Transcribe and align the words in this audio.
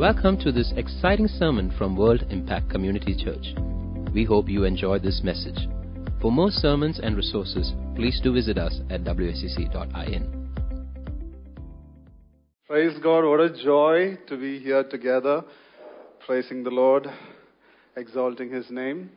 Welcome 0.00 0.38
to 0.38 0.50
this 0.50 0.72
exciting 0.78 1.28
sermon 1.28 1.70
from 1.76 1.94
World 1.94 2.24
Impact 2.30 2.70
Community 2.70 3.14
Church. 3.14 3.52
We 4.14 4.24
hope 4.24 4.48
you 4.48 4.64
enjoy 4.64 4.98
this 4.98 5.20
message. 5.22 5.68
For 6.22 6.32
more 6.32 6.50
sermons 6.50 6.98
and 7.02 7.14
resources, 7.14 7.74
please 7.96 8.18
do 8.24 8.32
visit 8.32 8.56
us 8.56 8.80
at 8.88 9.04
wscc.in. 9.04 10.52
Praise 12.66 12.98
God. 13.02 13.28
What 13.28 13.40
a 13.40 13.62
joy 13.62 14.16
to 14.26 14.38
be 14.38 14.58
here 14.58 14.84
together, 14.84 15.44
praising 16.24 16.64
the 16.64 16.70
Lord, 16.70 17.06
exalting 17.94 18.50
His 18.50 18.70
name. 18.70 19.10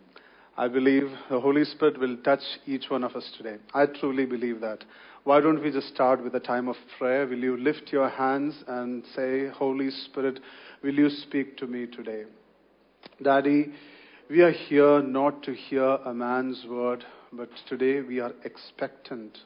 I 0.58 0.68
believe 0.68 1.10
the 1.30 1.40
Holy 1.40 1.64
Spirit 1.64 1.98
will 1.98 2.18
touch 2.18 2.44
each 2.68 2.90
one 2.90 3.06
of 3.06 3.16
us 3.16 3.32
today. 3.38 3.56
I 3.74 3.86
truly 3.86 4.26
believe 4.26 4.60
that. 4.60 4.84
Why 5.24 5.40
don't 5.40 5.64
we 5.64 5.72
just 5.72 5.88
start 5.88 6.22
with 6.22 6.36
a 6.36 6.42
time 6.42 6.68
of 6.68 6.76
prayer? 7.00 7.26
Will 7.26 7.40
you 7.40 7.56
lift 7.56 7.94
your 7.94 8.10
hands 8.10 8.54
and 8.68 9.06
say, 9.16 9.48
Holy 9.48 9.90
Spirit, 9.90 10.42
will 10.84 10.94
you 10.94 11.10
speak 11.10 11.58
to 11.58 11.66
me 11.66 11.88
today? 11.88 12.26
Daddy, 13.22 13.72
we 14.30 14.42
are 14.42 14.52
here 14.52 15.02
not 15.02 15.42
to 15.44 15.54
hear 15.54 15.84
a 15.84 16.14
man's 16.14 16.66
word, 16.70 17.06
but 17.32 17.50
today 17.70 18.02
we 18.02 18.20
are 18.20 18.34
expectant 18.44 19.38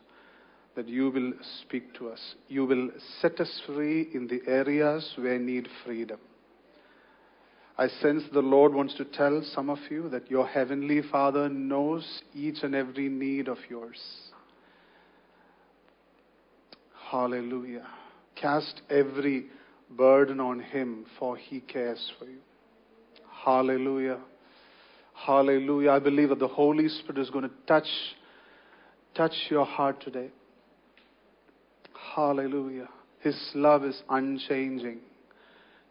that 0.75 0.87
you 0.87 1.09
will 1.09 1.33
speak 1.61 1.93
to 1.95 2.09
us. 2.09 2.35
You 2.47 2.65
will 2.65 2.89
set 3.21 3.39
us 3.39 3.61
free 3.65 4.09
in 4.13 4.27
the 4.27 4.41
areas 4.47 5.13
where 5.17 5.39
need 5.39 5.67
freedom. 5.85 6.19
I 7.77 7.87
sense 7.87 8.23
the 8.33 8.41
Lord 8.41 8.73
wants 8.73 8.95
to 8.95 9.05
tell 9.05 9.43
some 9.53 9.69
of 9.69 9.77
you 9.91 10.09
that 10.09 10.31
your 10.31 10.47
Heavenly 10.47 11.01
Father 11.11 11.47
knows 11.49 12.21
each 12.33 12.63
and 12.63 12.73
every 12.73 13.09
need 13.09 13.47
of 13.47 13.57
yours. 13.69 13.99
Hallelujah. 17.11 17.87
Cast 18.35 18.81
every 18.89 19.47
burden 19.89 20.39
on 20.39 20.59
Him, 20.59 21.05
for 21.19 21.37
He 21.37 21.59
cares 21.59 22.11
for 22.17 22.25
you. 22.25 22.39
Hallelujah. 23.45 24.19
Hallelujah. 25.13 25.91
I 25.91 25.99
believe 25.99 26.29
that 26.29 26.39
the 26.39 26.47
Holy 26.47 26.89
Spirit 26.89 27.19
is 27.19 27.29
going 27.29 27.45
to 27.45 27.51
touch, 27.67 27.87
touch 29.15 29.33
your 29.49 29.65
heart 29.65 30.01
today. 30.01 30.29
Hallelujah. 32.15 32.89
His 33.19 33.35
love 33.55 33.83
is 33.83 34.01
unchanging. 34.09 34.99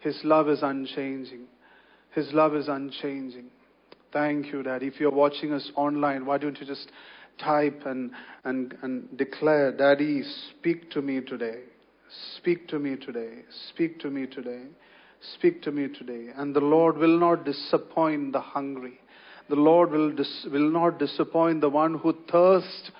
His 0.00 0.20
love 0.22 0.48
is 0.48 0.60
unchanging. 0.62 1.46
His 2.14 2.32
love 2.32 2.54
is 2.54 2.68
unchanging. 2.68 3.46
Thank 4.12 4.52
you, 4.52 4.62
Dad. 4.62 4.82
If 4.82 5.00
you're 5.00 5.10
watching 5.10 5.52
us 5.52 5.70
online, 5.74 6.24
why 6.24 6.38
don't 6.38 6.58
you 6.60 6.66
just 6.66 6.90
type 7.38 7.82
and, 7.84 8.12
and, 8.44 8.74
and 8.82 9.18
declare, 9.18 9.72
Daddy, 9.72 10.22
speak 10.58 10.90
to 10.92 11.02
me 11.02 11.20
today. 11.20 11.62
Speak 12.36 12.68
to 12.68 12.78
me 12.78 12.96
today. 12.96 13.42
Speak 13.70 13.98
to 14.00 14.10
me 14.10 14.26
today. 14.26 14.62
Speak 15.34 15.62
to 15.62 15.72
me 15.72 15.88
today. 15.88 16.28
And 16.36 16.54
the 16.54 16.60
Lord 16.60 16.96
will 16.96 17.18
not 17.18 17.44
disappoint 17.44 18.32
the 18.32 18.40
hungry. 18.40 19.00
The 19.48 19.56
Lord 19.56 19.90
will, 19.90 20.12
dis- 20.12 20.46
will 20.50 20.70
not 20.70 20.98
disappoint 20.98 21.60
the 21.60 21.68
one 21.68 21.94
who 21.94 22.14
thirsts 22.30 22.90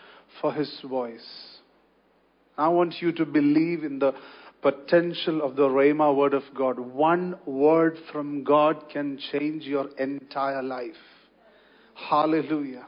for 0.41 0.53
his 0.53 0.81
voice. 0.89 1.58
I 2.56 2.69
want 2.69 2.97
you 3.00 3.12
to 3.12 3.27
believe 3.27 3.84
in 3.84 3.98
the 3.98 4.12
potential 4.62 5.42
of 5.42 5.56
the 5.56 5.69
Rhema 5.69 6.14
word 6.17 6.34
of 6.34 6.42
God. 6.56 6.78
One 6.78 7.36
word 7.47 7.98
from 8.12 8.45
God 8.45 8.89
can 8.92 9.19
change 9.33 9.64
your 9.64 9.89
entire 9.98 10.62
life. 10.62 10.95
Hallelujah. 11.95 12.86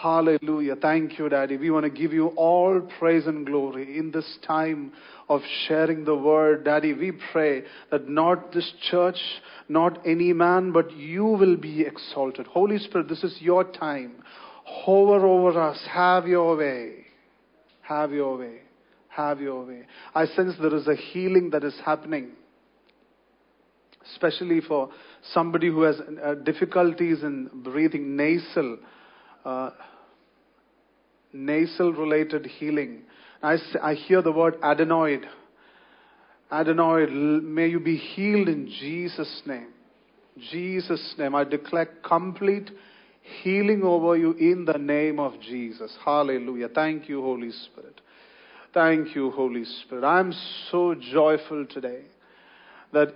Hallelujah. 0.00 0.76
Thank 0.76 1.18
you, 1.18 1.28
Daddy. 1.28 1.56
We 1.56 1.72
want 1.72 1.82
to 1.82 1.90
give 1.90 2.12
you 2.12 2.28
all 2.36 2.80
praise 3.00 3.26
and 3.26 3.44
glory 3.44 3.98
in 3.98 4.12
this 4.12 4.38
time 4.46 4.92
of 5.28 5.40
sharing 5.66 6.04
the 6.04 6.14
word. 6.14 6.64
Daddy, 6.64 6.92
we 6.92 7.12
pray 7.32 7.64
that 7.90 8.08
not 8.08 8.52
this 8.52 8.72
church, 8.92 9.18
not 9.68 10.06
any 10.06 10.32
man, 10.32 10.70
but 10.70 10.92
you 10.92 11.24
will 11.24 11.56
be 11.56 11.82
exalted. 11.82 12.46
Holy 12.46 12.78
Spirit, 12.78 13.08
this 13.08 13.24
is 13.24 13.38
your 13.40 13.64
time. 13.64 14.22
Hover 14.64 15.26
over 15.26 15.60
us. 15.60 15.84
Have 15.90 16.28
your 16.28 16.56
way. 16.56 17.06
Have 17.80 18.12
your 18.12 18.38
way. 18.38 18.60
Have 19.08 19.40
your 19.40 19.66
way. 19.66 19.82
I 20.14 20.26
sense 20.26 20.54
there 20.60 20.76
is 20.76 20.86
a 20.86 20.94
healing 20.94 21.50
that 21.50 21.64
is 21.64 21.74
happening 21.84 22.32
especially 24.14 24.62
for 24.62 24.88
somebody 25.34 25.66
who 25.66 25.82
has 25.82 25.96
uh, 26.00 26.32
difficulties 26.36 27.22
in 27.22 27.50
breathing 27.62 28.16
nasal 28.16 28.78
Uh, 29.48 29.70
nasal 31.32 31.94
related 31.94 32.44
healing. 32.44 33.00
I, 33.42 33.56
I 33.82 33.94
hear 33.94 34.20
the 34.20 34.30
word 34.30 34.60
adenoid. 34.60 35.24
Adenoid, 36.52 37.42
may 37.42 37.68
you 37.68 37.80
be 37.80 37.96
healed 37.96 38.48
in 38.48 38.66
Jesus' 38.66 39.40
name. 39.46 39.68
Jesus' 40.50 41.14
name. 41.16 41.34
I 41.34 41.44
declare 41.44 41.88
complete 42.06 42.70
healing 43.42 43.84
over 43.84 44.18
you 44.18 44.32
in 44.32 44.66
the 44.66 44.76
name 44.76 45.18
of 45.18 45.40
Jesus. 45.40 45.96
Hallelujah. 46.04 46.68
Thank 46.68 47.08
you, 47.08 47.22
Holy 47.22 47.50
Spirit. 47.50 48.02
Thank 48.74 49.16
you, 49.16 49.30
Holy 49.30 49.64
Spirit. 49.64 50.04
I'm 50.04 50.34
so 50.70 50.94
joyful 50.94 51.64
today 51.64 52.02
that 52.92 53.14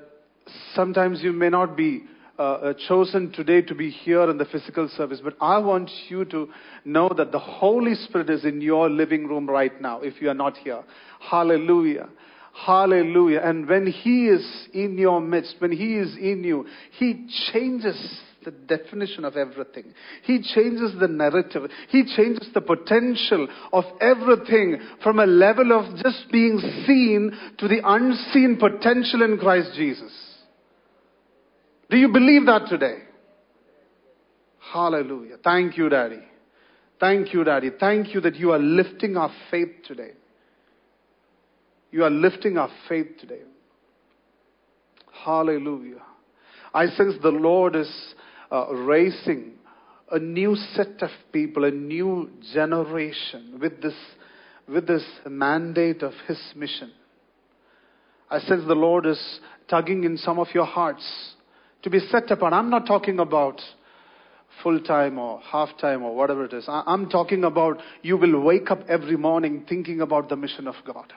sometimes 0.75 1.23
you 1.23 1.35
may 1.35 1.51
not 1.51 1.77
be 1.77 2.05
uh, 2.39 2.43
uh, 2.43 2.75
chosen 2.89 3.31
today 3.33 3.61
to 3.61 3.75
be 3.75 3.91
here 3.91 4.29
in 4.31 4.39
the 4.39 4.47
physical 4.47 4.89
service, 4.97 5.21
but 5.23 5.37
I 5.41 5.59
want 5.59 5.91
you 6.09 6.25
to 6.27 6.49
know 6.85 7.11
that 7.17 7.31
the 7.31 7.39
Holy 7.39 7.95
Spirit 7.95 8.31
is 8.31 8.45
in 8.45 8.61
your 8.61 8.89
living 8.89 9.27
room 9.27 9.49
right 9.49 9.79
now 9.81 10.01
if 10.01 10.21
you 10.21 10.31
are 10.31 10.35
not 10.35 10.57
here. 10.57 10.83
Hallelujah. 11.21 12.09
Hallelujah. 12.55 13.41
And 13.45 13.69
when 13.69 13.87
He 13.87 14.29
is 14.29 14.69
in 14.73 14.97
your 14.99 15.21
midst, 15.21 15.57
when 15.59 15.73
He 15.73 15.97
is 15.97 16.17
in 16.17 16.43
you, 16.45 16.67
He 16.99 17.29
changes 17.53 18.21
the 18.45 18.51
definition 18.51 19.25
of 19.25 19.37
everything. 19.37 19.93
He 20.25 20.43
changes 20.43 20.93
the 20.99 21.09
narrative. 21.09 21.71
He 21.89 22.05
changes 22.17 22.49
the 22.55 22.61
potential 22.61 23.47
of 23.73 23.85
everything 24.01 24.81
from 25.03 25.19
a 25.19 25.27
level 25.27 25.73
of 25.73 25.97
just 26.03 26.31
being 26.33 26.59
seen 26.87 27.33
to 27.59 27.69
the 27.69 27.81
unseen 27.85 28.59
potential 28.59 29.23
in 29.23 29.39
Christ 29.39 29.73
Jesus. 29.77 30.32
Do 31.93 31.99
you 31.99 32.09
believe 32.09 32.47
that 32.47 32.69
today? 32.69 33.01
Hallelujah. 34.73 35.37
Thank 35.45 35.77
you, 35.77 35.91
Daddy. 35.91 36.23
Thank 36.99 37.35
you, 37.35 37.45
Daddy. 37.45 37.69
Thank 37.79 38.15
you 38.15 38.23
that 38.23 38.35
you 38.37 38.51
are 38.53 38.59
lifting 38.59 39.19
our 39.19 39.31
faith 39.51 39.69
today. 39.87 40.13
You 41.91 42.05
are 42.05 42.11
lifting 42.11 42.57
our 42.57 42.71
faith 42.89 43.09
today. 43.21 43.43
Hallelujah. 45.13 46.01
I 46.73 46.87
sense 46.87 47.17
the 47.23 47.29
Lord 47.29 47.77
is 47.77 48.15
uh, 48.51 48.73
raising 48.73 49.53
a 50.11 50.19
new 50.19 50.57
set 50.57 51.03
of 51.03 51.11
people, 51.31 51.65
a 51.65 51.71
new 51.71 52.31
generation 52.55 53.59
with 53.61 53.83
this, 53.83 53.97
with 54.67 54.87
this 54.87 55.05
mandate 55.29 56.03
of 56.03 56.15
His 56.27 56.41
mission. 56.57 56.91
I 58.31 58.39
sense 58.39 58.63
the 58.67 58.75
Lord 58.75 59.05
is 59.05 59.41
tugging 59.69 60.05
in 60.05 60.17
some 60.17 60.39
of 60.39 60.47
your 60.55 60.65
hearts 60.65 61.35
to 61.83 61.91
be 61.91 62.01
set 62.11 62.31
apart. 62.31 62.53
I'm 62.53 62.71
not 62.71 62.87
talking 62.87 63.19
about 63.19 63.61
full 64.63 64.81
time 64.81 65.19
or 65.19 65.41
half 65.41 65.71
time 65.81 66.03
or 66.03 66.15
whatever 66.15 66.45
it 66.45 66.53
is. 66.53 66.65
I'm 66.69 67.09
talking 67.09 67.45
about 67.45 67.79
you 68.03 68.17
will 68.17 68.41
wake 68.41 68.71
up 68.71 68.81
every 68.89 69.17
morning 69.17 69.65
thinking 69.69 70.01
about 70.01 70.29
the 70.29 70.37
mission 70.37 70.69
of 70.69 70.75
God. 70.87 71.13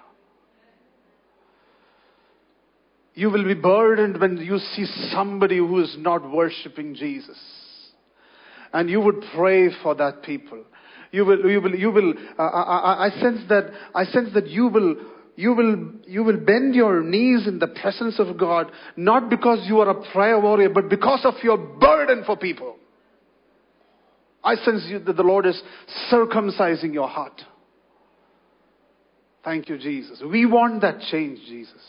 You 3.13 3.29
will 3.29 3.45
be 3.45 3.53
burdened 3.53 4.19
when 4.19 4.37
you 4.37 4.57
see 4.57 4.85
somebody 5.11 5.57
who 5.57 5.81
is 5.81 5.95
not 5.97 6.29
worshiping 6.29 6.95
Jesus. 6.95 7.37
And 8.73 8.89
you 8.89 8.99
would 8.99 9.23
pray 9.33 9.69
for 9.81 9.95
that 9.95 10.21
people. 10.23 10.63
You 11.11 11.23
will, 11.23 11.49
you 11.49 11.61
will, 11.61 11.75
you 11.75 11.91
will, 11.91 12.13
uh, 12.37 12.41
I, 12.41 13.05
I 13.05 13.09
sense 13.21 13.39
that, 13.47 13.71
I 13.93 14.03
sense 14.03 14.33
that 14.33 14.47
you 14.47 14.67
will 14.67 14.97
you 15.35 15.53
will, 15.53 15.91
you 16.07 16.23
will 16.23 16.37
bend 16.37 16.75
your 16.75 17.03
knees 17.03 17.47
in 17.47 17.59
the 17.59 17.67
presence 17.67 18.19
of 18.19 18.37
God, 18.37 18.71
not 18.95 19.29
because 19.29 19.59
you 19.67 19.79
are 19.79 19.89
a 19.89 20.11
prayer 20.11 20.39
warrior, 20.39 20.69
but 20.69 20.89
because 20.89 21.21
of 21.25 21.33
your 21.43 21.57
burden 21.57 22.23
for 22.25 22.37
people. 22.37 22.77
I 24.43 24.55
sense 24.55 24.85
you, 24.87 24.99
that 24.99 25.17
the 25.17 25.23
Lord 25.23 25.45
is 25.45 25.61
circumcising 26.11 26.93
your 26.93 27.09
heart. 27.09 27.41
Thank 29.43 29.69
you, 29.69 29.77
Jesus. 29.77 30.21
We 30.25 30.45
want 30.45 30.81
that 30.81 31.01
change, 31.11 31.39
Jesus. 31.47 31.81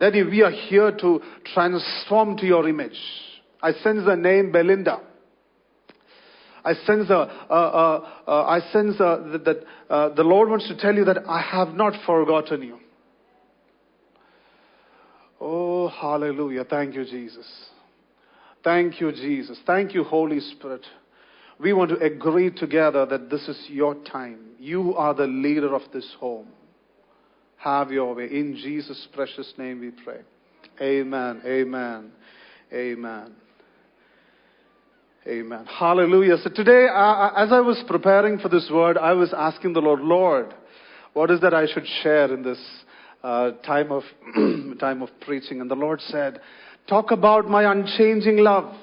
Daddy, 0.00 0.22
we 0.22 0.42
are 0.42 0.50
here 0.50 0.90
to 0.90 1.20
transform 1.54 2.36
to 2.38 2.46
your 2.46 2.68
image. 2.68 2.98
I 3.60 3.72
sense 3.72 4.04
the 4.04 4.16
name 4.16 4.50
Belinda. 4.50 5.00
I 6.64 6.74
sense, 6.74 7.10
uh, 7.10 7.14
uh, 7.50 8.08
uh, 8.26 8.44
I 8.44 8.60
sense 8.72 8.98
that, 8.98 9.42
that 9.44 9.92
uh, 9.92 10.14
the 10.14 10.22
Lord 10.22 10.48
wants 10.48 10.68
to 10.68 10.76
tell 10.76 10.94
you 10.94 11.04
that 11.06 11.18
I 11.28 11.40
have 11.40 11.74
not 11.74 11.94
forgotten 12.06 12.62
you. 12.62 12.78
Oh, 15.40 15.88
hallelujah. 15.88 16.64
Thank 16.64 16.94
you, 16.94 17.04
Jesus. 17.04 17.46
Thank 18.62 19.00
you, 19.00 19.10
Jesus. 19.10 19.58
Thank 19.66 19.92
you, 19.92 20.04
Holy 20.04 20.38
Spirit. 20.38 20.86
We 21.58 21.72
want 21.72 21.90
to 21.90 21.96
agree 21.98 22.50
together 22.50 23.06
that 23.06 23.28
this 23.28 23.48
is 23.48 23.60
your 23.68 23.96
time. 24.04 24.50
You 24.60 24.94
are 24.94 25.14
the 25.14 25.26
leader 25.26 25.74
of 25.74 25.82
this 25.92 26.08
home. 26.20 26.48
Have 27.56 27.90
your 27.90 28.14
way. 28.14 28.26
In 28.26 28.56
Jesus' 28.56 29.06
precious 29.12 29.52
name 29.58 29.80
we 29.80 29.90
pray. 30.04 30.20
Amen. 30.80 31.42
Amen. 31.44 32.12
Amen. 32.72 33.34
Amen. 35.24 35.66
Hallelujah. 35.66 36.36
So 36.42 36.50
today, 36.50 36.86
as 36.86 37.52
I 37.52 37.60
was 37.60 37.80
preparing 37.86 38.40
for 38.40 38.48
this 38.48 38.68
word, 38.72 38.98
I 38.98 39.12
was 39.12 39.32
asking 39.32 39.72
the 39.72 39.80
Lord, 39.80 40.00
Lord, 40.00 40.52
what 41.12 41.30
is 41.30 41.40
that 41.42 41.54
I 41.54 41.66
should 41.72 41.86
share 42.02 42.34
in 42.34 42.42
this 42.42 42.58
uh, 43.22 43.52
time 43.64 43.92
of 43.92 44.02
time 44.80 45.00
of 45.00 45.10
preaching? 45.20 45.60
And 45.60 45.70
the 45.70 45.76
Lord 45.76 46.00
said, 46.00 46.40
talk 46.88 47.12
about 47.12 47.48
my 47.48 47.70
unchanging 47.70 48.38
love. 48.38 48.74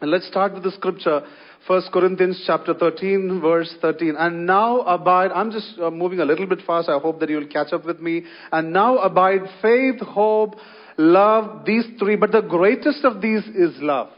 And 0.00 0.10
let's 0.10 0.26
start 0.26 0.52
with 0.52 0.64
the 0.64 0.72
scripture, 0.72 1.22
1 1.68 1.82
Corinthians 1.92 2.42
chapter 2.44 2.74
13, 2.74 3.40
verse 3.40 3.72
13. 3.80 4.16
And 4.18 4.46
now 4.46 4.80
abide, 4.80 5.30
I'm 5.30 5.52
just 5.52 5.78
uh, 5.78 5.92
moving 5.92 6.18
a 6.18 6.24
little 6.24 6.48
bit 6.48 6.62
fast. 6.66 6.88
I 6.88 6.98
hope 6.98 7.20
that 7.20 7.28
you'll 7.28 7.46
catch 7.46 7.72
up 7.72 7.84
with 7.84 8.00
me. 8.00 8.24
And 8.50 8.72
now 8.72 8.98
abide 8.98 9.42
faith, 9.62 10.00
hope, 10.00 10.56
love, 10.98 11.64
these 11.64 11.84
three. 12.00 12.16
But 12.16 12.32
the 12.32 12.42
greatest 12.42 13.04
of 13.04 13.22
these 13.22 13.44
is 13.44 13.76
love. 13.80 14.08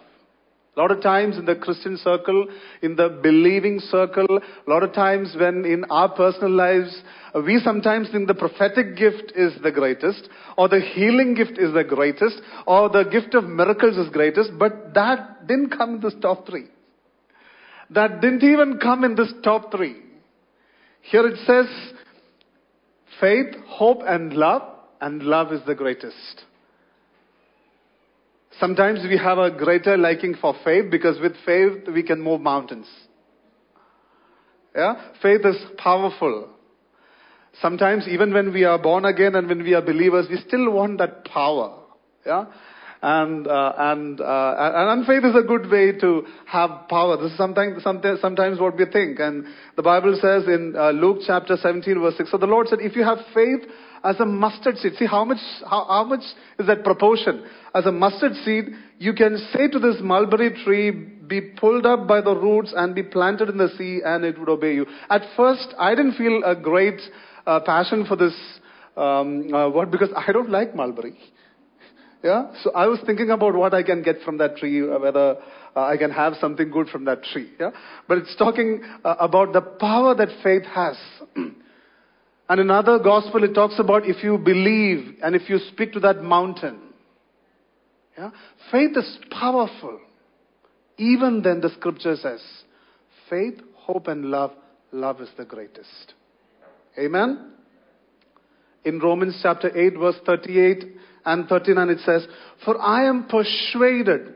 A 0.79 0.81
lot 0.81 0.93
of 0.93 1.03
times 1.03 1.37
in 1.37 1.45
the 1.45 1.57
Christian 1.57 1.97
circle, 1.97 2.47
in 2.83 2.95
the 2.95 3.09
believing 3.21 3.81
circle, 3.81 4.39
a 4.39 4.71
lot 4.71 4.85
of 4.85 4.93
times 4.93 5.35
when 5.37 5.65
in 5.65 5.85
our 5.91 6.09
personal 6.09 6.53
lives, 6.53 7.03
uh, 7.35 7.41
we 7.41 7.59
sometimes 7.59 8.09
think 8.13 8.29
the 8.29 8.35
prophetic 8.35 8.97
gift 8.97 9.33
is 9.35 9.53
the 9.61 9.73
greatest, 9.73 10.29
or 10.57 10.69
the 10.69 10.79
healing 10.79 11.35
gift 11.35 11.59
is 11.59 11.75
the 11.75 11.83
greatest, 11.83 12.41
or 12.65 12.89
the 12.91 13.03
gift 13.03 13.35
of 13.35 13.43
miracles 13.43 13.97
is 13.97 14.09
greatest, 14.11 14.51
but 14.57 14.95
that 14.95 15.49
didn't 15.49 15.71
come 15.77 15.97
in 15.97 16.01
this 16.01 16.15
top 16.23 16.47
three. 16.47 16.67
That 17.91 18.21
didn't 18.21 18.45
even 18.45 18.79
come 18.79 19.03
in 19.03 19.17
this 19.17 19.33
top 19.43 19.73
three. 19.73 19.97
Here 21.01 21.27
it 21.27 21.39
says, 21.45 21.67
faith, 23.21 23.53
hope, 23.67 24.03
and 24.07 24.33
love, 24.33 24.63
and 25.01 25.25
love 25.25 25.53
is 25.53 25.61
the 25.67 25.75
greatest. 25.75 26.45
Sometimes 28.61 29.01
we 29.09 29.17
have 29.17 29.39
a 29.39 29.51
greater 29.51 29.97
liking 29.97 30.35
for 30.41 30.55
faith 30.65 30.91
because 30.91 31.21
with 31.21 31.35
faith 31.47 31.89
we 31.93 32.03
can 32.03 32.21
move 32.21 32.41
mountains. 32.41 32.87
Yeah? 34.75 35.13
Faith 35.23 35.43
is 35.45 35.57
powerful. 35.77 36.51
Sometimes 37.61 38.07
even 38.09 38.33
when 38.33 38.53
we 38.53 38.65
are 38.65 38.79
born 38.79 39.05
again 39.05 39.35
and 39.35 39.49
when 39.49 39.63
we 39.63 39.75
are 39.75 39.83
believers, 39.83 40.27
we 40.29 40.39
still 40.47 40.71
want 40.73 40.99
that 40.99 41.25
power. 41.25 41.83
Yeah? 42.27 42.47
And, 43.01 43.47
uh, 43.47 43.73
and, 43.79 44.21
uh, 44.21 44.55
and 44.59 45.07
faith 45.07 45.25
is 45.25 45.37
a 45.37 45.47
good 45.47 45.71
way 45.71 45.93
to 46.01 46.27
have 46.47 46.89
power. 46.89 47.17
This 47.17 47.33
is 47.33 47.39
sometimes, 47.39 47.83
sometimes 47.83 48.59
what 48.59 48.77
we 48.77 48.87
think. 48.87 49.21
And 49.21 49.47
the 49.77 49.83
Bible 49.83 50.19
says 50.21 50.45
in 50.49 50.75
uh, 50.77 50.91
Luke 50.91 51.19
chapter 51.27 51.57
17 51.57 52.01
verse 52.01 52.17
6, 52.17 52.31
so 52.31 52.39
the 52.39 52.47
Lord 52.47 52.67
said, 52.69 52.81
if 52.81 52.97
you 52.97 53.05
have 53.05 53.19
faith 53.33 53.61
as 54.05 54.19
a 54.21 54.27
mustard 54.27 54.77
seed. 54.79 54.95
See 54.99 55.07
how 55.07 55.25
much, 55.25 55.39
how, 55.69 55.85
how 55.89 56.05
much 56.05 56.23
is 56.59 56.67
that 56.67 56.85
proportion? 56.85 57.45
As 57.75 57.87
a 57.87 57.93
mustard 57.93 58.35
seed, 58.45 58.67
you 58.99 59.13
can 59.13 59.39
say 59.53 59.69
to 59.69 59.79
this 59.79 59.97
mulberry 60.01 60.51
tree, 60.65 60.91
be 60.91 61.41
pulled 61.41 61.85
up 61.85 62.09
by 62.09 62.21
the 62.21 62.35
roots 62.35 62.73
and 62.75 62.95
be 62.95 63.03
planted 63.03 63.49
in 63.49 63.59
the 63.59 63.69
sea 63.77 64.01
and 64.05 64.25
it 64.25 64.39
would 64.39 64.49
obey 64.49 64.75
you. 64.75 64.87
At 65.11 65.23
first, 65.37 65.75
I 65.79 65.95
didn't 65.95 66.15
feel 66.15 66.43
a 66.45 66.57
great 66.57 67.01
uh, 67.47 67.61
passion 67.61 68.07
for 68.07 68.17
this 68.17 68.35
um, 68.97 69.53
uh, 69.53 69.69
word 69.69 69.91
because 69.91 70.09
I 70.17 70.33
don't 70.33 70.51
like 70.51 70.75
mulberry. 70.75 71.17
Yeah? 72.23 72.53
So 72.63 72.73
I 72.73 72.87
was 72.87 73.01
thinking 73.07 73.31
about 73.31 73.55
what 73.55 73.75
I 73.75 73.83
can 73.83 74.03
get 74.03 74.23
from 74.25 74.39
that 74.39 74.57
tree, 74.57 74.83
uh, 74.83 74.99
whether 74.99 75.37
uh, 75.77 75.85
I 75.85 75.97
can 75.97 76.11
have 76.11 76.35
something 76.41 76.71
good 76.71 76.89
from 76.89 77.05
that 77.05 77.23
tree. 77.23 77.51
Yeah? 77.59 77.71
But 78.09 78.19
it's 78.19 78.35
talking 78.37 78.83
uh, 79.05 79.17
about 79.21 79.53
the 79.53 79.61
power 79.61 80.15
that 80.15 80.29
faith 80.43 80.65
has. 80.65 80.97
And 82.51 82.61
another 82.61 82.99
gospel, 82.99 83.45
it 83.45 83.53
talks 83.53 83.79
about 83.79 84.07
if 84.07 84.25
you 84.25 84.39
believe 84.39 85.19
and 85.23 85.37
if 85.37 85.51
you 85.51 85.59
speak 85.71 85.93
to 85.93 86.01
that 86.01 86.23
mountain. 86.23 86.81
Yeah? 88.17 88.31
Faith 88.73 88.97
is 88.97 89.19
powerful. 89.31 90.01
Even 90.97 91.43
then, 91.43 91.61
the 91.61 91.69
scripture 91.69 92.17
says, 92.17 92.43
faith, 93.29 93.61
hope, 93.75 94.09
and 94.09 94.25
love, 94.25 94.53
love 94.93 95.21
is 95.21 95.29
the 95.37 95.45
greatest. 95.45 96.15
Amen? 96.99 97.53
In 98.85 98.99
Romans 99.01 99.39
chapter 99.43 99.77
8, 99.77 99.99
verse 99.99 100.17
38 100.25 100.85
and 101.25 101.49
39, 101.49 101.91
it 101.91 101.99
says, 102.01 102.27
For 102.65 102.81
I 102.81 103.09
am 103.09 103.27
persuaded 103.27 104.35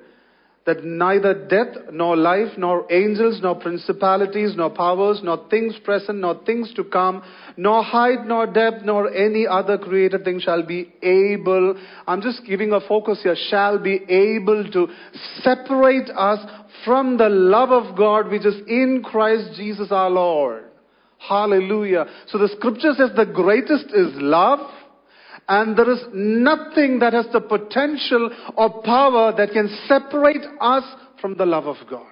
that 0.64 0.84
neither 0.84 1.34
death, 1.48 1.90
nor 1.92 2.16
life, 2.16 2.56
nor 2.56 2.86
angels, 2.92 3.40
nor 3.42 3.56
principalities, 3.56 4.54
nor 4.56 4.70
powers, 4.70 5.20
nor 5.22 5.48
things 5.48 5.76
present, 5.84 6.18
nor 6.18 6.40
things 6.44 6.72
to 6.74 6.84
come, 6.84 7.22
nor 7.56 7.82
height, 7.82 8.24
nor 8.26 8.46
depth, 8.46 8.84
nor 8.84 9.12
any 9.12 9.44
other 9.46 9.76
created 9.76 10.24
thing 10.24 10.38
shall 10.38 10.64
be 10.64 10.92
able, 11.02 11.74
I'm 12.06 12.22
just 12.22 12.46
giving 12.46 12.72
a 12.72 12.80
focus 12.80 13.20
here, 13.24 13.34
shall 13.50 13.78
be 13.80 14.04
able 14.08 14.70
to 14.70 14.86
separate 15.42 16.08
us 16.10 16.38
from 16.84 17.16
the 17.16 17.28
love 17.28 17.70
of 17.70 17.96
God 17.96 18.28
which 18.28 18.46
is 18.46 18.56
in 18.68 19.02
Christ 19.04 19.56
Jesus 19.56 19.88
our 19.90 20.10
Lord. 20.10 20.71
Hallelujah. 21.28 22.06
So 22.28 22.38
the 22.38 22.48
scripture 22.48 22.92
says 22.96 23.10
the 23.14 23.26
greatest 23.26 23.86
is 23.94 24.12
love. 24.14 24.60
And 25.48 25.76
there 25.76 25.90
is 25.90 26.00
nothing 26.12 27.00
that 27.00 27.12
has 27.14 27.26
the 27.32 27.40
potential 27.40 28.30
or 28.56 28.82
power 28.82 29.34
that 29.36 29.50
can 29.50 29.68
separate 29.88 30.44
us 30.60 30.84
from 31.20 31.36
the 31.36 31.44
love 31.44 31.66
of 31.66 31.76
God. 31.90 32.06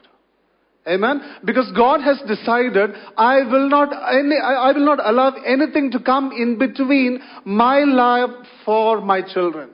Amen. 0.86 1.20
Because 1.44 1.70
God 1.76 2.00
has 2.00 2.18
decided, 2.26 2.90
I 3.16 3.42
will 3.42 3.68
not, 3.68 3.92
any, 3.92 4.36
I 4.42 4.72
will 4.72 4.84
not 4.84 4.98
allow 5.04 5.30
anything 5.46 5.90
to 5.92 6.00
come 6.00 6.32
in 6.32 6.58
between 6.58 7.20
my 7.44 7.80
life 7.80 8.30
for 8.64 9.00
my 9.00 9.20
children. 9.22 9.70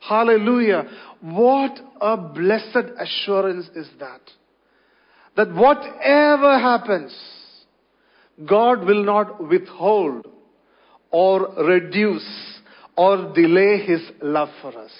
Hallelujah. 0.00 0.88
What 1.20 1.78
a 2.00 2.16
blessed 2.16 2.90
assurance 2.98 3.68
is 3.76 3.88
that. 4.00 4.20
That 5.36 5.54
whatever 5.54 6.58
happens, 6.58 7.14
God 8.46 8.84
will 8.84 9.04
not 9.04 9.46
withhold 9.46 10.26
or 11.10 11.54
reduce 11.64 12.60
or 12.96 13.32
delay 13.34 13.84
his 13.84 14.00
love 14.22 14.48
for 14.60 14.76
us. 14.78 14.90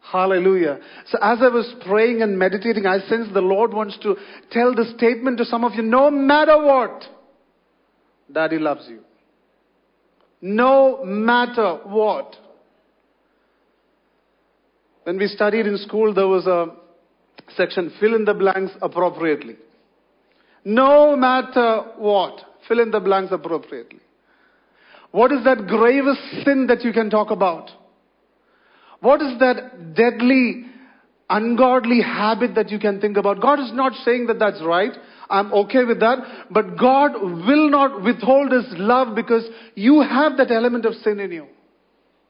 Hallelujah. 0.00 0.78
So 1.06 1.18
as 1.20 1.38
I 1.40 1.48
was 1.48 1.74
praying 1.86 2.22
and 2.22 2.38
meditating, 2.38 2.86
I 2.86 2.98
sense 3.00 3.28
the 3.32 3.40
Lord 3.40 3.72
wants 3.72 3.98
to 4.02 4.16
tell 4.50 4.74
the 4.74 4.92
statement 4.96 5.38
to 5.38 5.44
some 5.44 5.64
of 5.64 5.72
you, 5.74 5.82
no 5.82 6.10
matter 6.10 6.62
what, 6.62 7.04
Daddy 8.30 8.58
loves 8.58 8.86
you. 8.88 9.00
No 10.40 11.04
matter 11.04 11.80
what. 11.84 12.36
When 15.04 15.18
we 15.18 15.26
studied 15.28 15.66
in 15.66 15.76
school, 15.78 16.14
there 16.14 16.28
was 16.28 16.46
a 16.46 16.66
section, 17.56 17.92
fill 18.00 18.14
in 18.14 18.24
the 18.24 18.34
blanks 18.34 18.72
appropriately. 18.80 19.56
No 20.64 21.16
matter 21.16 21.82
what, 21.98 22.40
fill 22.66 22.80
in 22.80 22.90
the 22.90 23.00
blanks 23.00 23.32
appropriately. 23.32 24.00
What 25.10 25.30
is 25.30 25.44
that 25.44 25.66
gravest 25.66 26.20
sin 26.44 26.66
that 26.68 26.82
you 26.82 26.92
can 26.92 27.10
talk 27.10 27.30
about? 27.30 27.70
What 29.00 29.20
is 29.20 29.38
that 29.38 29.94
deadly, 29.94 30.64
ungodly 31.28 32.00
habit 32.00 32.54
that 32.54 32.70
you 32.70 32.78
can 32.78 33.00
think 33.00 33.16
about? 33.16 33.40
God 33.40 33.60
is 33.60 33.70
not 33.72 33.92
saying 34.04 34.26
that 34.26 34.38
that's 34.38 34.62
right. 34.64 34.92
I'm 35.28 35.52
okay 35.52 35.84
with 35.84 36.00
that. 36.00 36.18
But 36.50 36.78
God 36.78 37.12
will 37.20 37.70
not 37.70 38.02
withhold 38.02 38.50
His 38.50 38.64
love 38.78 39.14
because 39.14 39.44
you 39.74 40.00
have 40.00 40.36
that 40.38 40.50
element 40.50 40.86
of 40.86 40.94
sin 40.94 41.20
in 41.20 41.32
you. 41.32 41.46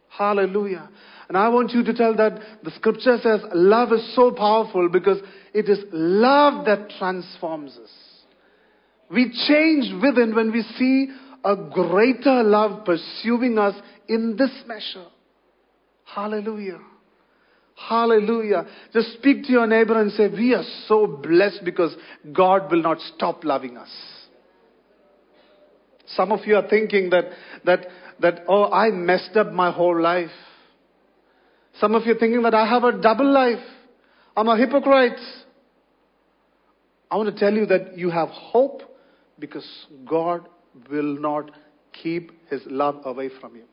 Hallelujah. 0.08 0.90
And 1.28 1.38
I 1.38 1.48
want 1.48 1.70
you 1.70 1.84
to 1.84 1.94
tell 1.94 2.14
that 2.16 2.38
the 2.64 2.70
scripture 2.72 3.16
says 3.22 3.40
love 3.54 3.92
is 3.92 4.14
so 4.14 4.30
powerful 4.30 4.88
because 4.88 5.18
it 5.54 5.68
is 5.68 5.78
love 5.92 6.66
that 6.66 6.90
transforms 6.98 7.76
us. 7.76 8.03
We 9.10 9.30
change 9.46 10.02
within 10.02 10.34
when 10.34 10.52
we 10.52 10.62
see 10.78 11.08
a 11.44 11.56
greater 11.56 12.42
love 12.42 12.84
pursuing 12.84 13.58
us 13.58 13.74
in 14.08 14.36
this 14.36 14.50
measure. 14.66 15.06
Hallelujah. 16.04 16.80
Hallelujah. 17.76 18.66
Just 18.92 19.14
speak 19.14 19.44
to 19.44 19.52
your 19.52 19.66
neighbor 19.66 20.00
and 20.00 20.10
say, 20.12 20.28
We 20.28 20.54
are 20.54 20.64
so 20.86 21.06
blessed 21.06 21.64
because 21.64 21.94
God 22.32 22.70
will 22.70 22.82
not 22.82 22.98
stop 23.14 23.44
loving 23.44 23.76
us. 23.76 23.90
Some 26.06 26.32
of 26.32 26.40
you 26.46 26.56
are 26.56 26.68
thinking 26.68 27.10
that, 27.10 27.24
that, 27.64 27.86
that, 28.20 28.44
oh, 28.48 28.70
I 28.70 28.90
messed 28.90 29.36
up 29.36 29.52
my 29.52 29.72
whole 29.72 30.00
life. 30.00 30.30
Some 31.80 31.94
of 31.94 32.04
you 32.04 32.12
are 32.12 32.18
thinking 32.18 32.42
that 32.42 32.54
I 32.54 32.66
have 32.66 32.84
a 32.84 32.92
double 32.92 33.30
life. 33.30 33.64
I'm 34.36 34.48
a 34.48 34.56
hypocrite. 34.56 35.18
I 37.10 37.16
want 37.16 37.34
to 37.34 37.38
tell 37.38 37.52
you 37.52 37.66
that 37.66 37.98
you 37.98 38.10
have 38.10 38.28
hope 38.28 38.82
because 39.38 39.66
God 40.06 40.48
will 40.90 41.18
not 41.18 41.50
keep 41.92 42.32
his 42.48 42.62
love 42.66 43.00
away 43.04 43.30
from 43.40 43.56
you. 43.56 43.64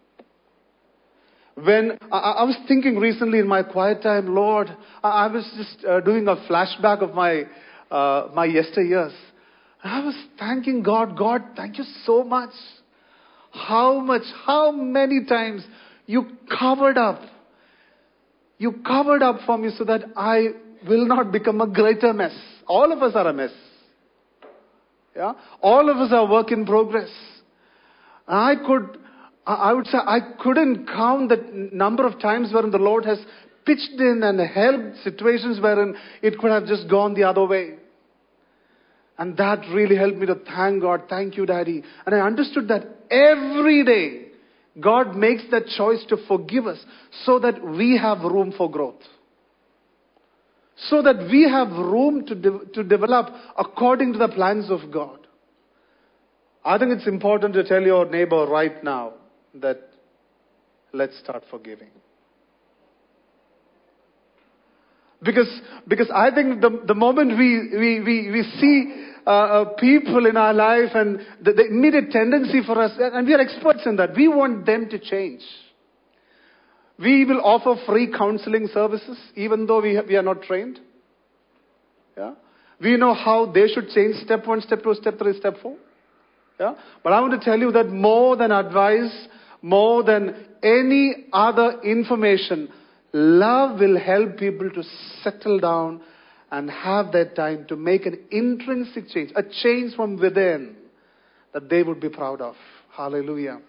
When 1.55 1.97
I, 2.11 2.17
I 2.17 2.43
was 2.43 2.57
thinking 2.67 2.97
recently 2.97 3.39
in 3.39 3.47
my 3.47 3.63
quiet 3.63 4.01
time, 4.01 4.33
Lord, 4.33 4.69
I, 5.03 5.09
I 5.09 5.27
was 5.27 5.49
just 5.57 5.85
uh, 5.85 5.99
doing 6.01 6.27
a 6.27 6.35
flashback 6.49 7.01
of 7.01 7.13
my 7.13 7.43
uh, 7.89 8.29
my 8.33 8.47
yesteryears. 8.47 9.13
I 9.83 10.03
was 10.03 10.15
thanking 10.39 10.83
God, 10.83 11.17
God, 11.17 11.41
thank 11.55 11.77
you 11.77 11.83
so 12.05 12.23
much. 12.23 12.51
How 13.51 13.99
much, 13.99 14.23
how 14.45 14.71
many 14.71 15.25
times 15.25 15.65
you 16.05 16.37
covered 16.59 16.97
up 16.97 17.21
You 18.57 18.73
covered 18.85 19.23
up 19.23 19.37
for 19.45 19.57
me 19.57 19.71
so 19.75 19.83
that 19.85 20.01
I 20.15 20.49
will 20.87 21.07
not 21.07 21.31
become 21.31 21.61
a 21.61 21.67
greater 21.67 22.13
mess. 22.13 22.35
All 22.67 22.91
of 22.91 23.01
us 23.01 23.15
are 23.15 23.27
a 23.27 23.33
mess. 23.33 23.49
Yeah? 25.15 25.33
All 25.61 25.89
of 25.89 25.97
us 25.97 26.11
are 26.11 26.29
work 26.29 26.51
in 26.51 26.65
progress. 26.65 27.09
I 28.27 28.55
could, 28.65 28.97
I 29.45 29.73
would 29.73 29.87
say, 29.87 29.97
I 29.97 30.19
couldn't 30.41 30.87
count 30.87 31.29
the 31.29 31.69
number 31.73 32.05
of 32.05 32.19
times 32.19 32.51
wherein 32.53 32.71
the 32.71 32.77
Lord 32.77 33.05
has 33.05 33.19
pitched 33.65 33.99
in 33.99 34.21
and 34.23 34.39
helped 34.39 35.03
situations 35.03 35.59
wherein 35.61 35.95
it 36.21 36.37
could 36.37 36.51
have 36.51 36.65
just 36.65 36.89
gone 36.89 37.13
the 37.13 37.23
other 37.23 37.45
way. 37.45 37.75
And 39.17 39.37
that 39.37 39.59
really 39.71 39.95
helped 39.95 40.17
me 40.17 40.25
to 40.27 40.35
thank 40.35 40.81
God. 40.81 41.03
Thank 41.09 41.37
you, 41.37 41.45
Daddy. 41.45 41.83
And 42.05 42.15
I 42.15 42.19
understood 42.19 42.69
that 42.69 42.87
every 43.11 43.83
day 43.85 44.27
God 44.79 45.15
makes 45.15 45.43
that 45.51 45.67
choice 45.67 46.03
to 46.09 46.17
forgive 46.27 46.65
us 46.65 46.83
so 47.25 47.37
that 47.39 47.63
we 47.63 47.97
have 47.97 48.19
room 48.19 48.53
for 48.57 48.71
growth. 48.71 49.01
So 50.89 51.01
that 51.03 51.29
we 51.29 51.47
have 51.49 51.69
room 51.69 52.25
to, 52.25 52.35
de- 52.35 52.65
to 52.73 52.83
develop 52.83 53.27
according 53.57 54.13
to 54.13 54.19
the 54.19 54.29
plans 54.29 54.69
of 54.71 54.91
God. 54.91 55.19
I 56.63 56.77
think 56.77 56.91
it's 56.91 57.07
important 57.07 57.53
to 57.55 57.63
tell 57.63 57.81
your 57.81 58.09
neighbor 58.09 58.45
right 58.45 58.83
now 58.83 59.13
that 59.55 59.79
let's 60.93 61.17
start 61.19 61.43
forgiving. 61.49 61.89
Because, 65.23 65.61
because 65.87 66.09
I 66.13 66.33
think 66.33 66.61
the, 66.61 66.81
the 66.87 66.95
moment 66.95 67.37
we, 67.37 67.69
we, 67.77 67.99
we, 68.01 68.31
we 68.31 68.43
see 68.59 69.07
uh, 69.25 69.29
uh, 69.29 69.65
people 69.75 70.25
in 70.25 70.35
our 70.35 70.53
life 70.53 70.89
and 70.95 71.19
the, 71.43 71.53
the 71.53 71.67
immediate 71.67 72.09
tendency 72.09 72.61
for 72.65 72.81
us, 72.81 72.91
and 72.97 73.27
we 73.27 73.33
are 73.35 73.39
experts 73.39 73.81
in 73.85 73.97
that, 73.97 74.15
we 74.15 74.27
want 74.27 74.65
them 74.65 74.89
to 74.89 74.97
change. 74.97 75.41
We 76.99 77.25
will 77.25 77.41
offer 77.41 77.75
free 77.85 78.13
counseling 78.15 78.67
services 78.73 79.17
even 79.35 79.65
though 79.65 79.81
we, 79.81 79.99
we 80.07 80.15
are 80.15 80.23
not 80.23 80.43
trained. 80.43 80.79
Yeah? 82.17 82.33
We 82.79 82.97
know 82.97 83.13
how 83.13 83.51
they 83.51 83.67
should 83.67 83.89
change 83.89 84.17
step 84.23 84.45
one, 84.45 84.61
step 84.61 84.83
two, 84.83 84.93
step 84.95 85.17
three, 85.17 85.37
step 85.37 85.55
four. 85.61 85.77
Yeah? 86.59 86.75
But 87.03 87.13
I 87.13 87.21
want 87.21 87.39
to 87.39 87.43
tell 87.43 87.59
you 87.59 87.71
that 87.71 87.87
more 87.87 88.35
than 88.35 88.51
advice, 88.51 89.27
more 89.61 90.03
than 90.03 90.47
any 90.61 91.27
other 91.33 91.81
information, 91.83 92.69
love 93.13 93.79
will 93.79 93.99
help 93.99 94.37
people 94.37 94.69
to 94.69 94.83
settle 95.23 95.59
down 95.59 96.01
and 96.51 96.69
have 96.69 97.11
that 97.13 97.35
time 97.35 97.65
to 97.67 97.75
make 97.75 98.05
an 98.05 98.19
intrinsic 98.29 99.07
change, 99.09 99.31
a 99.35 99.43
change 99.43 99.95
from 99.95 100.17
within 100.17 100.75
that 101.53 101.69
they 101.69 101.81
would 101.81 101.99
be 101.99 102.09
proud 102.09 102.41
of. 102.41 102.55
Hallelujah. 102.91 103.59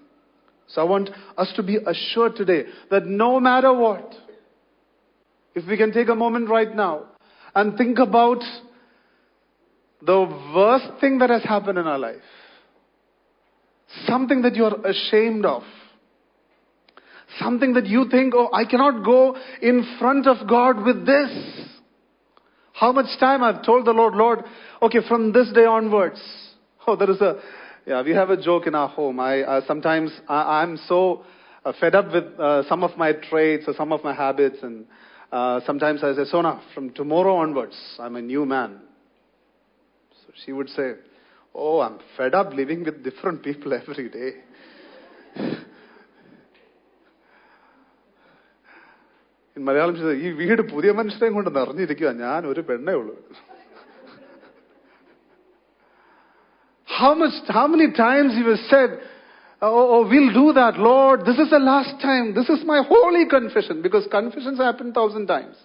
So 0.68 0.80
I 0.80 0.84
want 0.84 1.10
us 1.36 1.52
to 1.56 1.62
be 1.62 1.78
assured 1.86 2.36
today 2.36 2.64
that 2.90 3.06
no 3.06 3.40
matter 3.40 3.72
what, 3.72 4.14
if 5.54 5.66
we 5.66 5.76
can 5.76 5.92
take 5.92 6.08
a 6.08 6.14
moment 6.14 6.48
right 6.48 6.74
now 6.74 7.04
and 7.54 7.76
think 7.76 7.98
about 7.98 8.42
the 10.00 10.20
worst 10.54 11.00
thing 11.00 11.18
that 11.18 11.30
has 11.30 11.42
happened 11.42 11.78
in 11.78 11.86
our 11.86 11.98
life, 11.98 12.22
something 14.06 14.42
that 14.42 14.56
you 14.56 14.64
are 14.64 14.86
ashamed 14.86 15.44
of, 15.44 15.62
something 17.38 17.74
that 17.74 17.86
you 17.86 18.06
think, 18.10 18.34
oh, 18.34 18.48
I 18.52 18.64
cannot 18.64 19.04
go 19.04 19.36
in 19.60 19.96
front 19.98 20.26
of 20.26 20.48
God 20.48 20.84
with 20.84 21.06
this. 21.06 21.66
How 22.72 22.92
much 22.92 23.06
time 23.20 23.42
I've 23.42 23.64
told 23.64 23.86
the 23.86 23.92
Lord, 23.92 24.14
Lord, 24.14 24.40
okay, 24.80 24.98
from 25.08 25.32
this 25.32 25.50
day 25.54 25.64
onwards. 25.64 26.20
Oh, 26.86 26.96
there 26.96 27.10
is 27.10 27.20
a, 27.20 27.40
yeah, 27.86 28.02
we 28.02 28.12
have 28.12 28.30
a 28.30 28.40
joke 28.40 28.66
in 28.66 28.74
our 28.74 28.88
home. 28.88 29.18
I 29.18 29.42
uh, 29.42 29.60
sometimes 29.66 30.12
I, 30.28 30.62
am 30.62 30.78
so 30.86 31.24
uh, 31.64 31.72
fed 31.80 31.94
up 31.94 32.12
with 32.12 32.24
uh, 32.38 32.68
some 32.68 32.84
of 32.84 32.96
my 32.96 33.12
traits 33.12 33.64
or 33.66 33.74
some 33.74 33.92
of 33.92 34.04
my 34.04 34.14
habits, 34.14 34.58
and 34.62 34.86
uh, 35.32 35.60
sometimes 35.66 36.04
I 36.04 36.14
say, 36.14 36.24
Sona, 36.24 36.60
from 36.74 36.90
tomorrow 36.90 37.36
onwards, 37.36 37.76
I'm 37.98 38.16
a 38.16 38.22
new 38.22 38.46
man. 38.46 38.80
So 40.10 40.32
she 40.44 40.52
would 40.52 40.68
say, 40.68 40.92
Oh, 41.54 41.80
I'm 41.80 41.98
fed 42.16 42.34
up 42.34 42.52
living 42.54 42.84
with 42.84 43.02
different 43.02 43.42
people 43.42 43.72
every 43.72 44.08
day. 44.08 44.30
in 49.56 49.64
Malayalam, 49.64 49.96
Malayalam 49.96 50.20
ഈ 50.26 50.28
വീട് 50.40 50.62
പുതിയ 50.72 50.90
മനുഷ്യരെയും 50.98 51.34
കൊണ്ട് 51.38 51.50
നിറഞ്ഞിരിക്കുക 51.56 52.10
ഞാൻ 52.20 52.46
ഒരു 52.50 52.60
പെണ്ണേ 52.68 52.92
ഉള്ളൂ 53.00 53.14
How 57.02 57.16
much, 57.16 57.32
how 57.48 57.66
many 57.66 57.90
times 57.92 58.32
he 58.34 58.44
was 58.44 58.60
said, 58.70 59.00
oh, 59.60 59.66
oh, 59.66 59.88
oh, 59.94 60.08
we'll 60.08 60.32
do 60.32 60.52
that, 60.52 60.78
Lord, 60.78 61.26
this 61.26 61.36
is 61.36 61.50
the 61.50 61.58
last 61.58 62.00
time, 62.00 62.32
this 62.32 62.48
is 62.48 62.64
my 62.64 62.80
holy 62.88 63.26
confession, 63.28 63.82
because 63.82 64.06
confessions 64.08 64.58
happen 64.58 64.92
thousand 64.92 65.26
times. 65.26 65.56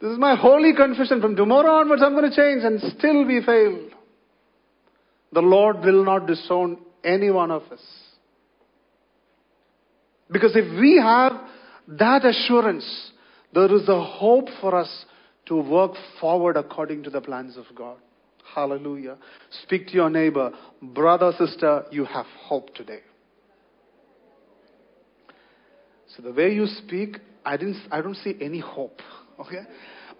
This 0.00 0.10
is 0.10 0.18
my 0.18 0.34
holy 0.34 0.74
confession, 0.74 1.20
from 1.20 1.36
tomorrow 1.36 1.70
onwards 1.80 2.02
I'm 2.04 2.14
going 2.14 2.28
to 2.28 2.34
change, 2.34 2.64
and 2.64 2.80
still 2.98 3.24
we 3.24 3.40
fail. 3.46 3.88
The 5.30 5.42
Lord 5.42 5.76
will 5.84 6.04
not 6.04 6.26
disown 6.26 6.78
any 7.04 7.30
one 7.30 7.52
of 7.52 7.62
us. 7.70 7.84
Because 10.28 10.56
if 10.56 10.68
we 10.80 11.00
have 11.00 11.34
that 11.86 12.24
assurance, 12.24 13.12
there 13.54 13.72
is 13.72 13.88
a 13.88 14.02
hope 14.02 14.48
for 14.60 14.74
us 14.74 15.04
to 15.46 15.62
work 15.62 15.92
forward 16.20 16.56
according 16.56 17.04
to 17.04 17.10
the 17.10 17.20
plans 17.20 17.56
of 17.56 17.66
God. 17.76 17.98
Hallelujah. 18.54 19.16
Speak 19.62 19.88
to 19.88 19.92
your 19.94 20.10
neighbor. 20.10 20.52
Brother, 20.80 21.32
sister, 21.38 21.84
you 21.90 22.04
have 22.04 22.26
hope 22.46 22.74
today. 22.74 23.00
So 26.16 26.22
the 26.22 26.32
way 26.32 26.52
you 26.52 26.66
speak, 26.66 27.18
I 27.44 27.56
didn't, 27.56 27.78
I 27.90 28.02
don't 28.02 28.16
see 28.16 28.34
any 28.40 28.60
hope. 28.60 29.00
Okay? 29.40 29.62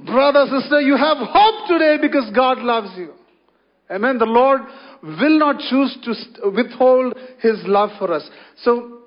Brother, 0.04 0.46
sister, 0.60 0.80
you 0.80 0.96
have 0.96 1.18
hope 1.20 1.68
today 1.68 1.98
because 2.00 2.30
God 2.34 2.58
loves 2.58 2.90
you. 2.96 3.12
Amen. 3.90 4.18
The 4.18 4.24
Lord 4.24 4.62
will 5.02 5.38
not 5.38 5.58
choose 5.68 5.98
to 6.04 6.50
withhold 6.50 7.14
His 7.40 7.56
love 7.66 7.90
for 7.98 8.12
us. 8.12 8.28
So 8.62 9.02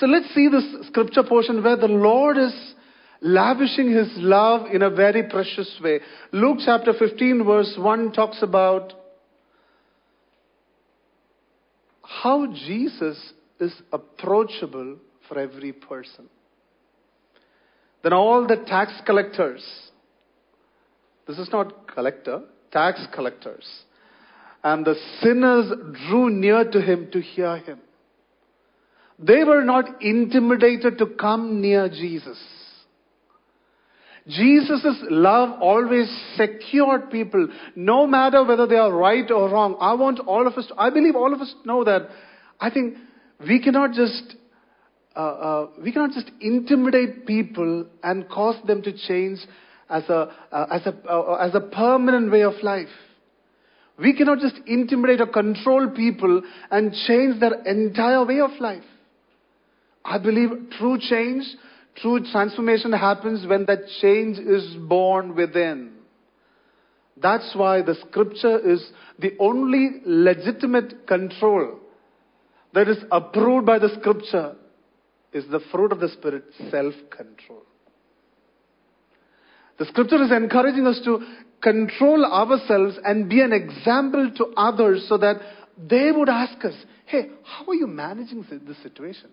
so 0.00 0.06
let's 0.06 0.34
see 0.34 0.48
this 0.48 0.64
scripture 0.88 1.22
portion 1.22 1.62
where 1.62 1.76
the 1.76 1.86
Lord 1.86 2.36
is 2.36 2.73
lavishing 3.24 3.90
his 3.90 4.08
love 4.18 4.66
in 4.70 4.82
a 4.82 4.90
very 4.90 5.22
precious 5.22 5.80
way. 5.82 6.00
Luke 6.30 6.58
chapter 6.64 6.92
15 6.92 7.44
verse 7.44 7.74
1 7.76 8.12
talks 8.12 8.42
about 8.42 8.92
how 12.02 12.46
Jesus 12.52 13.32
is 13.58 13.72
approachable 13.92 14.98
for 15.26 15.38
every 15.38 15.72
person. 15.72 16.28
Then 18.02 18.12
all 18.12 18.46
the 18.46 18.56
tax 18.56 18.92
collectors, 19.06 19.64
this 21.26 21.38
is 21.38 21.48
not 21.50 21.88
collector, 21.94 22.42
tax 22.70 23.06
collectors, 23.14 23.66
and 24.62 24.84
the 24.84 24.96
sinners 25.22 25.72
drew 26.08 26.28
near 26.28 26.70
to 26.70 26.82
him 26.82 27.08
to 27.12 27.22
hear 27.22 27.56
him. 27.56 27.78
They 29.18 29.44
were 29.44 29.64
not 29.64 30.02
intimidated 30.02 30.98
to 30.98 31.06
come 31.06 31.62
near 31.62 31.88
Jesus. 31.88 32.36
Jesus' 34.26 34.96
love 35.10 35.60
always 35.60 36.08
secured 36.36 37.10
people, 37.10 37.46
no 37.76 38.06
matter 38.06 38.42
whether 38.42 38.66
they 38.66 38.76
are 38.76 38.92
right 38.92 39.30
or 39.30 39.50
wrong. 39.50 39.76
I 39.80 39.94
want 39.94 40.18
all 40.20 40.46
of 40.46 40.54
us, 40.54 40.66
to, 40.68 40.74
I 40.78 40.88
believe 40.90 41.14
all 41.14 41.34
of 41.34 41.40
us 41.40 41.54
know 41.66 41.84
that. 41.84 42.08
I 42.58 42.70
think 42.70 42.96
we 43.46 43.62
cannot 43.62 43.92
just, 43.92 44.36
uh, 45.14 45.18
uh, 45.18 45.66
we 45.82 45.92
cannot 45.92 46.12
just 46.12 46.30
intimidate 46.40 47.26
people 47.26 47.86
and 48.02 48.28
cause 48.30 48.56
them 48.66 48.80
to 48.82 48.92
change 49.06 49.40
as 49.90 50.04
a, 50.08 50.32
uh, 50.50 50.66
as 50.70 50.86
a, 50.86 50.94
uh, 51.06 51.34
as 51.34 51.54
a 51.54 51.60
permanent 51.60 52.32
way 52.32 52.44
of 52.44 52.54
life. 52.62 52.88
We 53.98 54.16
cannot 54.16 54.38
just 54.38 54.56
intimidate 54.66 55.20
or 55.20 55.26
control 55.26 55.90
people 55.90 56.42
and 56.70 56.92
change 57.06 57.40
their 57.40 57.62
entire 57.62 58.24
way 58.24 58.40
of 58.40 58.50
life. 58.58 58.82
I 60.04 60.18
believe 60.18 60.50
true 60.78 60.98
change, 60.98 61.44
true 61.96 62.20
transformation 62.30 62.92
happens 62.92 63.46
when 63.46 63.66
that 63.66 63.80
change 64.00 64.38
is 64.38 64.74
born 64.88 65.34
within. 65.34 65.92
That's 67.16 67.54
why 67.54 67.82
the 67.82 67.94
scripture 68.08 68.58
is 68.58 68.84
the 69.18 69.32
only 69.38 70.00
legitimate 70.04 71.06
control 71.06 71.78
that 72.72 72.88
is 72.88 72.98
approved 73.12 73.66
by 73.66 73.78
the 73.78 73.90
scripture 74.00 74.56
is 75.32 75.44
the 75.50 75.60
fruit 75.70 75.92
of 75.92 76.00
the 76.00 76.08
spirit, 76.08 76.44
self-control. 76.70 77.62
The 79.78 79.86
scripture 79.86 80.22
is 80.22 80.32
encouraging 80.32 80.86
us 80.86 81.00
to 81.04 81.20
control 81.62 82.24
ourselves 82.24 82.96
and 83.04 83.28
be 83.28 83.40
an 83.40 83.52
example 83.52 84.30
to 84.36 84.46
others 84.56 85.06
so 85.08 85.16
that 85.18 85.36
they 85.78 86.10
would 86.12 86.28
ask 86.28 86.64
us, 86.64 86.74
hey, 87.06 87.30
how 87.44 87.66
are 87.66 87.74
you 87.74 87.86
managing 87.86 88.44
this 88.66 88.82
situation? 88.82 89.30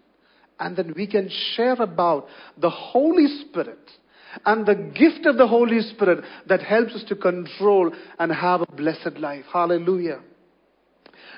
And 0.61 0.77
then 0.77 0.93
we 0.95 1.07
can 1.07 1.29
share 1.55 1.73
about 1.73 2.27
the 2.57 2.69
Holy 2.69 3.27
Spirit 3.41 3.79
and 4.45 4.65
the 4.65 4.75
gift 4.75 5.25
of 5.25 5.37
the 5.37 5.47
Holy 5.47 5.81
Spirit 5.81 6.23
that 6.47 6.61
helps 6.61 6.93
us 6.93 7.03
to 7.09 7.15
control 7.15 7.91
and 8.19 8.31
have 8.31 8.61
a 8.61 8.71
blessed 8.71 9.17
life. 9.17 9.45
Hallelujah. 9.51 10.21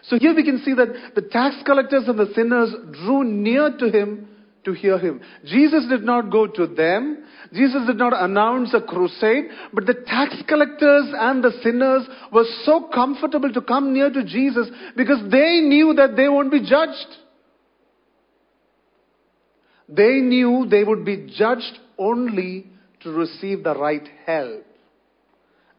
So 0.04 0.20
here 0.20 0.36
we 0.36 0.44
can 0.44 0.62
see 0.64 0.74
that 0.74 1.16
the 1.16 1.22
tax 1.22 1.56
collectors 1.66 2.04
and 2.08 2.20
the 2.20 2.32
sinners 2.36 2.76
drew 2.92 3.24
near 3.24 3.76
to 3.78 3.90
him 3.90 4.28
to 4.66 4.74
hear 4.74 4.98
him. 4.98 5.22
Jesus 5.46 5.86
did 5.90 6.04
not 6.04 6.30
go 6.30 6.48
to 6.48 6.68
them. 6.68 7.26
Jesus 7.54 7.86
did 7.88 7.98
not 7.98 8.14
announce 8.14 8.74
a 8.74 8.82
crusade, 8.82 9.46
but 9.74 9.86
the 9.86 9.94
tax 9.94 10.36
collectors 10.48 11.06
and 11.14 11.44
the 11.44 11.52
sinners 11.62 12.04
were 12.32 12.46
so 12.64 12.90
comfortable 12.94 13.52
to 13.52 13.62
come 13.62 13.94
near 13.94 14.10
to 14.10 14.24
Jesus 14.24 14.68
because 14.96 15.20
they 15.30 15.62
knew 15.62 15.94
that 15.96 16.16
they 16.16 16.30
won't 16.30 16.52
be 16.52 16.62
judged. 16.62 17.18
They 19.90 20.20
knew 20.20 20.66
they 20.70 20.84
would 20.84 21.06
be 21.06 21.32
judged 21.36 21.80
only 21.98 22.68
to 23.02 23.12
receive 23.12 23.64
the 23.64 23.76
right 23.76 24.08
help 24.26 24.66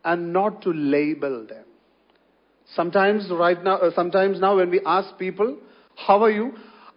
and 0.05 0.33
not 0.33 0.63
to 0.63 0.71
label 0.71 1.47
them. 1.47 1.65
Sometimes 2.75 3.29
right 3.31 3.63
now, 3.63 3.77
uh, 3.77 3.91
sometimes 3.95 4.41
now 4.41 4.57
when 4.57 4.71
we 4.71 4.81
ask 4.85 5.17
people, 5.19 5.59
how 5.97 6.23
are 6.23 6.31
you? 6.31 6.53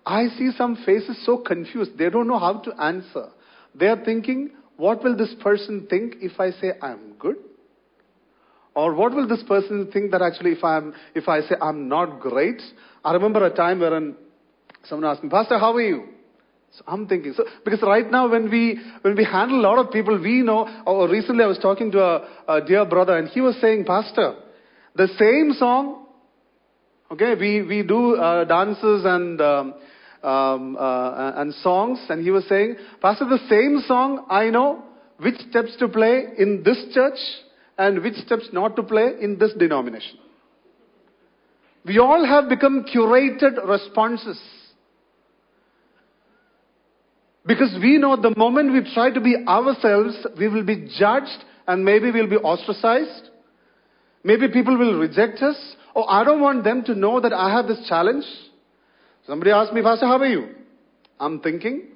I 0.05 0.27
see 0.37 0.51
some 0.57 0.77
faces 0.85 1.23
so 1.25 1.37
confused. 1.37 1.97
They 1.97 2.09
don't 2.09 2.27
know 2.27 2.39
how 2.39 2.59
to 2.59 2.81
answer. 2.81 3.29
They 3.75 3.87
are 3.87 4.03
thinking, 4.03 4.51
what 4.77 5.03
will 5.03 5.15
this 5.15 5.33
person 5.41 5.87
think 5.89 6.15
if 6.21 6.39
I 6.39 6.51
say 6.51 6.73
I'm 6.81 7.13
good? 7.13 7.37
Or 8.73 8.93
what 8.93 9.13
will 9.13 9.27
this 9.27 9.43
person 9.47 9.89
think 9.91 10.11
that 10.11 10.21
actually 10.21 10.51
if 10.51 10.63
I'm, 10.63 10.93
if 11.15 11.27
I 11.27 11.41
say 11.41 11.55
I'm 11.61 11.89
not 11.89 12.19
great? 12.19 12.61
I 13.03 13.13
remember 13.13 13.45
a 13.45 13.53
time 13.53 13.79
when 13.79 14.15
someone 14.83 15.11
asked 15.11 15.23
me, 15.23 15.29
Pastor, 15.29 15.57
how 15.57 15.73
are 15.73 15.81
you? 15.81 16.16
So 16.73 16.83
I'm 16.87 17.07
thinking, 17.07 17.33
so, 17.35 17.45
because 17.63 17.81
right 17.81 18.09
now 18.09 18.29
when 18.29 18.51
we, 18.51 18.79
when 19.01 19.15
we 19.15 19.23
handle 19.23 19.59
a 19.59 19.61
lot 19.61 19.79
of 19.83 19.91
people, 19.91 20.19
we 20.21 20.41
know, 20.41 20.83
or 20.85 21.09
recently 21.09 21.43
I 21.43 21.47
was 21.47 21.57
talking 21.59 21.91
to 21.91 22.03
a, 22.03 22.27
a 22.47 22.65
dear 22.65 22.85
brother 22.85 23.17
and 23.17 23.27
he 23.29 23.41
was 23.41 23.55
saying, 23.61 23.85
Pastor, 23.85 24.35
the 24.95 25.07
same 25.17 25.53
song, 25.57 26.05
okay, 27.11 27.33
we, 27.39 27.63
we 27.63 27.83
do 27.83 28.15
uh, 28.15 28.43
dances 28.43 29.05
and, 29.05 29.41
um, 29.41 29.73
um, 30.23 30.77
uh, 30.77 31.41
and 31.41 31.53
songs, 31.55 31.99
and 32.09 32.23
he 32.23 32.31
was 32.31 32.45
saying, 32.47 32.75
Pastor, 33.01 33.25
the 33.25 33.39
same 33.49 33.81
song 33.87 34.25
I 34.29 34.49
know 34.49 34.83
which 35.17 35.39
steps 35.49 35.75
to 35.79 35.87
play 35.87 36.25
in 36.37 36.63
this 36.63 36.77
church 36.93 37.17
and 37.77 38.03
which 38.03 38.15
steps 38.15 38.49
not 38.51 38.75
to 38.75 38.83
play 38.83 39.13
in 39.21 39.37
this 39.39 39.51
denomination. 39.57 40.17
We 41.85 41.99
all 41.99 42.25
have 42.25 42.49
become 42.49 42.85
curated 42.93 43.65
responses. 43.67 44.39
Because 47.47 47.77
we 47.81 47.97
know 47.97 48.17
the 48.21 48.35
moment 48.35 48.73
we 48.73 48.93
try 48.93 49.09
to 49.09 49.21
be 49.21 49.37
ourselves, 49.47 50.27
we 50.37 50.49
will 50.49 50.65
be 50.65 50.89
judged 50.99 51.45
and 51.65 51.85
maybe 51.85 52.11
we'll 52.11 52.29
be 52.29 52.35
ostracized. 52.35 53.29
Maybe 54.23 54.49
people 54.49 54.77
will 54.77 54.99
reject 54.99 55.41
us. 55.41 55.55
Oh, 55.95 56.03
I 56.03 56.25
don't 56.25 56.41
want 56.41 56.65
them 56.65 56.83
to 56.83 56.93
know 56.93 57.21
that 57.21 57.31
I 57.31 57.55
have 57.55 57.67
this 57.67 57.87
challenge. 57.87 58.25
Somebody 59.25 59.51
asked 59.51 59.71
me, 59.71 59.81
Pastor, 59.81 60.05
how 60.05 60.17
are 60.17 60.25
you? 60.25 60.55
I'm 61.19 61.39
thinking 61.39 61.87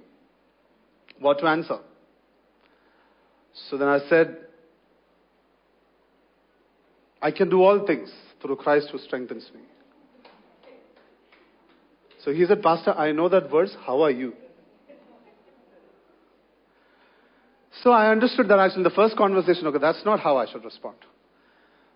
what 1.19 1.39
to 1.39 1.47
answer. 1.47 1.79
So 3.69 3.77
then 3.77 3.89
I 3.89 3.99
said, 4.07 4.37
I 7.21 7.31
can 7.31 7.49
do 7.49 7.61
all 7.61 7.85
things 7.85 8.09
through 8.41 8.55
Christ 8.55 8.87
who 8.91 8.97
strengthens 8.99 9.49
me. 9.53 9.61
So 12.23 12.31
he 12.31 12.45
said, 12.45 12.61
Pastor, 12.61 12.91
I 12.91 13.11
know 13.11 13.27
that 13.29 13.51
verse. 13.51 13.75
How 13.85 14.01
are 14.01 14.11
you? 14.11 14.33
So 17.83 17.91
I 17.91 18.11
understood 18.11 18.47
that 18.49 18.59
actually 18.59 18.79
in 18.79 18.83
the 18.83 18.89
first 18.89 19.15
conversation, 19.15 19.65
okay, 19.67 19.79
that's 19.79 20.03
not 20.05 20.19
how 20.19 20.37
I 20.37 20.51
should 20.51 20.63
respond. 20.63 20.97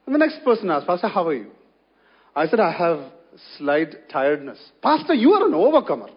And 0.05 0.15
the 0.15 0.19
next 0.19 0.43
person 0.43 0.69
asked, 0.69 0.87
Pastor, 0.87 1.07
how 1.07 1.27
are 1.27 1.33
you? 1.33 1.51
I 2.35 2.47
said, 2.47 2.59
I 2.59 2.71
have 2.71 3.11
slight 3.57 4.09
tiredness. 4.09 4.57
Pastor, 4.81 5.13
you 5.13 5.31
are 5.33 5.47
an 5.47 5.53
overcomer. 5.53 6.09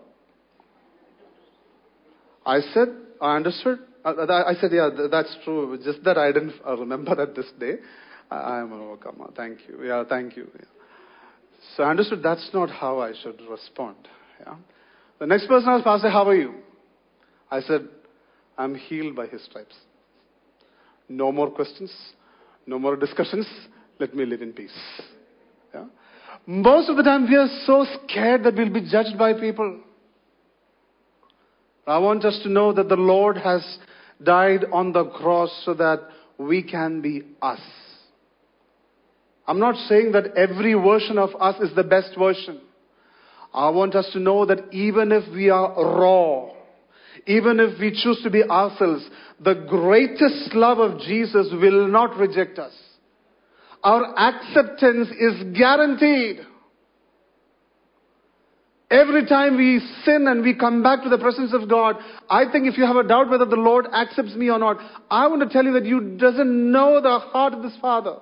I 2.46 2.60
said, 2.72 2.88
I 3.20 3.36
understood. 3.36 3.80
Uh, 4.04 4.14
I 4.28 4.54
said, 4.60 4.70
yeah, 4.72 4.90
that's 5.10 5.36
true. 5.44 5.78
Just 5.84 6.04
that 6.04 6.16
I 6.16 6.32
didn't 6.32 6.54
uh, 6.66 6.76
remember 6.76 7.14
that 7.16 7.34
this 7.34 7.50
day. 7.58 7.74
I 8.30 8.60
am 8.60 8.72
an 8.72 8.80
overcomer. 8.80 9.30
Thank 9.36 9.60
you. 9.68 9.84
Yeah, 9.84 10.04
thank 10.08 10.36
you. 10.36 10.48
Yeah. 10.54 10.64
So 11.76 11.82
I 11.82 11.90
understood 11.90 12.22
that's 12.22 12.48
not 12.52 12.70
how 12.70 13.00
I 13.00 13.12
should 13.22 13.40
respond. 13.50 13.96
Yeah. 14.40 14.56
The 15.18 15.26
next 15.26 15.48
person 15.48 15.68
asked, 15.68 15.84
Pastor, 15.84 16.10
how 16.10 16.28
are 16.28 16.34
you? 16.34 16.54
I 17.50 17.60
said, 17.60 17.88
I'm 18.58 18.74
healed 18.74 19.14
by 19.14 19.26
his 19.28 19.42
stripes. 19.44 19.76
No 21.08 21.32
more 21.32 21.50
questions, 21.50 21.94
no 22.66 22.78
more 22.78 22.96
discussions. 22.96 23.46
Let 23.98 24.14
me 24.14 24.26
live 24.26 24.42
in 24.42 24.52
peace. 24.52 24.76
Yeah? 25.72 25.86
Most 26.46 26.90
of 26.90 26.96
the 26.96 27.02
time, 27.02 27.28
we 27.28 27.36
are 27.36 27.48
so 27.64 27.86
scared 28.04 28.42
that 28.44 28.54
we'll 28.56 28.72
be 28.72 28.88
judged 28.90 29.16
by 29.16 29.32
people. 29.32 29.80
I 31.86 31.98
want 31.98 32.24
us 32.24 32.38
to 32.42 32.50
know 32.50 32.72
that 32.74 32.88
the 32.88 32.96
Lord 32.96 33.38
has 33.38 33.62
died 34.22 34.64
on 34.72 34.92
the 34.92 35.06
cross 35.06 35.50
so 35.64 35.72
that 35.74 36.00
we 36.36 36.62
can 36.62 37.00
be 37.00 37.22
us. 37.40 37.60
I'm 39.46 39.58
not 39.58 39.76
saying 39.88 40.12
that 40.12 40.36
every 40.36 40.74
version 40.74 41.16
of 41.16 41.30
us 41.40 41.58
is 41.60 41.74
the 41.74 41.84
best 41.84 42.10
version. 42.18 42.60
I 43.54 43.70
want 43.70 43.94
us 43.94 44.10
to 44.12 44.18
know 44.18 44.44
that 44.44 44.72
even 44.72 45.10
if 45.10 45.24
we 45.32 45.48
are 45.48 45.72
raw, 45.74 46.50
even 47.28 47.60
if 47.60 47.78
we 47.78 47.90
choose 47.90 48.20
to 48.22 48.30
be 48.30 48.42
ourselves, 48.42 49.06
the 49.38 49.54
greatest 49.68 50.54
love 50.54 50.78
of 50.78 50.98
Jesus 51.00 51.48
will 51.52 51.86
not 51.86 52.16
reject 52.16 52.58
us. 52.58 52.72
Our 53.84 54.18
acceptance 54.18 55.08
is 55.10 55.56
guaranteed. 55.56 56.38
Every 58.90 59.26
time 59.26 59.58
we 59.58 59.80
sin 60.06 60.26
and 60.26 60.42
we 60.42 60.54
come 60.54 60.82
back 60.82 61.02
to 61.02 61.10
the 61.10 61.18
presence 61.18 61.52
of 61.52 61.68
God, 61.68 61.96
I 62.30 62.50
think 62.50 62.66
if 62.66 62.78
you 62.78 62.86
have 62.86 62.96
a 62.96 63.06
doubt 63.06 63.28
whether 63.28 63.44
the 63.44 63.56
Lord 63.56 63.86
accepts 63.92 64.34
me 64.34 64.48
or 64.48 64.58
not, 64.58 64.78
I 65.10 65.26
want 65.26 65.42
to 65.42 65.48
tell 65.50 65.64
you 65.64 65.74
that 65.74 65.84
you 65.84 66.16
doesn't 66.16 66.72
know 66.72 67.02
the 67.02 67.18
heart 67.18 67.52
of 67.52 67.62
this 67.62 67.76
Father. 67.82 68.16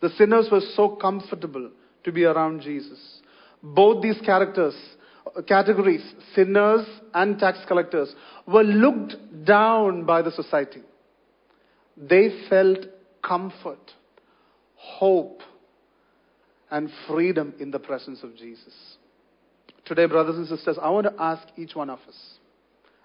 The 0.00 0.10
sinners 0.10 0.46
were 0.52 0.60
so 0.76 0.90
comfortable 0.90 1.72
to 2.04 2.12
be 2.12 2.22
around 2.22 2.60
Jesus. 2.60 3.00
Both 3.60 4.04
these 4.04 4.20
characters 4.24 4.76
categories, 5.42 6.02
sinners 6.34 6.86
and 7.14 7.38
tax 7.38 7.58
collectors, 7.66 8.14
were 8.46 8.62
looked 8.62 9.14
down 9.44 10.04
by 10.04 10.22
the 10.22 10.30
society. 10.30 10.82
They 11.96 12.46
felt 12.48 12.78
comfort, 13.22 13.92
hope, 14.76 15.40
and 16.70 16.90
freedom 17.08 17.54
in 17.58 17.70
the 17.70 17.78
presence 17.78 18.22
of 18.22 18.36
Jesus. 18.36 18.74
Today, 19.84 20.06
brothers 20.06 20.36
and 20.36 20.48
sisters, 20.48 20.78
I 20.80 20.90
want 20.90 21.06
to 21.06 21.22
ask 21.22 21.46
each 21.56 21.74
one 21.74 21.90
of 21.90 22.00
us, 22.08 22.38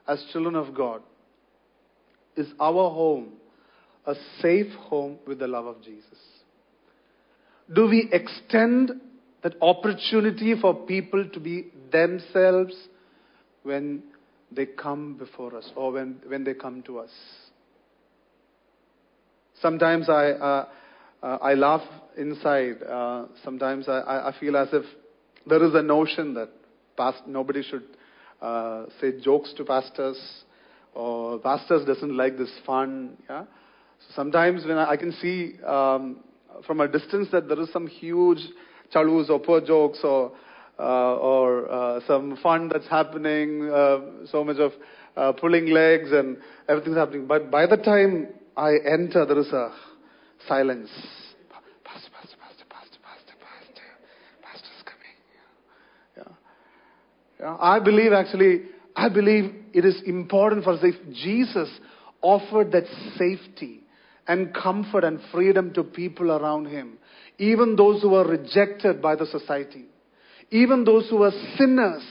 as 0.07 0.23
children 0.31 0.55
of 0.55 0.73
God, 0.73 1.01
is 2.35 2.47
our 2.59 2.89
home 2.89 3.33
a 4.05 4.15
safe 4.39 4.71
home 4.73 5.19
with 5.27 5.39
the 5.39 5.47
love 5.47 5.65
of 5.65 5.81
Jesus? 5.81 6.17
Do 7.73 7.87
we 7.87 8.09
extend 8.11 8.91
that 9.43 9.55
opportunity 9.61 10.55
for 10.59 10.73
people 10.73 11.27
to 11.33 11.39
be 11.39 11.67
themselves 11.91 12.73
when 13.63 14.03
they 14.51 14.65
come 14.65 15.17
before 15.17 15.55
us 15.55 15.69
or 15.75 15.91
when, 15.91 16.19
when 16.27 16.43
they 16.43 16.53
come 16.53 16.81
to 16.83 16.99
us. 16.99 17.11
Sometimes 19.61 20.09
I, 20.09 20.31
uh, 20.31 20.67
uh, 21.21 21.37
I 21.41 21.53
laugh 21.53 21.83
inside. 22.17 22.81
Uh, 22.83 23.25
sometimes 23.43 23.87
I, 23.87 24.31
I 24.33 24.35
feel 24.39 24.57
as 24.57 24.69
if 24.73 24.83
there 25.47 25.63
is 25.63 25.73
a 25.75 25.81
notion 25.81 26.33
that 26.33 26.49
past, 26.97 27.21
nobody 27.27 27.63
should 27.63 27.83
uh, 28.41 28.85
say 28.99 29.19
jokes 29.21 29.53
to 29.57 29.63
pastors 29.63 30.19
or 30.93 31.39
pastors 31.39 31.85
doesn't 31.85 32.15
like 32.15 32.37
this 32.37 32.51
fun. 32.65 33.17
Yeah? 33.29 33.43
So 33.99 34.13
sometimes 34.15 34.65
when 34.65 34.77
I, 34.77 34.91
I 34.91 34.97
can 34.97 35.11
see 35.13 35.61
um, 35.63 36.17
from 36.65 36.81
a 36.81 36.87
distance 36.87 37.27
that 37.31 37.47
there 37.47 37.59
is 37.61 37.71
some 37.71 37.87
huge 37.87 38.39
chalus 38.93 39.29
or 39.29 39.39
poor 39.39 39.61
jokes 39.61 39.99
or 40.03 40.31
or 40.81 41.71
uh, 41.71 41.99
some 42.07 42.37
fun 42.41 42.69
that's 42.69 42.87
happening, 42.87 43.69
uh, 43.69 43.99
so 44.29 44.43
much 44.43 44.57
of 44.57 44.71
uh, 45.15 45.33
pulling 45.33 45.67
legs 45.67 46.11
and 46.11 46.37
everything's 46.67 46.97
happening. 46.97 47.27
But 47.27 47.51
by 47.51 47.67
the 47.67 47.77
time 47.77 48.27
I 48.57 48.73
enter, 48.85 49.25
there 49.25 49.39
is 49.39 49.47
a 49.47 49.73
silence. 50.47 50.89
Pastor, 51.83 52.09
pastor, 52.13 52.37
pastor, 52.41 52.65
pastor, 52.69 52.97
pastor, 53.03 53.33
pastor, 53.39 53.81
pastor's 54.41 54.83
coming. 54.85 55.17
Yeah. 56.17 56.33
yeah. 57.39 57.57
I 57.59 57.79
believe 57.79 58.13
actually, 58.13 58.63
I 58.95 59.09
believe 59.09 59.53
it 59.73 59.85
is 59.85 60.01
important 60.05 60.63
for 60.63 60.73
us 60.73 60.79
if 60.83 60.95
Jesus 61.13 61.69
offered 62.21 62.71
that 62.71 62.85
safety 63.17 63.83
and 64.27 64.53
comfort 64.53 65.03
and 65.03 65.19
freedom 65.31 65.73
to 65.73 65.83
people 65.83 66.31
around 66.31 66.67
him 66.67 66.97
even 67.41 67.75
those 67.75 68.03
who 68.03 68.09
were 68.09 68.27
rejected 68.27 69.01
by 69.01 69.15
the 69.15 69.25
society, 69.25 69.85
even 70.51 70.83
those 70.83 71.09
who 71.09 71.17
were 71.17 71.31
sinners, 71.57 72.03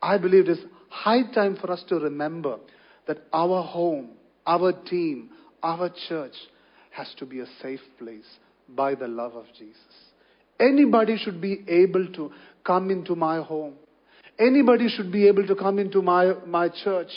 I 0.00 0.18
believe 0.18 0.48
it 0.48 0.58
is 0.58 0.64
high 0.88 1.30
time 1.32 1.56
for 1.56 1.70
us 1.70 1.84
to 1.88 1.96
remember 1.96 2.58
that 3.06 3.18
our 3.32 3.62
home, 3.62 4.10
our 4.46 4.72
team, 4.72 5.30
our 5.62 5.90
church 6.08 6.34
has 6.90 7.12
to 7.18 7.26
be 7.26 7.40
a 7.40 7.46
safe 7.62 7.80
place 7.98 8.26
by 8.68 8.94
the 8.94 9.06
love 9.06 9.34
of 9.34 9.44
Jesus. 9.58 9.76
Anybody 10.58 11.18
should 11.18 11.40
be 11.40 11.64
able 11.68 12.06
to 12.14 12.32
come 12.64 12.90
into 12.90 13.14
my 13.14 13.42
home. 13.42 13.74
Anybody 14.38 14.88
should 14.88 15.12
be 15.12 15.28
able 15.28 15.46
to 15.46 15.54
come 15.54 15.78
into 15.78 16.00
my, 16.00 16.32
my 16.46 16.68
church. 16.68 17.10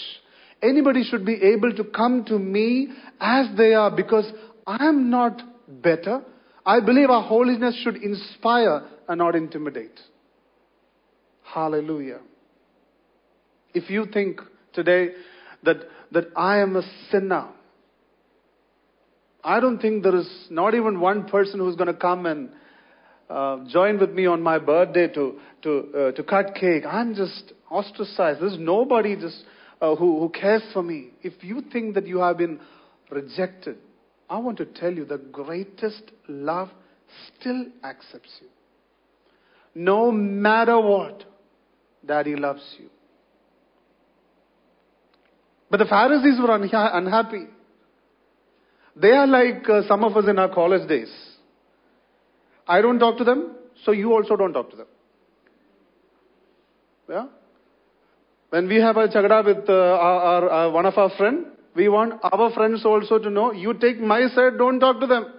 Anybody 0.62 1.04
should 1.04 1.26
be 1.26 1.42
able 1.42 1.74
to 1.74 1.86
come 1.86 2.26
to 2.26 2.38
me 2.38 2.90
as 3.20 3.48
they 3.58 3.74
are 3.74 3.92
because 3.92 4.30
I 4.68 4.86
am 4.88 5.10
not 5.10 5.42
better. 5.68 6.22
I 6.66 6.82
believe 6.82 7.10
our 7.10 7.24
holiness 7.24 7.80
should 7.82 7.96
inspire 7.96 8.86
and 9.08 9.20
not 9.20 9.36
intimidate. 9.36 9.98
Hallelujah. 11.54 12.20
If 13.74 13.90
you 13.90 14.06
think 14.06 14.40
today 14.74 15.10
that, 15.64 15.78
that 16.12 16.26
I 16.36 16.60
am 16.60 16.76
a 16.76 16.84
sinner, 17.12 17.50
I 19.44 19.60
don't 19.60 19.80
think 19.80 20.04
there 20.04 20.16
is 20.16 20.30
not 20.50 20.76
even 20.76 21.00
one 21.00 21.28
person 21.28 21.60
who's 21.60 21.76
going 21.76 21.88
to 21.88 21.94
come 21.94 22.26
and 22.26 22.50
uh, 23.30 23.60
join 23.70 24.00
with 24.00 24.12
me 24.12 24.26
on 24.26 24.42
my 24.42 24.60
birthday 24.60 25.08
to, 25.08 25.40
to, 25.64 25.80
uh, 25.96 26.12
to 26.12 26.24
cut 26.24 26.56
cake. 26.56 26.84
I'm 26.86 27.16
just 27.16 27.54
ostracized. 27.70 28.42
There's 28.42 28.58
nobody 28.60 29.16
just 29.16 29.44
uh, 29.82 29.96
who, 29.96 30.20
who 30.20 30.30
cares 30.30 30.64
for 30.74 30.84
me. 30.84 31.10
If 31.24 31.44
you 31.44 31.64
think 31.72 31.96
that 31.96 32.06
you 32.06 32.20
have 32.20 32.38
been 32.38 32.60
rejected, 33.10 33.78
I 34.30 34.38
want 34.38 34.58
to 34.58 34.66
tell 34.66 34.94
you 34.94 35.06
the 35.06 35.18
greatest 35.18 36.04
love 36.28 36.70
still 37.40 37.66
accepts 37.84 38.30
you. 38.42 38.48
No 39.74 40.12
matter 40.12 40.80
what, 40.80 41.24
Daddy 42.06 42.36
loves 42.36 42.64
you. 42.80 42.90
But 45.70 45.78
the 45.78 45.86
Pharisees 45.86 46.40
were 46.40 46.48
unha- 46.48 46.96
unhappy. 46.96 47.46
They 48.96 49.12
are 49.12 49.28
like 49.28 49.68
uh, 49.70 49.88
some 49.88 50.04
of 50.04 50.18
us 50.18 50.26
in 50.28 50.40
our 50.40 50.54
college 50.54 50.88
days. 50.90 51.12
I 52.68 52.82
don't 52.82 53.00
talk 53.00 53.18
to 53.18 53.24
them, 53.24 53.56
so 53.84 53.92
you 53.92 54.14
also 54.14 54.36
don't 54.36 54.54
talk 54.54 54.70
to 54.72 54.76
them. 54.78 54.88
Yeah? 57.10 57.26
When 58.50 58.68
we 58.68 58.78
have 58.78 58.98
a 58.98 59.08
chagda 59.08 59.46
with 59.46 59.70
uh, 59.70 59.74
our, 59.74 60.50
our, 60.50 60.50
uh, 60.50 60.72
one 60.72 60.86
of 60.86 60.98
our 60.98 61.12
friend, 61.18 61.46
we 61.76 61.88
want 61.88 62.14
our 62.24 62.52
friends 62.52 62.84
also 62.84 63.20
to 63.20 63.30
know, 63.30 63.52
you 63.52 63.74
take 63.74 64.00
my 64.00 64.28
side, 64.30 64.58
don't 64.58 64.80
talk 64.80 65.00
to 65.00 65.08
them. 65.08 65.34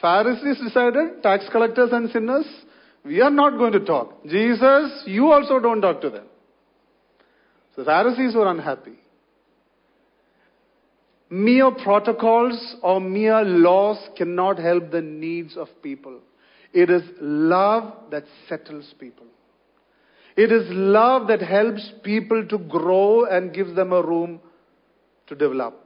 Pharisees 0.00 0.62
decided, 0.62 1.22
tax 1.22 1.46
collectors 1.50 1.90
and 1.92 2.10
sinners, 2.10 2.46
we 3.04 3.20
are 3.20 3.30
not 3.30 3.58
going 3.58 3.72
to 3.72 3.80
talk. 3.80 4.22
Jesus, 4.24 5.02
you 5.06 5.32
also 5.32 5.58
don't 5.58 5.80
talk 5.80 6.00
to 6.02 6.10
them. 6.10 6.26
So 7.74 7.82
the 7.82 7.86
Pharisees 7.86 8.34
were 8.34 8.48
unhappy. 8.48 8.98
Mere 11.30 11.70
protocols 11.70 12.76
or 12.82 13.00
mere 13.00 13.42
laws 13.42 13.98
cannot 14.16 14.58
help 14.58 14.90
the 14.90 15.00
needs 15.00 15.56
of 15.56 15.68
people. 15.82 16.20
It 16.72 16.90
is 16.90 17.02
love 17.20 18.10
that 18.10 18.24
settles 18.48 18.94
people. 19.00 19.26
It 20.36 20.52
is 20.52 20.66
love 20.68 21.28
that 21.28 21.42
helps 21.42 21.90
people 22.02 22.46
to 22.48 22.58
grow 22.58 23.24
and 23.24 23.52
gives 23.52 23.74
them 23.74 23.92
a 23.92 24.02
room 24.02 24.40
to 25.26 25.34
develop. 25.34 25.78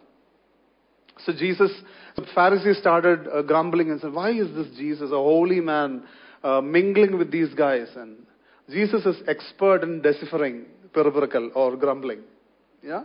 So 1.24 1.32
Jesus, 1.32 1.70
the 2.16 2.26
Pharisees 2.34 2.78
started 2.78 3.26
uh, 3.28 3.42
grumbling 3.42 3.90
and 3.90 4.00
said, 4.00 4.12
why 4.12 4.30
is 4.30 4.54
this 4.54 4.76
Jesus, 4.76 5.10
a 5.10 5.16
holy 5.16 5.60
man, 5.60 6.04
uh, 6.46 6.60
mingling 6.60 7.18
with 7.18 7.30
these 7.30 7.52
guys? 7.54 7.88
And 7.96 8.18
Jesus 8.70 9.04
is 9.04 9.16
expert 9.28 9.82
in 9.82 10.02
deciphering 10.02 10.66
peripheral 10.92 11.50
or 11.54 11.76
grumbling. 11.76 12.20
Yeah? 12.82 13.04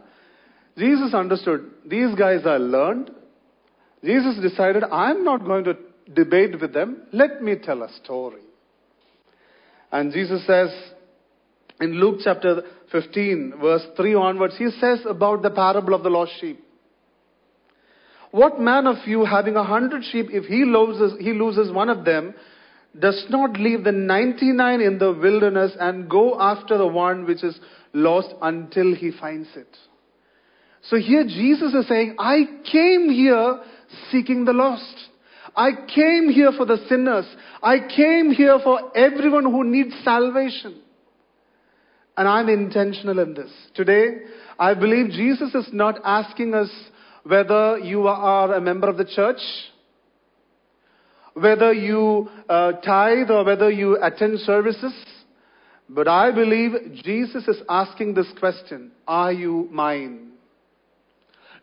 Jesus 0.77 1.13
understood 1.13 1.69
these 1.85 2.15
guys 2.15 2.45
are 2.45 2.59
learned. 2.59 3.11
Jesus 4.03 4.35
decided, 4.41 4.83
I'm 4.83 5.23
not 5.23 5.43
going 5.45 5.65
to 5.65 5.77
debate 6.13 6.59
with 6.59 6.73
them. 6.73 7.03
Let 7.11 7.41
me 7.43 7.55
tell 7.55 7.83
a 7.83 7.89
story. 8.03 8.41
And 9.91 10.13
Jesus 10.13 10.45
says 10.47 10.69
in 11.79 11.93
Luke 11.95 12.19
chapter 12.23 12.63
15, 12.91 13.55
verse 13.59 13.83
3 13.97 14.15
onwards, 14.15 14.55
he 14.57 14.69
says 14.79 14.99
about 15.07 15.41
the 15.41 15.49
parable 15.49 15.93
of 15.93 16.03
the 16.03 16.09
lost 16.09 16.31
sheep. 16.39 16.63
What 18.31 18.61
man 18.61 18.87
of 18.87 18.95
you 19.05 19.25
having 19.25 19.55
a 19.57 19.63
hundred 19.63 20.03
sheep, 20.09 20.27
if 20.29 20.45
he 20.45 20.63
loses, 20.63 21.19
he 21.19 21.33
loses 21.33 21.71
one 21.71 21.89
of 21.89 22.05
them, 22.05 22.33
does 22.99 23.25
not 23.29 23.59
leave 23.59 23.83
the 23.83 23.91
99 23.91 24.81
in 24.81 24.97
the 24.97 25.13
wilderness 25.13 25.71
and 25.79 26.09
go 26.09 26.39
after 26.39 26.77
the 26.77 26.87
one 26.87 27.25
which 27.25 27.43
is 27.43 27.57
lost 27.93 28.33
until 28.41 28.93
he 28.93 29.11
finds 29.11 29.49
it? 29.55 29.77
So 30.83 30.97
here 30.97 31.23
Jesus 31.23 31.73
is 31.73 31.87
saying, 31.87 32.15
I 32.19 32.43
came 32.71 33.09
here 33.09 33.61
seeking 34.11 34.45
the 34.45 34.53
lost. 34.53 34.95
I 35.55 35.71
came 35.93 36.29
here 36.29 36.51
for 36.55 36.65
the 36.65 36.77
sinners. 36.87 37.25
I 37.61 37.79
came 37.95 38.31
here 38.31 38.59
for 38.63 38.95
everyone 38.95 39.43
who 39.43 39.63
needs 39.63 39.93
salvation. 40.03 40.81
And 42.17 42.27
I'm 42.27 42.49
intentional 42.49 43.19
in 43.19 43.33
this. 43.33 43.51
Today, 43.75 44.17
I 44.59 44.73
believe 44.73 45.11
Jesus 45.11 45.53
is 45.55 45.67
not 45.71 45.99
asking 46.03 46.53
us 46.53 46.69
whether 47.23 47.77
you 47.79 48.07
are 48.07 48.53
a 48.53 48.61
member 48.61 48.89
of 48.89 48.97
the 48.97 49.05
church, 49.05 49.39
whether 51.33 51.73
you 51.73 52.29
uh, 52.49 52.73
tithe 52.73 53.29
or 53.29 53.43
whether 53.43 53.69
you 53.69 53.97
attend 54.01 54.39
services. 54.39 54.93
But 55.89 56.07
I 56.07 56.31
believe 56.31 57.03
Jesus 57.03 57.47
is 57.47 57.57
asking 57.69 58.13
this 58.13 58.27
question 58.39 58.91
Are 59.07 59.31
you 59.31 59.67
mine? 59.71 60.31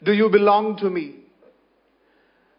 Do 0.03 0.13
you 0.13 0.29
belong 0.31 0.77
to 0.79 0.91
me? 0.91 1.17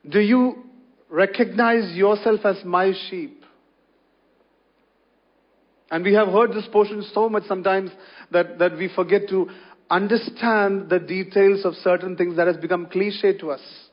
Do 0.07 0.19
you 0.19 0.63
recognize 1.09 1.95
yourself 1.95 2.41
as 2.45 2.63
my 2.65 2.93
sheep? 3.09 3.43
And 5.91 6.03
we 6.03 6.13
have 6.13 6.27
heard 6.27 6.51
this 6.51 6.67
portion 6.71 7.03
so 7.13 7.29
much 7.29 7.43
sometimes 7.47 7.89
that, 8.31 8.59
that 8.59 8.77
we 8.77 8.89
forget 8.93 9.27
to 9.29 9.49
understand 9.89 10.89
the 10.89 10.99
details 10.99 11.65
of 11.65 11.73
certain 11.75 12.15
things 12.15 12.35
that 12.37 12.45
has 12.45 12.57
become 12.57 12.85
cliche 12.87 13.37
to 13.39 13.51
us. 13.51 13.88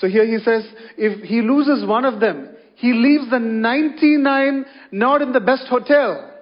So 0.00 0.08
here 0.08 0.26
he 0.26 0.38
says, 0.44 0.64
if 0.98 1.22
he 1.22 1.40
loses 1.40 1.86
one 1.86 2.04
of 2.04 2.20
them, 2.20 2.54
he 2.76 2.92
leaves 2.92 3.30
the 3.30 3.38
99 3.38 4.64
not 4.92 5.22
in 5.22 5.32
the 5.32 5.40
best 5.40 5.66
hotel, 5.68 6.34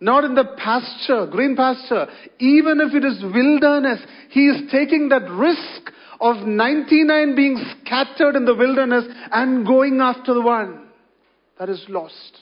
not 0.00 0.22
in 0.22 0.36
the 0.36 0.44
pasture, 0.56 1.26
green 1.26 1.56
pasture. 1.56 2.06
Even 2.38 2.80
if 2.80 2.94
it 2.94 3.04
is 3.04 3.20
wilderness, 3.22 4.00
he 4.30 4.46
is 4.46 4.70
taking 4.70 5.08
that 5.08 5.28
risk 5.28 5.92
of 6.20 6.46
99 6.46 7.34
being 7.34 7.58
scattered 7.80 8.36
in 8.36 8.44
the 8.44 8.54
wilderness 8.54 9.04
and 9.32 9.66
going 9.66 10.00
after 10.00 10.34
the 10.34 10.40
one 10.40 10.86
that 11.58 11.68
is 11.68 11.84
lost. 11.88 12.38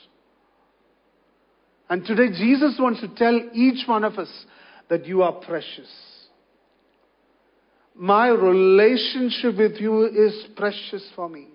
And 1.89 2.05
today 2.05 2.29
Jesus 2.29 2.77
wants 2.79 3.01
to 3.01 3.09
tell 3.15 3.41
each 3.55 3.87
one 3.89 4.05
of 4.05 4.19
us 4.19 4.29
that 4.89 5.07
you 5.07 5.23
are 5.23 5.33
precious. 5.33 5.89
My 7.99 8.29
relationship 8.29 9.57
with 9.57 9.81
you 9.81 10.05
is 10.05 10.47
precious 10.57 11.09
for 11.15 11.29
me. 11.29 11.49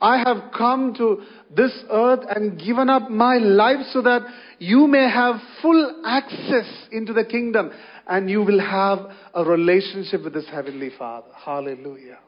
I 0.00 0.22
have 0.26 0.52
come 0.56 0.94
to 0.94 1.22
this 1.54 1.72
earth 1.90 2.20
and 2.34 2.58
given 2.58 2.88
up 2.88 3.10
my 3.10 3.36
life 3.36 3.84
so 3.92 4.00
that 4.00 4.22
you 4.58 4.86
may 4.86 5.10
have 5.10 5.36
full 5.60 6.02
access 6.06 6.66
into 6.90 7.12
the 7.12 7.24
kingdom 7.24 7.70
and 8.06 8.30
you 8.30 8.42
will 8.42 8.60
have 8.60 8.98
a 9.34 9.44
relationship 9.44 10.24
with 10.24 10.32
this 10.32 10.46
Heavenly 10.50 10.90
Father. 10.98 11.28
Hallelujah. 11.36 12.18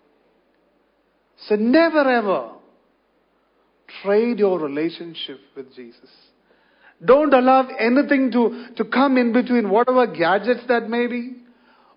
So 1.49 1.57
never 1.57 2.01
ever 2.01 2.51
trade 4.03 4.39
your 4.39 4.59
relationship 4.61 5.41
with 5.57 5.75
Jesus. 5.75 6.11
Don't 7.05 7.33
allow 7.33 7.69
anything 7.79 8.31
to, 8.33 8.69
to 8.77 8.85
come 8.85 9.17
in 9.17 9.33
between, 9.33 9.71
whatever 9.71 10.07
gadgets 10.07 10.61
that 10.69 10.89
may 10.89 11.07
be, 11.07 11.42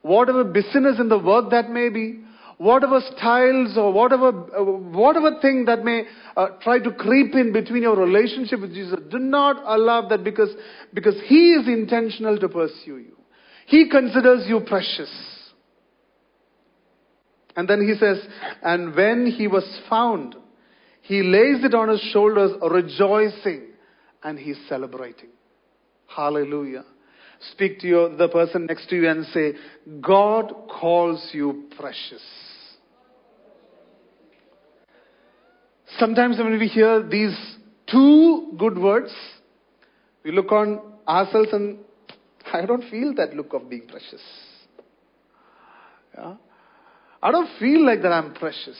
whatever 0.05 0.43
business 0.43 0.99
in 0.99 1.09
the 1.09 1.17
work 1.17 1.49
that 1.49 1.69
may 1.69 1.89
be, 1.89 2.21
whatever 2.57 2.99
styles 3.15 3.75
or 3.75 3.91
whatever, 3.91 4.29
uh, 4.29 4.63
whatever 4.63 5.39
thing 5.41 5.65
that 5.65 5.83
may 5.83 6.03
uh, 6.37 6.47
try 6.61 6.77
to 6.79 6.91
creep 6.91 7.33
in 7.33 7.51
between 7.51 7.81
your 7.81 7.97
relationship 7.97 8.61
with 8.61 8.73
Jesus. 8.73 8.99
Do 9.09 9.17
not 9.17 9.57
allow 9.65 10.07
that 10.09 10.23
because, 10.23 10.49
because 10.93 11.15
He 11.25 11.53
is 11.53 11.67
intentional 11.67 12.37
to 12.37 12.47
pursue 12.47 12.97
you. 12.97 13.17
He 13.65 13.89
considers 13.89 14.45
you 14.47 14.59
precious. 14.59 15.11
And 17.55 17.67
then 17.67 17.81
he 17.81 17.95
says, 17.97 18.19
and 18.61 18.93
when 18.93 19.25
he 19.25 19.47
was 19.47 19.63
found, 19.89 20.35
he 21.01 21.23
lays 21.23 21.63
it 21.63 21.73
on 21.73 21.89
his 21.89 22.01
shoulders, 22.11 22.51
rejoicing, 22.69 23.69
and 24.23 24.37
he's 24.37 24.57
celebrating. 24.67 25.29
Hallelujah. 26.07 26.83
Speak 27.51 27.79
to 27.79 27.87
your, 27.87 28.15
the 28.15 28.27
person 28.27 28.65
next 28.65 28.89
to 28.89 28.95
you 28.95 29.09
and 29.09 29.25
say, 29.27 29.53
God 30.01 30.53
calls 30.69 31.29
you 31.33 31.65
precious. 31.77 32.23
Sometimes 35.99 36.37
when 36.37 36.57
we 36.59 36.67
hear 36.67 37.03
these 37.03 37.35
two 37.89 38.53
good 38.57 38.77
words, 38.77 39.13
we 40.23 40.31
look 40.31 40.51
on 40.51 40.81
ourselves 41.07 41.49
and 41.53 41.77
I 42.51 42.65
don't 42.65 42.89
feel 42.89 43.13
that 43.15 43.35
look 43.35 43.53
of 43.53 43.69
being 43.69 43.87
precious. 43.87 44.21
Yeah? 46.17 46.35
I 47.21 47.31
don't 47.31 47.49
feel 47.59 47.85
like 47.85 48.01
that 48.01 48.11
I'm 48.11 48.33
precious. 48.33 48.77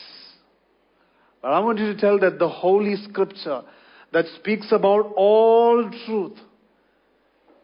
But 1.41 1.53
I 1.53 1.59
want 1.59 1.79
you 1.79 1.93
to 1.93 1.99
tell 1.99 2.19
that 2.19 2.39
the 2.39 2.49
Holy 2.49 2.95
Scripture, 3.07 3.61
that 4.11 4.25
speaks 4.39 4.67
about 4.71 5.13
all 5.15 5.89
truth 6.05 6.37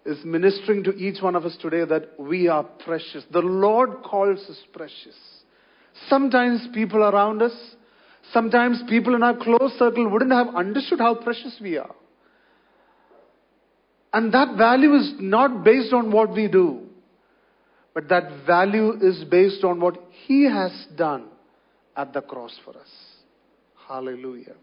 is 0.05 0.17
ministering 0.25 0.83
to 0.83 0.95
each 0.95 1.21
one 1.21 1.35
of 1.35 1.45
us 1.45 1.55
today 1.61 1.85
that 1.85 2.19
we 2.19 2.47
are 2.47 2.63
precious. 2.63 3.23
The 3.31 3.39
Lord 3.39 4.03
calls 4.03 4.39
us 4.49 4.57
precious. 4.73 5.15
Sometimes 6.07 6.67
people 6.73 7.03
around 7.03 7.41
us, 7.41 7.53
sometimes 8.33 8.81
people 8.89 9.15
in 9.15 9.23
our 9.23 9.37
close 9.37 9.73
circle 9.77 10.09
wouldn't 10.09 10.31
have 10.31 10.55
understood 10.55 10.99
how 10.99 11.15
precious 11.15 11.57
we 11.61 11.77
are. 11.77 11.95
And 14.13 14.33
that 14.33 14.57
value 14.57 14.93
is 14.95 15.13
not 15.19 15.63
based 15.63 15.93
on 15.93 16.11
what 16.11 16.33
we 16.33 16.47
do, 16.47 16.87
but 17.93 18.09
that 18.09 18.45
value 18.45 18.93
is 19.01 19.23
based 19.25 19.63
on 19.63 19.79
what 19.79 20.01
He 20.25 20.45
has 20.45 20.71
done 20.95 21.27
at 21.95 22.13
the 22.13 22.21
cross 22.21 22.57
for 22.65 22.71
us. 22.71 22.89
Hallelujah. 23.87 24.55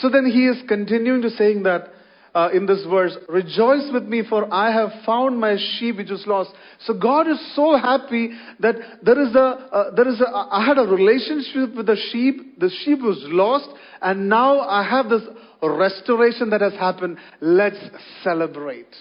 So 0.00 0.08
then 0.08 0.26
He 0.26 0.46
is 0.46 0.62
continuing 0.68 1.22
to 1.22 1.30
saying 1.30 1.64
that 1.64 1.88
uh, 2.34 2.48
in 2.52 2.66
this 2.66 2.84
verse, 2.90 3.16
rejoice 3.28 3.90
with 3.92 4.04
me 4.04 4.22
for 4.28 4.52
I 4.52 4.72
have 4.72 4.90
found 5.06 5.38
my 5.38 5.56
sheep 5.78 5.98
which 5.98 6.10
was 6.10 6.24
lost. 6.26 6.50
So 6.84 6.94
God 6.94 7.28
is 7.28 7.38
so 7.54 7.76
happy 7.76 8.30
that 8.58 8.74
there 9.02 9.20
is 9.20 9.34
a, 9.36 9.38
uh, 9.38 9.94
there 9.94 10.08
is 10.08 10.20
a, 10.20 10.28
I 10.28 10.66
had 10.66 10.76
a 10.76 10.82
relationship 10.82 11.76
with 11.76 11.86
the 11.86 11.96
sheep. 12.10 12.58
The 12.58 12.70
sheep 12.84 12.98
was 13.00 13.18
lost 13.28 13.68
and 14.02 14.28
now 14.28 14.58
I 14.60 14.82
have 14.82 15.08
this 15.08 15.22
restoration 15.62 16.50
that 16.50 16.60
has 16.60 16.72
happened. 16.72 17.18
Let's 17.40 17.78
celebrate. 18.24 18.94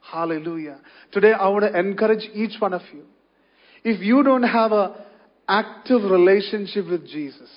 Hallelujah. 0.00 0.80
Today 1.12 1.32
I 1.32 1.48
want 1.48 1.72
to 1.72 1.78
encourage 1.78 2.28
each 2.34 2.60
one 2.60 2.74
of 2.74 2.82
you. 2.92 3.04
If 3.84 4.00
you 4.00 4.24
don't 4.24 4.42
have 4.42 4.72
a 4.72 5.06
active 5.48 6.02
relationship 6.02 6.88
with 6.88 7.06
Jesus, 7.06 7.50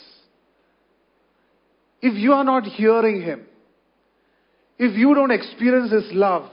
if 2.02 2.14
you 2.16 2.34
are 2.34 2.44
not 2.44 2.66
hearing 2.66 3.22
Him, 3.24 3.47
if 4.78 4.98
you 4.98 5.13
don't 5.16 5.32
experience 5.32 5.92
His 5.92 6.12
love, 6.13 6.50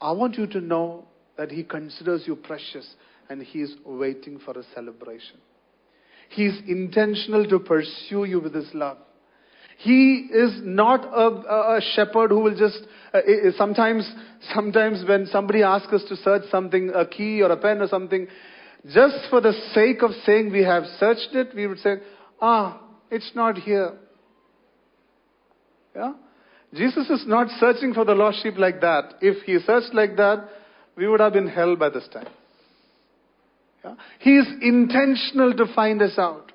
I 0.00 0.12
want 0.12 0.38
you 0.38 0.46
to 0.46 0.60
know 0.60 1.06
that 1.36 1.50
He 1.50 1.64
considers 1.64 2.24
you 2.26 2.36
precious 2.36 2.88
and 3.28 3.42
He 3.42 3.60
is 3.60 3.74
waiting 3.84 4.38
for 4.44 4.58
a 4.58 4.62
celebration. 4.74 5.38
He 6.30 6.46
is 6.46 6.58
intentional 6.66 7.46
to 7.48 7.58
pursue 7.58 8.24
you 8.24 8.40
with 8.40 8.54
His 8.54 8.68
love. 8.74 8.98
He 9.78 10.28
is 10.32 10.58
not 10.62 11.04
a, 11.04 11.76
a 11.76 11.80
shepherd 11.94 12.30
who 12.30 12.40
will 12.40 12.56
just, 12.56 12.80
uh, 13.14 13.20
sometimes, 13.56 14.10
sometimes 14.52 15.04
when 15.08 15.26
somebody 15.26 15.62
asks 15.62 15.92
us 15.92 16.02
to 16.08 16.16
search 16.16 16.42
something, 16.50 16.90
a 16.94 17.06
key 17.06 17.42
or 17.42 17.52
a 17.52 17.56
pen 17.56 17.80
or 17.80 17.86
something, 17.86 18.26
just 18.86 19.16
for 19.30 19.40
the 19.40 19.52
sake 19.74 20.02
of 20.02 20.10
saying 20.24 20.50
we 20.50 20.64
have 20.64 20.82
searched 20.98 21.30
it, 21.32 21.54
we 21.54 21.68
would 21.68 21.78
say, 21.78 21.96
ah, 22.40 22.80
it's 23.10 23.30
not 23.36 23.56
here. 23.58 23.92
Yeah? 25.94 26.14
Jesus 26.74 27.08
is 27.08 27.24
not 27.26 27.48
searching 27.58 27.94
for 27.94 28.04
the 28.04 28.14
lost 28.14 28.42
sheep 28.42 28.54
like 28.58 28.80
that. 28.80 29.14
If 29.20 29.42
he 29.44 29.58
searched 29.58 29.94
like 29.94 30.16
that, 30.16 30.48
we 30.96 31.08
would 31.08 31.20
have 31.20 31.32
been 31.32 31.48
hell 31.48 31.76
by 31.76 31.88
this 31.88 32.06
time. 32.12 32.28
Yeah? 33.84 33.94
He 34.18 34.36
is 34.36 34.46
intentional 34.60 35.54
to 35.54 35.66
find 35.74 36.02
us 36.02 36.18
out. 36.18 36.52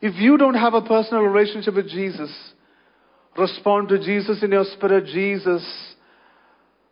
If 0.00 0.14
you 0.16 0.38
don't 0.38 0.54
have 0.54 0.72
a 0.72 0.80
personal 0.80 1.24
relationship 1.24 1.74
with 1.74 1.90
Jesus, 1.90 2.30
respond 3.36 3.88
to 3.88 3.98
Jesus 3.98 4.42
in 4.42 4.52
your 4.52 4.64
spirit. 4.64 5.04
Jesus, 5.06 5.62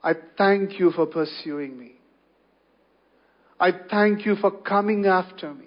I 0.03 0.12
thank 0.37 0.79
you 0.79 0.90
for 0.90 1.07
pursuing 1.07 1.79
me. 1.79 1.92
I 3.59 3.70
thank 3.90 4.27
you 4.27 4.37
for 4.37 4.51
coming 4.51 5.07
after 5.07 5.55
me. 5.55 5.66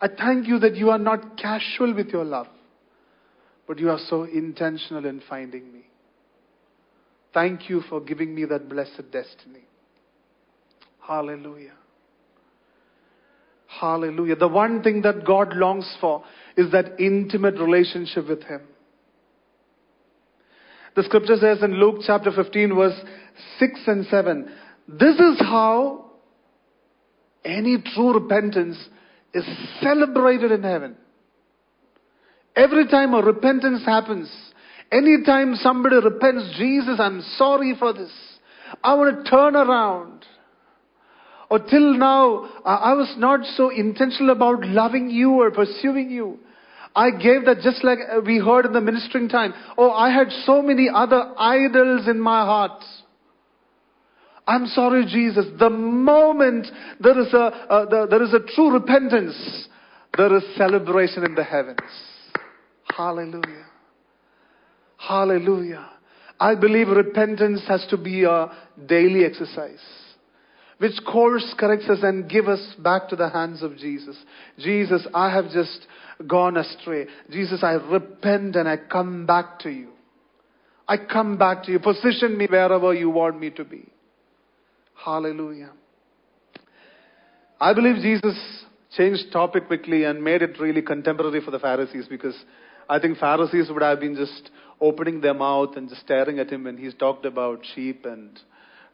I 0.00 0.08
thank 0.08 0.48
you 0.48 0.58
that 0.60 0.74
you 0.74 0.90
are 0.90 0.98
not 0.98 1.36
casual 1.36 1.94
with 1.94 2.08
your 2.08 2.24
love 2.24 2.48
but 3.72 3.78
you 3.78 3.88
are 3.88 4.00
so 4.10 4.24
intentional 4.24 5.06
in 5.06 5.22
finding 5.30 5.72
me. 5.72 5.86
Thank 7.32 7.70
you 7.70 7.80
for 7.88 8.02
giving 8.02 8.34
me 8.34 8.44
that 8.44 8.68
blessed 8.68 9.10
destiny. 9.10 9.64
Hallelujah. 11.00 11.72
Hallelujah. 13.66 14.36
The 14.36 14.46
one 14.46 14.82
thing 14.82 15.00
that 15.00 15.24
God 15.24 15.56
longs 15.56 15.90
for 16.02 16.22
is 16.54 16.70
that 16.72 17.00
intimate 17.00 17.54
relationship 17.54 18.28
with 18.28 18.42
Him. 18.42 18.60
The 20.94 21.04
scripture 21.04 21.36
says 21.36 21.62
in 21.62 21.72
Luke 21.72 22.02
chapter 22.06 22.30
15, 22.30 22.74
verse 22.74 23.00
6 23.58 23.80
and 23.86 24.04
7, 24.04 24.50
this 24.86 25.14
is 25.14 25.38
how 25.38 26.10
any 27.42 27.82
true 27.94 28.12
repentance 28.12 28.76
is 29.32 29.44
celebrated 29.80 30.52
in 30.52 30.62
heaven. 30.62 30.96
Every 32.54 32.86
time 32.86 33.14
a 33.14 33.22
repentance 33.22 33.84
happens, 33.84 34.30
anytime 34.90 35.54
somebody 35.56 35.96
repents, 35.96 36.54
Jesus, 36.58 36.96
I'm 36.98 37.22
sorry 37.36 37.74
for 37.78 37.92
this. 37.92 38.12
I 38.82 38.94
want 38.94 39.24
to 39.24 39.30
turn 39.30 39.56
around. 39.56 40.24
Or 41.50 41.58
till 41.58 41.98
now, 41.98 42.48
I 42.64 42.94
was 42.94 43.14
not 43.18 43.40
so 43.56 43.68
intentional 43.68 44.30
about 44.30 44.66
loving 44.66 45.10
you 45.10 45.32
or 45.32 45.50
pursuing 45.50 46.10
you. 46.10 46.38
I 46.94 47.10
gave 47.10 47.46
that 47.46 47.60
just 47.62 47.84
like 47.84 47.98
we 48.26 48.38
heard 48.38 48.66
in 48.66 48.72
the 48.72 48.80
ministering 48.80 49.28
time. 49.28 49.54
Oh, 49.78 49.90
I 49.90 50.10
had 50.10 50.30
so 50.44 50.62
many 50.62 50.88
other 50.92 51.32
idols 51.38 52.06
in 52.08 52.20
my 52.20 52.44
heart. 52.44 52.82
I'm 54.46 54.66
sorry, 54.66 55.06
Jesus. 55.06 55.46
The 55.58 55.70
moment 55.70 56.66
there 57.00 57.18
is 57.18 57.32
a, 57.32 57.38
uh, 57.38 57.84
the, 57.86 58.06
there 58.10 58.22
is 58.22 58.34
a 58.34 58.40
true 58.54 58.72
repentance, 58.72 59.68
there 60.16 60.34
is 60.36 60.42
celebration 60.56 61.24
in 61.24 61.34
the 61.34 61.44
heavens. 61.44 61.80
Hallelujah. 62.96 63.66
Hallelujah. 64.96 65.88
I 66.38 66.54
believe 66.54 66.88
repentance 66.88 67.62
has 67.68 67.86
to 67.90 67.96
be 67.96 68.24
a 68.24 68.50
daily 68.86 69.24
exercise 69.24 69.80
which 70.82 70.98
course 71.06 71.54
corrects 71.60 71.88
us 71.88 72.00
and 72.02 72.28
give 72.28 72.48
us 72.48 72.74
back 72.80 73.08
to 73.08 73.14
the 73.14 73.28
hands 73.30 73.62
of 73.62 73.76
Jesus. 73.76 74.16
Jesus, 74.58 75.06
I 75.14 75.32
have 75.32 75.44
just 75.52 75.86
gone 76.26 76.56
astray. 76.56 77.06
Jesus, 77.30 77.62
I 77.62 77.74
repent 77.74 78.56
and 78.56 78.68
I 78.68 78.78
come 78.78 79.24
back 79.24 79.60
to 79.60 79.70
you. 79.70 79.90
I 80.88 80.96
come 80.96 81.38
back 81.38 81.62
to 81.64 81.70
you. 81.70 81.78
Position 81.78 82.36
me 82.36 82.48
wherever 82.50 82.92
you 82.92 83.10
want 83.10 83.38
me 83.38 83.50
to 83.50 83.64
be. 83.64 83.92
Hallelujah. 84.96 85.70
I 87.60 87.72
believe 87.74 88.02
Jesus 88.02 88.36
changed 88.96 89.32
topic 89.32 89.68
quickly 89.68 90.02
and 90.02 90.20
made 90.24 90.42
it 90.42 90.58
really 90.58 90.82
contemporary 90.82 91.40
for 91.40 91.52
the 91.52 91.60
Pharisees 91.60 92.06
because 92.10 92.34
I 92.92 92.98
think 92.98 93.16
Pharisees 93.16 93.70
would 93.70 93.80
have 93.80 94.00
been 94.00 94.16
just 94.16 94.50
opening 94.78 95.22
their 95.22 95.32
mouth 95.32 95.76
and 95.76 95.88
just 95.88 96.02
staring 96.02 96.38
at 96.38 96.50
him 96.50 96.64
when 96.64 96.76
he's 96.76 96.92
talked 96.92 97.24
about 97.24 97.64
sheep 97.74 98.04
and 98.04 98.38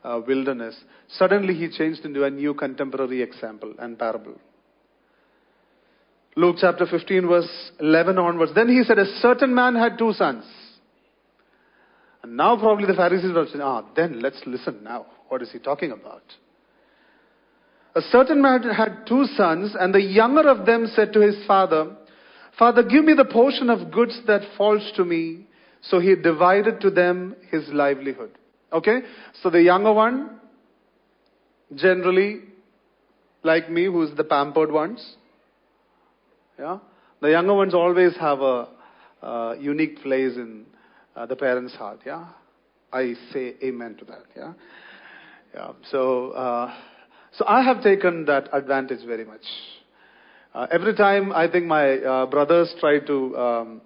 uh, 0.04 0.20
wilderness. 0.24 0.76
Suddenly 1.08 1.54
he 1.54 1.68
changed 1.68 2.04
into 2.04 2.22
a 2.22 2.30
new 2.30 2.54
contemporary 2.54 3.22
example 3.22 3.74
and 3.76 3.98
parable. 3.98 4.36
Luke 6.36 6.58
chapter 6.60 6.86
15 6.86 7.26
verse 7.26 7.72
11 7.80 8.18
onwards. 8.18 8.54
Then 8.54 8.68
he 8.68 8.84
said, 8.84 9.00
a 9.00 9.06
certain 9.20 9.52
man 9.52 9.74
had 9.74 9.98
two 9.98 10.12
sons. 10.12 10.44
And 12.22 12.36
now 12.36 12.56
probably 12.56 12.86
the 12.86 12.94
Pharisees 12.94 13.32
were 13.34 13.46
saying, 13.46 13.62
ah, 13.62 13.84
then 13.96 14.20
let's 14.20 14.40
listen 14.46 14.84
now. 14.84 15.06
What 15.26 15.42
is 15.42 15.50
he 15.50 15.58
talking 15.58 15.90
about? 15.90 16.22
A 17.96 18.00
certain 18.00 18.40
man 18.40 18.62
had 18.62 19.08
two 19.08 19.24
sons, 19.34 19.74
and 19.76 19.92
the 19.92 20.00
younger 20.00 20.48
of 20.48 20.66
them 20.66 20.86
said 20.94 21.12
to 21.14 21.20
his 21.20 21.34
father, 21.48 21.96
Father, 22.58 22.82
give 22.82 23.04
me 23.04 23.14
the 23.14 23.24
portion 23.24 23.70
of 23.70 23.92
goods 23.92 24.20
that 24.26 24.42
falls 24.56 24.92
to 24.96 25.04
me. 25.04 25.46
So 25.82 26.00
he 26.00 26.16
divided 26.16 26.80
to 26.80 26.90
them 26.90 27.36
his 27.50 27.68
livelihood. 27.68 28.32
Okay? 28.72 29.00
So 29.42 29.50
the 29.50 29.62
younger 29.62 29.92
one, 29.92 30.40
generally, 31.74 32.40
like 33.42 33.70
me, 33.70 33.84
who's 33.84 34.14
the 34.16 34.24
pampered 34.24 34.72
ones, 34.72 35.14
yeah? 36.58 36.78
The 37.20 37.30
younger 37.30 37.54
ones 37.54 37.74
always 37.74 38.16
have 38.16 38.40
a, 38.40 38.68
a 39.22 39.56
unique 39.60 40.02
place 40.02 40.36
in 40.36 40.66
uh, 41.14 41.26
the 41.26 41.36
parents' 41.36 41.74
heart, 41.74 42.00
yeah? 42.04 42.28
I 42.92 43.14
say 43.32 43.54
amen 43.62 43.96
to 43.96 44.04
that, 44.06 44.24
yeah? 44.36 44.52
Yeah. 45.54 45.72
So, 45.90 46.30
uh, 46.30 46.74
so 47.32 47.44
I 47.46 47.62
have 47.62 47.82
taken 47.82 48.24
that 48.26 48.48
advantage 48.52 49.06
very 49.06 49.24
much. 49.24 49.44
Uh, 50.54 50.66
every 50.70 50.94
time 50.94 51.30
I 51.32 51.50
think 51.50 51.66
my 51.66 51.98
uh, 51.98 52.26
brothers 52.26 52.74
try 52.80 53.00
to 53.00 53.36
um, 53.36 53.80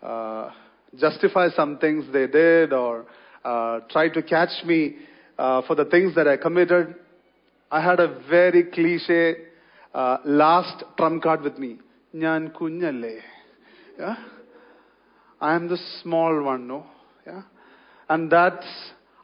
uh, 0.00 0.50
justify 0.96 1.48
some 1.56 1.78
things 1.78 2.04
they 2.12 2.28
did 2.28 2.72
or 2.72 3.06
uh, 3.44 3.80
try 3.90 4.08
to 4.10 4.22
catch 4.22 4.64
me 4.64 4.96
uh, 5.38 5.62
for 5.66 5.74
the 5.74 5.84
things 5.86 6.14
that 6.14 6.28
I 6.28 6.36
committed, 6.36 6.94
I 7.70 7.80
had 7.80 7.98
a 7.98 8.20
very 8.30 8.64
cliche 8.64 9.34
uh, 9.92 10.18
last 10.24 10.84
trump 10.96 11.24
card 11.24 11.42
with 11.42 11.58
me. 11.58 11.78
Nyan 12.14 12.52
kunyalle. 12.52 13.18
Yeah? 13.98 14.16
I 15.40 15.56
am 15.56 15.68
the 15.68 15.78
small 16.00 16.42
one, 16.42 16.68
no? 16.68 16.86
Yeah? 17.26 17.42
And 18.08 18.30
that's, 18.30 18.66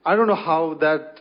I 0.05 0.16
don't 0.16 0.26
know 0.26 0.35
how 0.35 0.74
that 0.81 1.20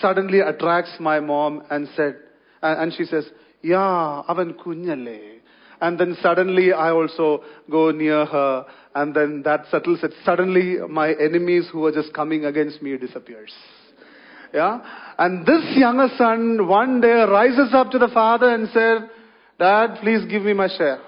suddenly 0.00 0.40
attracts 0.40 0.96
my 0.98 1.20
mom 1.20 1.62
and 1.70 1.88
said, 1.94 2.16
and 2.62 2.92
she 2.92 3.04
says, 3.04 3.26
yeah, 3.64 4.22
avan 4.28 4.52
kunyale. 4.54 5.40
and 5.80 5.98
then 5.98 6.16
suddenly 6.20 6.72
I 6.72 6.90
also 6.90 7.42
go 7.70 7.90
near 7.90 8.26
her, 8.26 8.66
and 8.94 9.14
then 9.14 9.42
that 9.44 9.64
settles 9.70 10.00
it. 10.02 10.12
Suddenly 10.24 10.76
my 10.88 11.14
enemies 11.14 11.68
who 11.72 11.80
were 11.80 11.92
just 11.92 12.12
coming 12.12 12.44
against 12.44 12.82
me 12.82 12.96
disappears. 12.98 13.52
Yeah? 14.52 14.78
And 15.18 15.44
this 15.46 15.64
younger 15.76 16.08
son 16.16 16.68
one 16.68 17.00
day 17.00 17.24
rises 17.28 17.72
up 17.72 17.90
to 17.90 17.98
the 17.98 18.08
father 18.08 18.54
and 18.54 18.68
says, 18.68 19.08
Dad, 19.58 19.98
please 20.00 20.24
give 20.30 20.42
me 20.42 20.52
my 20.52 20.68
share. 20.68 21.00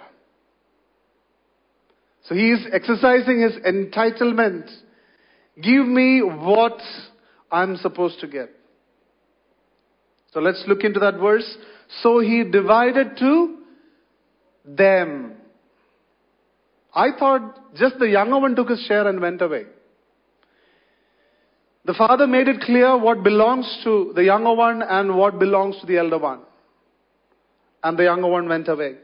So 2.24 2.34
he 2.34 2.50
is 2.50 2.66
exercising 2.72 3.40
his 3.40 3.52
entitlement. 3.64 4.68
Give 5.62 5.86
me 5.86 6.22
what 6.22 6.80
I'm 7.52 7.76
supposed 7.76 8.18
to 8.20 8.26
get. 8.26 8.50
So 10.32 10.40
let's 10.40 10.64
look 10.66 10.82
into 10.82 10.98
that 11.00 11.14
verse. 11.18 11.56
So 12.02 12.20
he 12.20 12.44
divided 12.44 13.16
to 13.18 13.58
them. 14.64 15.34
I 16.94 17.08
thought 17.18 17.74
just 17.76 17.98
the 17.98 18.08
younger 18.08 18.38
one 18.38 18.56
took 18.56 18.70
his 18.70 18.80
share 18.86 19.06
and 19.06 19.20
went 19.20 19.42
away. 19.42 19.64
The 21.84 21.94
father 21.94 22.26
made 22.26 22.48
it 22.48 22.62
clear 22.62 22.98
what 22.98 23.22
belongs 23.22 23.80
to 23.84 24.12
the 24.14 24.24
younger 24.24 24.54
one 24.54 24.82
and 24.82 25.16
what 25.16 25.38
belongs 25.38 25.78
to 25.80 25.86
the 25.86 25.98
elder 25.98 26.18
one. 26.18 26.40
And 27.84 27.96
the 27.96 28.04
younger 28.04 28.26
one 28.26 28.48
went 28.48 28.66
away. 28.66 28.96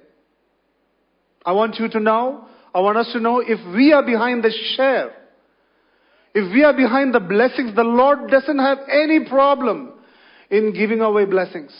I 1.44 1.52
want 1.52 1.76
you 1.78 1.88
to 1.88 2.00
know, 2.00 2.46
I 2.74 2.80
want 2.80 2.96
us 2.96 3.10
to 3.12 3.20
know 3.20 3.40
if 3.40 3.58
we 3.74 3.92
are 3.92 4.04
behind 4.04 4.42
the 4.42 4.52
share, 4.76 5.12
if 6.34 6.52
we 6.52 6.64
are 6.64 6.72
behind 6.72 7.14
the 7.14 7.20
blessings, 7.20 7.76
the 7.76 7.84
Lord 7.84 8.30
doesn't 8.30 8.58
have 8.58 8.78
any 8.90 9.28
problem 9.28 9.92
in 10.50 10.72
giving 10.72 11.00
away 11.00 11.26
blessings. 11.26 11.72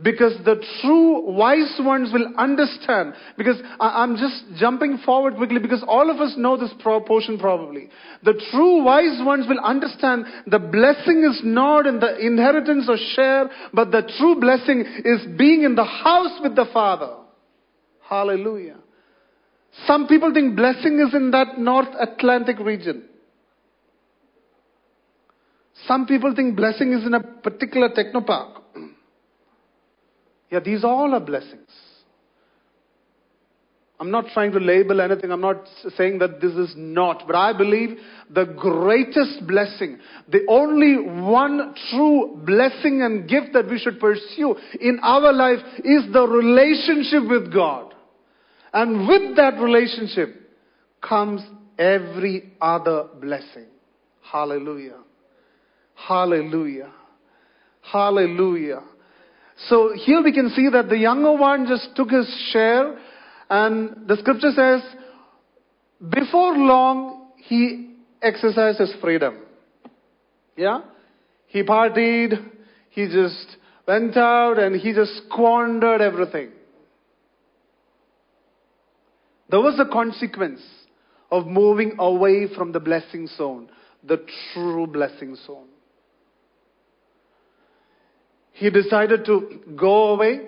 Because 0.00 0.34
the 0.44 0.62
true 0.80 1.28
wise 1.32 1.74
ones 1.80 2.12
will 2.12 2.28
understand. 2.38 3.14
Because 3.36 3.56
I, 3.80 4.04
am 4.04 4.16
just 4.16 4.60
jumping 4.60 4.98
forward 5.04 5.36
quickly 5.36 5.58
because 5.58 5.82
all 5.88 6.08
of 6.08 6.20
us 6.20 6.34
know 6.36 6.56
this 6.56 6.70
portion 6.80 7.36
probably. 7.36 7.88
The 8.22 8.40
true 8.52 8.84
wise 8.84 9.18
ones 9.24 9.46
will 9.48 9.58
understand 9.58 10.26
the 10.46 10.60
blessing 10.60 11.28
is 11.28 11.40
not 11.42 11.86
in 11.88 11.98
the 11.98 12.16
inheritance 12.24 12.86
or 12.88 12.96
share, 13.16 13.50
but 13.74 13.90
the 13.90 14.08
true 14.18 14.38
blessing 14.40 14.84
is 15.04 15.36
being 15.36 15.64
in 15.64 15.74
the 15.74 15.84
house 15.84 16.38
with 16.42 16.54
the 16.54 16.66
Father. 16.72 17.16
Hallelujah. 18.08 18.76
Some 19.86 20.06
people 20.06 20.32
think 20.32 20.54
blessing 20.56 21.04
is 21.06 21.12
in 21.12 21.32
that 21.32 21.58
North 21.58 21.88
Atlantic 21.98 22.60
region. 22.60 23.04
Some 25.86 26.06
people 26.06 26.34
think 26.34 26.56
blessing 26.56 26.92
is 26.92 27.04
in 27.04 27.14
a 27.14 27.20
particular 27.20 27.88
technopark. 27.90 28.57
Yeah, 30.50 30.60
these 30.60 30.84
all 30.84 31.14
are 31.14 31.20
blessings. 31.20 31.68
I'm 34.00 34.12
not 34.12 34.26
trying 34.32 34.52
to 34.52 34.60
label 34.60 35.00
anything. 35.00 35.32
I'm 35.32 35.40
not 35.40 35.64
saying 35.96 36.20
that 36.20 36.40
this 36.40 36.52
is 36.52 36.72
not. 36.76 37.24
But 37.26 37.34
I 37.34 37.52
believe 37.56 37.98
the 38.30 38.44
greatest 38.44 39.44
blessing, 39.46 39.98
the 40.28 40.46
only 40.48 41.20
one 41.20 41.74
true 41.90 42.40
blessing 42.46 43.02
and 43.02 43.28
gift 43.28 43.54
that 43.54 43.68
we 43.68 43.78
should 43.78 43.98
pursue 43.98 44.54
in 44.80 45.00
our 45.02 45.32
life 45.32 45.58
is 45.78 46.12
the 46.12 46.26
relationship 46.28 47.28
with 47.28 47.52
God. 47.52 47.92
And 48.72 49.08
with 49.08 49.34
that 49.36 49.58
relationship 49.60 50.48
comes 51.02 51.40
every 51.76 52.52
other 52.60 53.08
blessing. 53.20 53.66
Hallelujah. 54.22 54.98
Hallelujah. 55.96 56.92
Hallelujah. 57.80 58.82
So 59.66 59.92
here 59.94 60.22
we 60.22 60.32
can 60.32 60.50
see 60.50 60.68
that 60.72 60.88
the 60.88 60.96
younger 60.96 61.32
one 61.32 61.66
just 61.66 61.96
took 61.96 62.10
his 62.10 62.28
share 62.52 62.96
and 63.50 64.06
the 64.06 64.16
scripture 64.16 64.52
says, 64.54 64.82
before 66.08 66.56
long 66.56 67.30
he 67.36 67.94
exercised 68.22 68.78
his 68.78 68.94
freedom. 69.00 69.38
Yeah? 70.56 70.82
He 71.46 71.62
partied, 71.62 72.34
he 72.90 73.06
just 73.06 73.56
went 73.86 74.16
out 74.16 74.58
and 74.58 74.76
he 74.76 74.92
just 74.92 75.12
squandered 75.26 76.00
everything. 76.00 76.50
There 79.50 79.60
was 79.60 79.80
a 79.80 79.90
consequence 79.90 80.60
of 81.30 81.46
moving 81.46 81.94
away 81.98 82.46
from 82.54 82.72
the 82.72 82.80
blessing 82.80 83.26
zone, 83.26 83.70
the 84.06 84.24
true 84.52 84.86
blessing 84.86 85.36
zone. 85.46 85.68
He 88.58 88.70
decided 88.70 89.24
to 89.26 89.60
go 89.76 90.14
away 90.14 90.40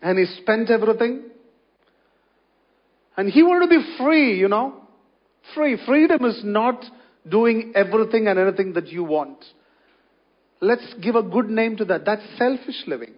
and 0.00 0.18
he 0.18 0.24
spent 0.40 0.70
everything. 0.70 1.24
And 3.18 3.28
he 3.28 3.42
wanted 3.42 3.66
to 3.66 3.78
be 3.78 3.96
free, 3.98 4.38
you 4.38 4.48
know. 4.48 4.82
Free. 5.54 5.78
Freedom 5.86 6.24
is 6.24 6.40
not 6.42 6.84
doing 7.28 7.72
everything 7.74 8.28
and 8.28 8.38
anything 8.38 8.72
that 8.74 8.88
you 8.88 9.04
want. 9.04 9.44
Let's 10.60 10.94
give 11.02 11.16
a 11.16 11.22
good 11.22 11.50
name 11.50 11.76
to 11.76 11.84
that. 11.84 12.06
That's 12.06 12.22
selfish 12.38 12.82
living. 12.86 13.12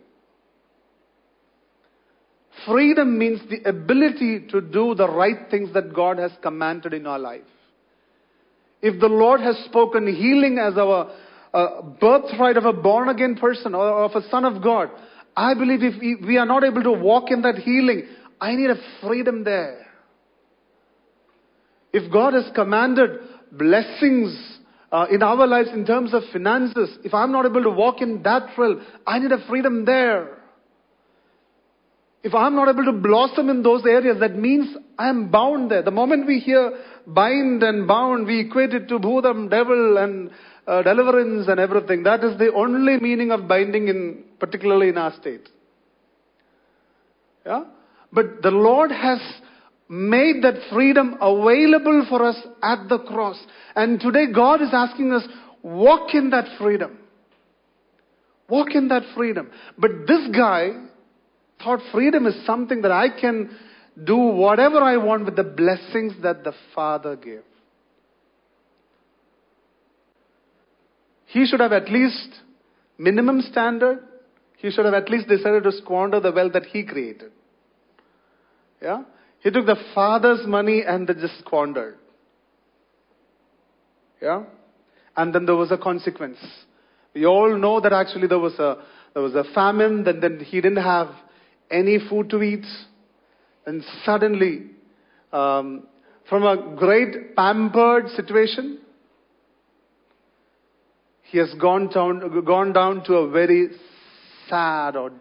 Freedom 2.67 3.17
means 3.17 3.41
the 3.49 3.69
ability 3.69 4.49
to 4.51 4.61
do 4.61 4.97
the 4.97 5.09
right 5.09 5.49
things 5.51 5.73
that 5.75 5.95
God 5.95 6.19
has 6.19 6.33
commanded 6.43 6.95
in 6.95 7.07
our 7.07 7.19
life. 7.19 7.43
If 8.83 9.01
the 9.01 9.07
Lord 9.07 9.41
has 9.41 9.57
spoken 9.67 10.13
healing 10.13 10.59
as 10.59 10.77
our 10.77 11.13
a 11.55 11.83
birthright 11.83 12.57
of 12.57 12.65
a 12.65 12.73
born 12.73 13.09
again 13.09 13.37
person 13.37 13.75
or 13.75 14.05
of 14.05 14.13
a 14.13 14.29
son 14.29 14.45
of 14.45 14.63
God, 14.63 14.91
I 15.37 15.55
believe 15.55 15.81
if 15.83 16.27
we 16.27 16.37
are 16.37 16.47
not 16.47 16.65
able 16.65 16.83
to 16.83 16.93
walk 16.93 17.31
in 17.31 17.43
that 17.43 17.57
healing, 17.57 18.03
I 18.41 18.55
need 18.55 18.71
a 18.71 18.77
freedom 19.03 19.45
there. 19.45 19.87
If 21.93 22.13
God 22.13 22.35
has 22.35 22.45
commanded 22.55 23.11
blessings 23.53 24.59
uh, 24.93 25.07
in 25.11 25.23
our 25.23 25.47
lives 25.47 25.71
in 25.73 25.87
terms 25.87 26.13
of 26.13 26.23
finances, 26.33 26.99
if 27.05 27.15
I'm 27.15 27.33
not 27.33 27.47
able 27.47 27.63
to 27.63 27.71
walk 27.71 28.01
in 28.01 28.23
that 28.25 28.51
realm, 28.57 28.85
I 29.07 29.19
need 29.19 29.33
a 29.33 29.47
freedom 29.49 29.85
there. 29.85 30.39
If 32.23 32.35
I'm 32.35 32.57
not 32.57 32.69
able 32.69 32.85
to 32.85 32.93
blossom 32.93 33.49
in 33.49 33.63
those 33.63 33.87
areas, 33.87 34.19
that 34.21 34.37
means 34.37 34.77
I 34.99 35.09
am 35.09 35.31
bound 35.31 35.71
there. 35.71 35.83
The 35.83 35.93
moment 35.93 36.27
we 36.27 36.41
hear 36.41 36.73
bind 37.07 37.63
and 37.63 37.87
bound, 37.87 38.27
we 38.27 38.41
equate 38.41 38.75
it 38.75 38.89
to 38.89 38.99
Bhudam, 38.99 39.49
devil, 39.49 39.99
and 39.99 40.31
uh, 40.69 40.83
deliverance 40.83 41.49
and 41.49 41.59
everything. 41.59 42.03
That 42.03 42.23
is 42.23 42.39
the 42.39 42.53
only 42.53 42.99
meaning 43.01 43.31
of 43.31 43.49
binding 43.49 43.89
in, 43.89 44.25
particularly 44.39 44.91
in 44.91 44.99
our 44.99 45.15
state. 45.21 45.49
Yeah? 47.47 47.65
But 48.13 48.43
the 48.43 48.51
Lord 48.51 48.91
has 48.91 49.19
made 49.89 50.43
that 50.43 50.55
freedom 50.71 51.17
available 51.21 52.05
for 52.09 52.25
us 52.27 52.37
at 52.63 52.89
the 52.89 52.99
cross. 52.99 53.39
And 53.75 53.99
today 53.99 54.27
God 54.33 54.61
is 54.61 54.69
asking 54.73 55.13
us, 55.13 55.23
walk 55.63 56.15
in 56.15 56.31
that 56.31 56.59
freedom. 56.59 56.99
Walk 58.49 58.69
in 58.75 58.89
that 58.89 59.03
freedom. 59.17 59.51
But 59.79 59.91
this 60.07 60.29
guy 60.37 60.71
thought 61.63 61.81
freedom 61.93 62.27
is 62.27 62.35
something 62.45 62.83
that 62.83 62.93
I 62.93 63.09
can 63.19 63.57
do 64.05 64.17
whatever 64.17 64.79
I 64.79 64.97
want 64.99 65.25
with 65.25 65.37
the 65.37 65.45
blessings 65.45 66.13
that 66.23 66.45
the 66.45 66.53
Father 66.75 67.17
gave. 67.17 67.43
He 71.29 71.47
should 71.47 71.61
have 71.61 71.73
at 71.73 71.91
least 71.91 72.29
minimum 72.97 73.43
standard. 73.43 74.01
He 74.57 74.71
should 74.71 74.87
have 74.87 74.95
at 74.95 75.11
least 75.11 75.29
decided 75.29 75.63
to 75.65 75.73
squander 75.73 76.21
the 76.21 76.33
wealth 76.33 76.55
that 76.55 76.65
he 76.65 76.85
created. 76.85 77.33
Yeah? 78.81 79.03
He 79.41 79.51
took 79.51 79.67
the 79.67 79.77
father's 79.95 80.47
money 80.47 80.83
and 80.87 81.07
they 81.07 81.15
just 81.15 81.39
squandered. 81.41 81.99
Yeah? 84.23 84.45
And 85.17 85.35
then 85.35 85.45
there 85.45 85.55
was 85.55 85.71
a 85.71 85.77
consequence. 85.77 86.39
We 87.15 87.27
all 87.27 87.57
know 87.59 87.81
that 87.81 87.93
actually 87.93 88.27
there 88.27 88.39
was 88.39 88.55
a, 88.59 88.83
there 89.13 89.23
was 89.23 89.35
a 89.35 89.45
famine, 89.55 90.05
then, 90.05 90.21
then 90.21 90.41
he 90.41 90.61
didn't 90.63 90.83
have 90.83 91.09
any 91.71 91.99
food 92.09 92.31
to 92.31 92.43
eat. 92.43 92.65
And 93.67 93.85
suddenly, 94.05 94.71
um, 95.31 95.87
from 96.29 96.45
a 96.45 96.75
great 96.77 97.37
pampered 97.37 98.09
situation, 98.11 98.79
he 101.31 101.39
has 101.39 101.53
gone 101.61 101.89
down, 101.89 102.45
gone 102.45 102.73
down 102.73 103.05
to 103.05 103.15
a 103.15 103.31
very 103.31 103.69
sad 104.49 104.97
or 104.97 105.13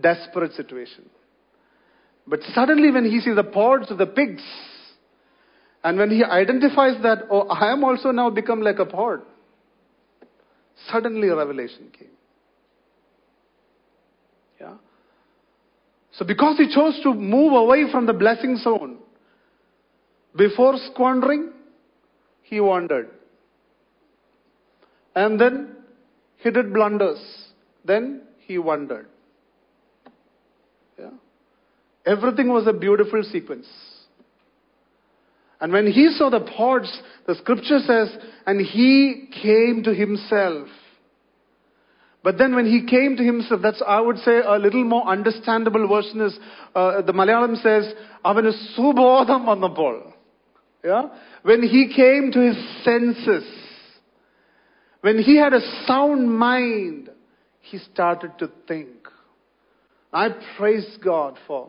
desperate 0.00 0.52
situation. 0.54 1.08
But 2.26 2.40
suddenly, 2.52 2.90
when 2.90 3.04
he 3.04 3.20
sees 3.20 3.36
the 3.36 3.44
pods 3.44 3.90
of 3.90 3.98
the 3.98 4.06
pigs, 4.06 4.42
and 5.84 5.98
when 5.98 6.10
he 6.10 6.24
identifies 6.24 7.00
that, 7.02 7.24
oh, 7.30 7.48
I 7.48 7.72
am 7.72 7.84
also 7.84 8.10
now 8.10 8.30
become 8.30 8.60
like 8.60 8.78
a 8.78 8.86
pod, 8.86 9.20
suddenly 10.90 11.28
a 11.28 11.36
revelation 11.36 11.90
came. 11.96 12.08
Yeah? 14.60 14.74
So, 16.12 16.24
because 16.24 16.58
he 16.58 16.72
chose 16.72 17.00
to 17.02 17.14
move 17.14 17.52
away 17.52 17.90
from 17.90 18.06
the 18.06 18.12
blessing 18.12 18.56
zone, 18.56 18.98
before 20.36 20.74
squandering, 20.92 21.52
he 22.42 22.60
wandered. 22.60 23.10
And 25.15 25.39
then 25.39 25.75
he 26.37 26.51
did 26.51 26.73
blunders. 26.73 27.19
Then 27.83 28.21
he 28.45 28.57
wondered. 28.57 29.07
Yeah. 30.99 31.09
Everything 32.05 32.49
was 32.49 32.67
a 32.67 32.73
beautiful 32.73 33.23
sequence. 33.23 33.67
And 35.59 35.73
when 35.73 35.87
he 35.87 36.11
saw 36.11 36.29
the 36.29 36.41
pods, 36.41 37.01
the 37.25 37.35
scripture 37.35 37.79
says, 37.79 38.15
and 38.45 38.61
he 38.61 39.29
came 39.41 39.83
to 39.83 39.93
himself. 39.93 40.67
But 42.23 42.37
then 42.37 42.55
when 42.55 42.65
he 42.65 42.85
came 42.85 43.15
to 43.17 43.23
himself, 43.23 43.61
that's, 43.61 43.81
I 43.85 44.01
would 44.01 44.17
say, 44.17 44.39
a 44.45 44.57
little 44.57 44.83
more 44.83 45.07
understandable 45.07 45.87
version 45.87 46.21
is, 46.21 46.37
uh, 46.75 47.01
the 47.01 47.13
Malayalam 47.13 47.55
says, 47.61 47.93
അവന് 48.25 48.51
സുബോധം 48.75 49.43
വന്നപ്പോൾ. 49.45 50.13
Yeah? 50.83 51.09
When 51.43 51.63
he 51.63 51.93
came 51.95 52.31
to 52.31 52.39
his 52.39 52.57
senses, 52.83 53.45
when 55.02 55.18
he 55.18 55.36
had 55.36 55.52
a 55.52 55.60
sound 55.86 56.32
mind, 56.32 57.10
he 57.60 57.78
started 57.78 58.32
to 58.38 58.50
think. 58.66 58.88
I 60.12 60.28
praise 60.56 60.96
God 61.02 61.38
for 61.46 61.68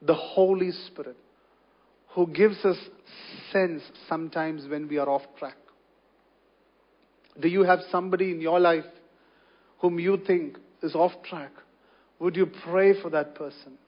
the 0.00 0.14
Holy 0.14 0.70
Spirit 0.86 1.16
who 2.14 2.26
gives 2.26 2.64
us 2.64 2.76
sense 3.52 3.82
sometimes 4.08 4.66
when 4.68 4.88
we 4.88 4.98
are 4.98 5.08
off 5.08 5.22
track. 5.38 5.56
Do 7.40 7.48
you 7.48 7.62
have 7.62 7.80
somebody 7.90 8.32
in 8.32 8.40
your 8.40 8.58
life 8.58 8.84
whom 9.78 9.98
you 9.98 10.18
think 10.26 10.58
is 10.82 10.94
off 10.94 11.12
track? 11.22 11.52
Would 12.18 12.36
you 12.36 12.50
pray 12.64 13.00
for 13.00 13.10
that 13.10 13.34
person? 13.34 13.78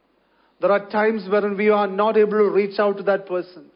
There 0.60 0.70
are 0.70 0.88
times 0.88 1.26
when 1.28 1.56
we 1.56 1.70
are 1.70 1.88
not 1.88 2.16
able 2.16 2.38
to 2.38 2.50
reach 2.50 2.78
out 2.78 2.98
to 2.98 3.02
that 3.04 3.26
person. 3.26 3.66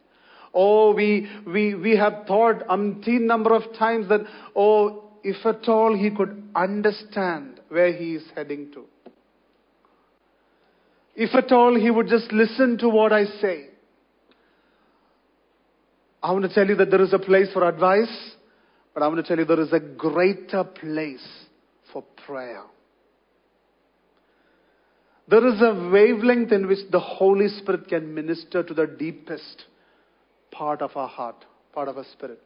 Oh, 0.57 0.93
we, 0.93 1.27
we, 1.45 1.75
we 1.75 1.97
have 1.97 2.25
thought 2.25 2.65
umpteen 2.69 3.21
number 3.21 3.53
of 3.53 3.63
times 3.77 4.07
that, 4.07 4.21
oh, 4.55 5.03
if 5.21 5.45
at 5.45 5.67
all 5.67 5.93
he 5.93 6.09
could 6.09 6.49
understand 6.55 7.59
where 7.67 7.91
he 7.91 8.15
is 8.15 8.23
heading 8.33 8.71
to. 8.71 8.85
If 11.13 11.35
at 11.35 11.51
all 11.51 11.77
he 11.77 11.91
would 11.91 12.07
just 12.07 12.31
listen 12.31 12.77
to 12.77 12.87
what 12.87 13.11
I 13.11 13.25
say. 13.25 13.67
I 16.23 16.31
want 16.31 16.45
to 16.45 16.53
tell 16.53 16.67
you 16.67 16.75
that 16.75 16.89
there 16.89 17.01
is 17.01 17.13
a 17.13 17.19
place 17.19 17.51
for 17.51 17.67
advice, 17.67 18.31
but 18.93 19.03
I 19.03 19.07
want 19.07 19.17
to 19.17 19.23
tell 19.23 19.37
you 19.37 19.45
there 19.45 19.59
is 19.59 19.73
a 19.73 19.79
greater 19.79 20.63
place 20.63 21.27
for 21.91 22.03
prayer. 22.25 22.63
There 25.27 25.45
is 25.47 25.61
a 25.61 25.89
wavelength 25.91 26.51
in 26.51 26.67
which 26.67 26.89
the 26.91 26.99
Holy 26.99 27.49
Spirit 27.49 27.89
can 27.89 28.13
minister 28.13 28.63
to 28.63 28.73
the 28.73 28.87
deepest 28.87 29.65
part 30.57 30.81
of 30.81 30.91
our 30.95 31.07
heart, 31.07 31.45
part 31.73 31.87
of 31.87 31.97
our 31.97 32.05
spirit. 32.13 32.39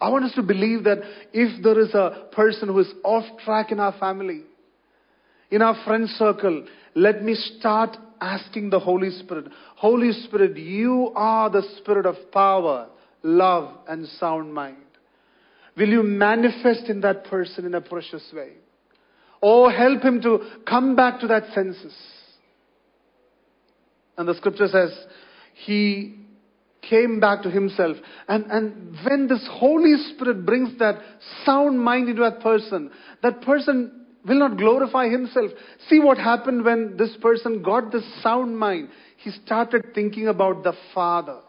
I 0.00 0.08
want 0.10 0.24
us 0.24 0.34
to 0.34 0.42
believe 0.42 0.84
that 0.84 0.98
if 1.32 1.62
there 1.62 1.78
is 1.80 1.94
a 1.94 2.28
person 2.32 2.68
who 2.68 2.78
is 2.80 2.92
off 3.04 3.24
track 3.44 3.70
in 3.70 3.80
our 3.80 3.96
family, 3.98 4.42
in 5.50 5.62
our 5.62 5.82
friend 5.84 6.08
circle, 6.08 6.66
let 6.94 7.22
me 7.22 7.34
start 7.34 7.96
asking 8.20 8.70
the 8.70 8.80
Holy 8.80 9.10
Spirit, 9.10 9.46
Holy 9.76 10.12
Spirit, 10.12 10.56
you 10.56 11.12
are 11.14 11.50
the 11.50 11.62
Spirit 11.78 12.06
of 12.06 12.16
power, 12.32 12.88
love, 13.22 13.76
and 13.88 14.06
sound 14.20 14.52
mind. 14.52 14.76
Will 15.76 15.88
you 15.88 16.02
manifest 16.02 16.88
in 16.88 17.00
that 17.00 17.24
person 17.24 17.64
in 17.66 17.74
a 17.74 17.80
precious 17.80 18.22
way? 18.34 18.52
Or 19.40 19.70
help 19.70 20.02
him 20.02 20.22
to 20.22 20.38
come 20.66 20.96
back 20.96 21.20
to 21.20 21.26
that 21.26 21.52
senses. 21.52 21.94
And 24.16 24.26
the 24.28 24.34
scripture 24.34 24.68
says, 24.68 24.92
he 25.66 26.23
came 26.88 27.20
back 27.20 27.42
to 27.42 27.50
himself. 27.50 27.96
And, 28.28 28.46
and 28.50 28.96
when 29.04 29.28
this 29.28 29.46
Holy 29.50 29.94
Spirit 30.12 30.44
brings 30.44 30.78
that 30.78 30.96
sound 31.44 31.78
mind 31.78 32.08
into 32.08 32.22
that 32.22 32.40
person, 32.40 32.90
that 33.22 33.42
person 33.42 34.06
will 34.26 34.38
not 34.38 34.56
glorify 34.56 35.08
himself. 35.08 35.50
See 35.88 36.00
what 36.00 36.18
happened 36.18 36.64
when 36.64 36.96
this 36.96 37.16
person 37.20 37.62
got 37.62 37.92
this 37.92 38.04
sound 38.22 38.58
mind. 38.58 38.88
He 39.18 39.30
started 39.44 39.94
thinking 39.94 40.28
about 40.28 40.64
the 40.64 40.72
Father. 40.94 41.40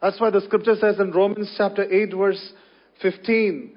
That's 0.00 0.20
why 0.20 0.30
the 0.30 0.42
scripture 0.42 0.74
says 0.78 0.96
in 1.00 1.12
Romans 1.12 1.52
chapter 1.56 1.82
8 1.82 2.14
verse 2.14 2.52
15, 3.00 3.76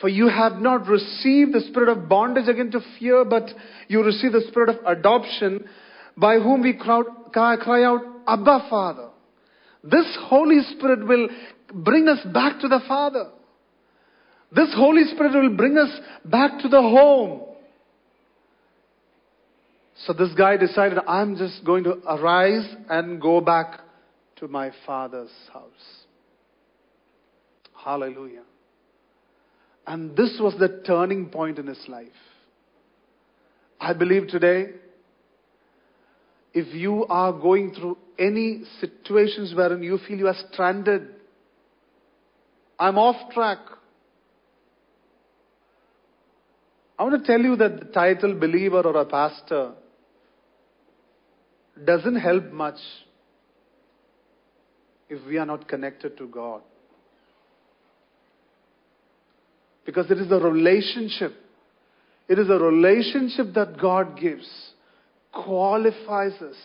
for 0.00 0.08
you 0.08 0.28
have 0.28 0.60
not 0.60 0.86
received 0.86 1.54
the 1.54 1.64
spirit 1.70 1.88
of 1.88 2.08
bondage 2.08 2.48
again 2.48 2.70
to 2.72 2.80
fear, 2.98 3.24
but 3.24 3.48
you 3.88 4.02
receive 4.04 4.32
the 4.32 4.44
spirit 4.48 4.68
of 4.68 4.76
adoption 4.84 5.66
by 6.16 6.34
whom 6.34 6.62
we 6.62 6.74
cry 6.74 7.84
out, 7.84 8.00
Abba 8.26 8.66
Father. 8.68 9.05
This 9.82 10.06
Holy 10.22 10.60
Spirit 10.76 11.06
will 11.06 11.28
bring 11.72 12.08
us 12.08 12.18
back 12.32 12.60
to 12.60 12.68
the 12.68 12.80
Father. 12.86 13.30
This 14.52 14.72
Holy 14.74 15.04
Spirit 15.04 15.34
will 15.34 15.56
bring 15.56 15.76
us 15.76 15.90
back 16.24 16.60
to 16.60 16.68
the 16.68 16.80
home. 16.80 17.42
So 20.04 20.12
this 20.12 20.32
guy 20.36 20.56
decided, 20.56 20.98
I'm 21.06 21.36
just 21.36 21.64
going 21.64 21.84
to 21.84 21.98
arise 22.06 22.66
and 22.88 23.20
go 23.20 23.40
back 23.40 23.80
to 24.36 24.48
my 24.48 24.70
father's 24.86 25.32
house. 25.52 26.04
Hallelujah. 27.82 28.42
And 29.86 30.16
this 30.16 30.36
was 30.40 30.54
the 30.58 30.82
turning 30.86 31.26
point 31.26 31.58
in 31.58 31.66
his 31.66 31.82
life. 31.88 32.08
I 33.80 33.92
believe 33.92 34.28
today, 34.28 34.70
if 36.52 36.74
you 36.74 37.06
are 37.06 37.32
going 37.32 37.72
through 37.72 37.96
any 38.18 38.62
situations 38.80 39.54
wherein 39.54 39.82
you 39.82 39.98
feel 40.06 40.18
you 40.18 40.28
are 40.28 40.36
stranded, 40.52 41.08
I'm 42.78 42.98
off 42.98 43.32
track. 43.32 43.58
I 46.98 47.04
want 47.04 47.22
to 47.22 47.26
tell 47.26 47.40
you 47.40 47.56
that 47.56 47.80
the 47.80 47.86
title 47.86 48.34
believer 48.34 48.80
or 48.80 48.96
a 48.96 49.04
pastor 49.04 49.72
doesn't 51.84 52.16
help 52.16 52.52
much 52.52 52.78
if 55.08 55.24
we 55.26 55.38
are 55.38 55.46
not 55.46 55.68
connected 55.68 56.16
to 56.18 56.26
God. 56.26 56.62
Because 59.84 60.10
it 60.10 60.18
is 60.18 60.30
a 60.32 60.38
relationship. 60.38 61.32
It 62.28 62.38
is 62.38 62.48
a 62.48 62.58
relationship 62.58 63.54
that 63.54 63.78
God 63.80 64.18
gives, 64.18 64.48
qualifies 65.32 66.32
us. 66.42 66.56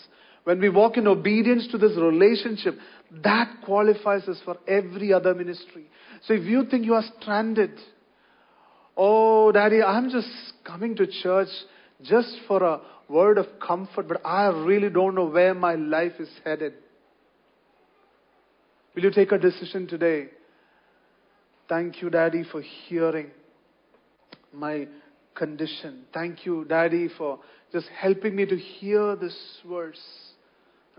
When 0.44 0.60
we 0.60 0.70
walk 0.70 0.98
in 0.98 1.08
obedience 1.08 1.68
to 1.72 1.78
this 1.78 1.96
relationship, 1.98 2.78
that 3.24 3.58
qualifies 3.64 4.28
us 4.28 4.39
for 4.44 4.58
every 4.68 5.14
other 5.14 5.34
ministry. 5.36 5.86
So 6.26 6.34
if 6.34 6.44
you 6.44 6.66
think 6.66 6.86
you 6.86 6.96
are 6.96 7.04
stranded, 7.20 7.72
oh, 8.98 9.52
daddy, 9.52 9.82
I'm 9.84 10.10
just 10.10 10.30
coming 10.66 10.96
to 10.96 11.06
church 11.08 11.50
just 12.02 12.36
for 12.48 12.64
a 12.64 12.82
word 13.08 13.38
of 13.38 13.46
comfort, 13.66 14.08
but 14.08 14.22
I 14.26 14.48
really 14.48 14.89
don't 14.89 15.16
know 15.16 15.26
where 15.26 15.54
my 15.54 15.76
life 15.76 16.14
is 16.20 16.30
headed. 16.44 16.74
Will 18.96 19.04
you 19.04 19.12
take 19.12 19.32
a 19.32 19.38
decision 19.38 19.88
today? 19.88 20.28
Thank 21.70 22.02
you, 22.02 22.10
Daddy, 22.10 22.44
for 22.52 22.62
hearing 22.62 23.32
my 24.54 24.88
condition. 25.36 26.04
Thank 26.14 26.46
you, 26.46 26.66
Daddy, 26.66 27.08
for 27.18 27.39
just 27.72 27.88
helping 27.98 28.36
me 28.36 28.46
to 28.46 28.58
hear 28.58 29.16
this 29.16 29.38
verse. 29.68 30.31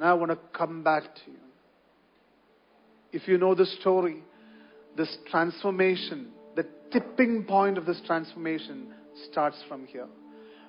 And 0.02 0.10
I 0.10 0.14
want 0.14 0.32
to 0.32 0.38
come 0.52 0.82
back 0.82 1.04
to 1.04 1.30
you. 1.30 1.38
If 3.12 3.28
you 3.28 3.38
know 3.38 3.54
the 3.54 3.66
story, 3.66 4.24
this 4.96 5.16
transformation, 5.30 6.32
the 6.56 6.66
tipping 6.90 7.44
point 7.44 7.78
of 7.78 7.86
this 7.86 8.02
transformation 8.04 8.88
starts 9.30 9.62
from 9.68 9.86
here. 9.86 10.08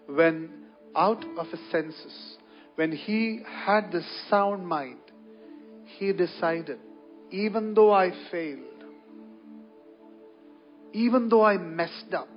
When 0.06 0.52
out 0.96 1.26
of 1.40 1.48
his 1.48 1.60
senses, 1.72 2.38
when 2.76 2.92
he 2.92 3.40
had 3.66 3.92
this 3.92 4.06
sound 4.30 4.68
mind, 4.68 5.00
he 5.98 6.14
decided, 6.14 6.78
even 7.32 7.74
though 7.74 7.92
I 7.92 8.12
failed, 8.30 8.60
even 10.94 11.30
though 11.30 11.44
I 11.44 11.58
messed 11.58 12.14
up, 12.16 12.30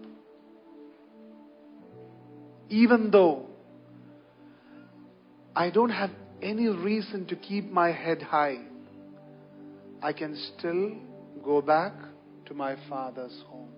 even 2.70 3.10
though 3.10 3.48
I 5.54 5.68
don't 5.68 5.90
have 5.90 6.08
any 6.42 6.68
reason 6.68 7.26
to 7.26 7.36
keep 7.36 7.70
my 7.70 7.92
head 7.92 8.22
high, 8.22 8.58
I 10.02 10.12
can 10.12 10.36
still 10.56 10.92
go 11.44 11.62
back 11.62 11.92
to 12.46 12.54
my 12.54 12.76
father's 12.88 13.42
home. 13.48 13.70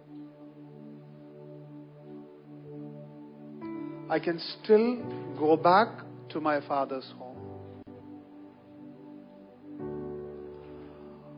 I 4.11 4.19
can 4.19 4.41
still 4.41 4.97
go 5.39 5.57
back 5.57 5.89
to 6.31 6.41
my 6.41 6.67
father's 6.67 7.11
home. 7.19 7.29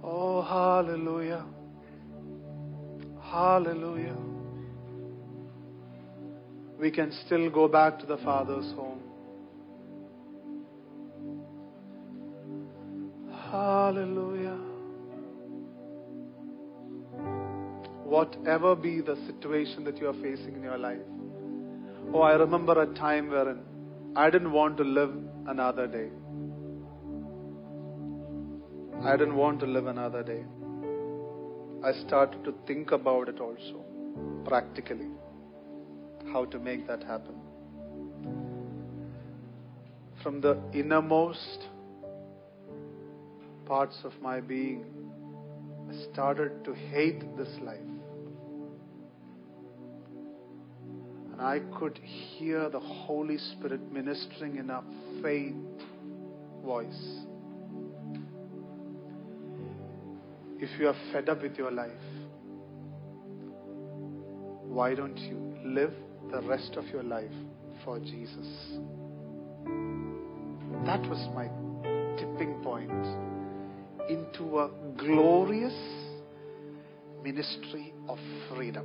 Oh, 0.03 0.43
hallelujah. 0.43 1.45
Hallelujah. 3.23 4.17
We 6.81 6.91
can 6.91 7.13
still 7.27 7.51
go 7.51 7.69
back 7.69 7.99
to 7.99 8.07
the 8.07 8.17
Father's 8.19 8.73
home. 8.73 9.03
Hallelujah. 13.61 14.59
Whatever 18.13 18.75
be 18.75 19.01
the 19.03 19.17
situation 19.27 19.85
that 19.85 19.99
you 19.99 20.09
are 20.09 20.19
facing 20.23 20.55
in 20.55 20.63
your 20.63 20.79
life. 20.79 21.03
Oh, 22.15 22.23
I 22.23 22.37
remember 22.37 22.81
a 22.83 22.87
time 22.95 23.29
wherein 23.29 23.59
I 24.17 24.31
didn't 24.31 24.53
want 24.53 24.79
to 24.79 24.85
live 24.85 25.13
another 25.47 25.87
day. 25.87 26.09
I 29.03 29.13
didn't 29.19 29.37
want 29.37 29.61
to 29.61 29.67
live 29.67 29.87
another 29.87 30.23
day. 30.23 30.43
I 31.85 31.93
started 32.07 32.43
to 32.45 32.55
think 32.67 32.93
about 32.93 33.29
it 33.29 33.41
also, 33.41 33.85
practically, 34.47 35.11
how 36.33 36.47
to 36.47 36.59
make 36.59 36.87
that 36.87 37.03
happen. 37.03 37.37
From 40.23 40.41
the 40.41 40.57
innermost 40.73 41.69
parts 43.71 44.01
of 44.03 44.13
my 44.21 44.41
being, 44.41 44.85
started 46.13 46.65
to 46.65 46.75
hate 46.75 47.21
this 47.37 47.57
life. 47.63 47.79
And 51.31 51.41
I 51.41 51.61
could 51.79 51.97
hear 51.99 52.69
the 52.69 52.81
Holy 52.81 53.39
Spirit 53.39 53.81
ministering 53.93 54.57
in 54.57 54.71
a 54.71 54.83
faint 55.23 55.85
voice. 56.65 57.21
If 60.59 60.81
you 60.81 60.89
are 60.89 60.97
fed 61.13 61.29
up 61.29 61.41
with 61.41 61.57
your 61.57 61.71
life, 61.71 61.93
why 64.65 64.97
don't 64.97 65.17
you 65.17 65.57
live 65.65 65.95
the 66.33 66.43
rest 66.43 66.75
of 66.75 66.89
your 66.89 67.05
life 67.05 67.39
for 67.85 68.01
Jesus? 68.01 68.49
That 70.87 71.09
was 71.09 71.25
my 71.37 71.47
tipping 72.19 72.61
point 72.65 73.31
into 74.11 74.59
a 74.59 74.69
glorious 74.97 75.75
ministry 77.23 77.95
of 78.09 78.19
freedom. 78.49 78.85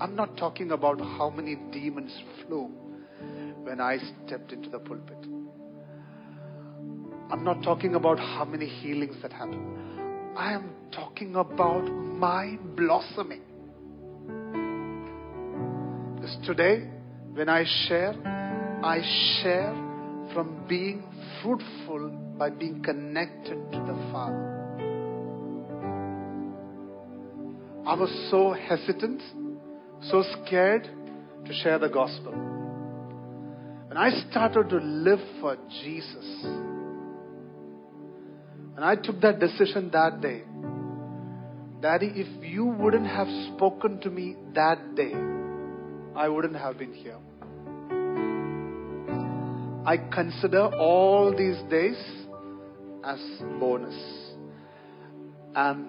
I'm 0.00 0.14
not 0.14 0.36
talking 0.36 0.70
about 0.70 1.00
how 1.00 1.30
many 1.30 1.56
demons 1.72 2.16
flew 2.46 2.70
when 3.64 3.80
I 3.80 3.98
stepped 4.26 4.52
into 4.52 4.70
the 4.70 4.78
pulpit. 4.78 5.18
I'm 7.30 7.42
not 7.42 7.62
talking 7.64 7.96
about 7.96 8.18
how 8.18 8.44
many 8.44 8.66
healings 8.66 9.16
that 9.22 9.32
happened. 9.32 10.36
I 10.36 10.52
am 10.52 10.70
talking 10.92 11.34
about 11.34 11.82
my 11.90 12.56
blossoming. 12.76 13.42
Because 16.14 16.36
today, 16.46 16.88
when 17.32 17.48
I 17.48 17.64
share, 17.88 18.14
I 18.84 19.00
share 19.42 19.87
from 20.38 20.68
being 20.68 21.02
fruitful 21.42 22.10
by 22.38 22.48
being 22.48 22.80
connected 22.80 23.58
to 23.72 23.78
the 23.78 23.94
Father. 24.12 24.46
I 27.84 27.94
was 27.94 28.28
so 28.30 28.52
hesitant, 28.52 29.20
so 30.02 30.22
scared 30.44 30.88
to 31.44 31.52
share 31.54 31.80
the 31.80 31.88
gospel. 31.88 32.30
When 33.88 33.96
I 33.96 34.10
started 34.30 34.68
to 34.68 34.76
live 34.76 35.18
for 35.40 35.56
Jesus, 35.82 36.44
and 38.76 38.84
I 38.84 38.94
took 38.94 39.20
that 39.22 39.40
decision 39.40 39.90
that 39.90 40.20
day, 40.20 40.44
Daddy, 41.82 42.12
if 42.14 42.44
you 42.44 42.64
wouldn't 42.64 43.08
have 43.08 43.26
spoken 43.56 43.98
to 44.02 44.08
me 44.08 44.36
that 44.54 44.94
day, 44.94 45.14
I 46.14 46.28
wouldn't 46.28 46.54
have 46.54 46.78
been 46.78 46.94
here. 46.94 47.18
I 49.88 49.96
consider 49.96 50.66
all 50.76 51.34
these 51.34 51.56
days 51.70 51.96
as 53.02 53.18
bonus. 53.58 53.94
And 55.54 55.86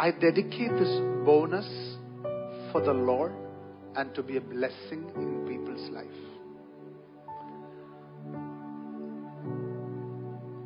I 0.00 0.10
dedicate 0.10 0.70
this 0.70 1.02
bonus 1.26 1.66
for 2.72 2.80
the 2.80 2.94
Lord 2.94 3.32
and 3.94 4.14
to 4.14 4.22
be 4.22 4.38
a 4.38 4.40
blessing 4.40 5.04
in 5.16 5.44
people's 5.46 5.90
life. 5.90 6.06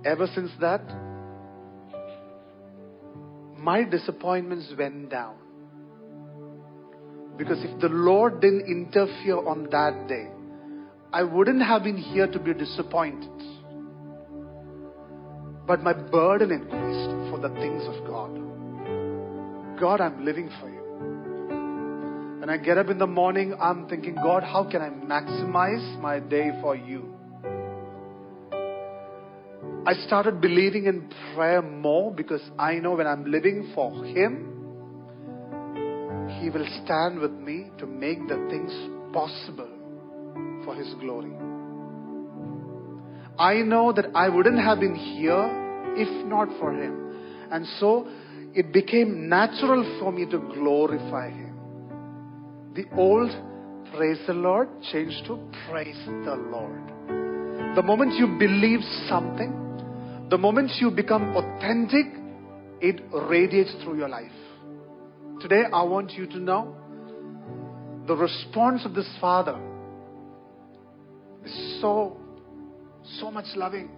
Ever 0.07 0.29
since 0.33 0.53
that, 0.61 0.83
my 3.59 3.83
disappointments 3.83 4.73
went 4.79 5.11
down. 5.11 5.35
Because 7.37 7.59
if 7.65 7.81
the 7.81 7.89
Lord 7.89 8.41
didn't 8.41 8.69
interfere 8.69 9.45
on 9.45 9.69
that 9.73 10.07
day, 10.07 10.29
I 11.11 11.23
wouldn't 11.23 11.63
have 11.63 11.85
been 11.85 11.97
here 11.97 12.27
to 12.27 12.39
be 12.39 12.53
disappointed. 12.53 13.31
But 15.67 15.83
my 15.83 15.95
burden 15.95 16.51
increased 16.53 17.31
for 17.31 17.39
the 17.41 17.49
things 17.55 17.83
of 17.87 18.07
God. 18.07 19.81
God, 19.81 20.03
I'm 20.03 20.23
living 20.23 20.51
for 20.61 20.69
you. 20.69 22.41
When 22.41 22.51
I 22.51 22.59
get 22.59 22.77
up 22.77 22.89
in 22.89 22.99
the 22.99 23.07
morning, 23.07 23.55
I'm 23.59 23.89
thinking, 23.89 24.17
God, 24.17 24.43
how 24.43 24.69
can 24.71 24.83
I 24.83 24.91
maximize 24.91 25.99
my 25.99 26.21
day 26.21 26.51
for 26.61 26.77
you? 26.77 27.15
I 29.87 29.95
started 30.07 30.43
believing 30.43 30.85
in 30.85 31.11
prayer 31.35 31.63
more 31.63 32.13
because 32.13 32.43
I 32.59 32.75
know 32.75 32.95
when 32.95 33.07
I'm 33.07 33.31
living 33.31 33.73
for 33.75 34.05
Him, 34.05 34.45
He 36.39 36.51
will 36.51 36.67
stand 36.85 37.19
with 37.19 37.33
me 37.33 37.71
to 37.79 37.87
make 37.87 38.29
the 38.29 38.47
things 38.51 38.73
possible 39.15 39.78
for 40.69 40.75
His 40.75 40.93
glory. 41.01 41.33
I 43.39 43.63
know 43.63 43.91
that 43.93 44.09
I 44.15 44.29
wouldn't 44.29 44.61
have 44.61 44.81
been 44.81 44.95
here 44.95 45.95
if 45.97 46.27
not 46.27 46.49
for 46.61 46.75
Him. 46.75 47.49
And 47.51 47.67
so 47.81 48.07
it 48.55 48.71
became 48.71 49.31
natural 49.31 49.83
for 49.99 50.13
me 50.13 50.27
to 50.27 50.39
glorify 50.39 51.31
Him. 51.31 52.75
The 52.75 52.85
old 52.99 53.31
praise 53.97 54.19
the 54.27 54.35
Lord 54.35 54.69
changed 54.93 55.25
to 55.29 55.39
praise 55.71 55.97
the 56.05 56.37
Lord. 56.53 56.83
The 57.75 57.83
moment 57.83 58.13
you 58.19 58.27
believe 58.39 58.81
something, 59.09 60.27
the 60.29 60.37
moment 60.37 60.73
you 60.81 60.91
become 60.91 61.35
authentic, 61.35 62.05
it 62.83 63.03
radiates 63.11 63.75
through 63.83 63.97
your 63.97 64.11
life. 64.11 64.39
Today, 65.41 65.63
I 65.73 65.83
want 65.85 66.11
you 66.13 66.27
to 66.27 66.39
know 66.39 66.77
the 68.07 68.15
response 68.15 68.85
of 68.85 68.95
this 68.95 69.09
Father 69.19 69.59
so, 71.81 72.17
so 73.21 73.31
much 73.31 73.47
loving. 73.57 73.89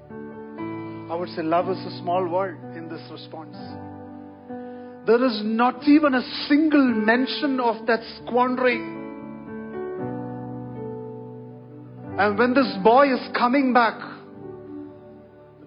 I 1.11 1.15
would 1.15 1.29
say 1.31 1.43
love 1.43 1.69
is 1.69 1.79
a 1.79 1.99
small 2.01 2.29
word 2.29 2.59
in 2.77 2.89
this 2.89 3.03
response. 3.11 3.57
There 5.07 5.25
is 5.25 5.41
not 5.45 5.83
even 5.89 6.15
a 6.15 6.23
single 6.49 6.85
mention 6.85 7.59
of 7.59 7.87
that 7.87 8.01
squandering. 8.23 8.99
And 12.19 12.39
when 12.39 12.55
this 12.55 12.77
boy 12.85 13.13
is 13.13 13.21
coming 13.37 13.73
back, 13.73 13.99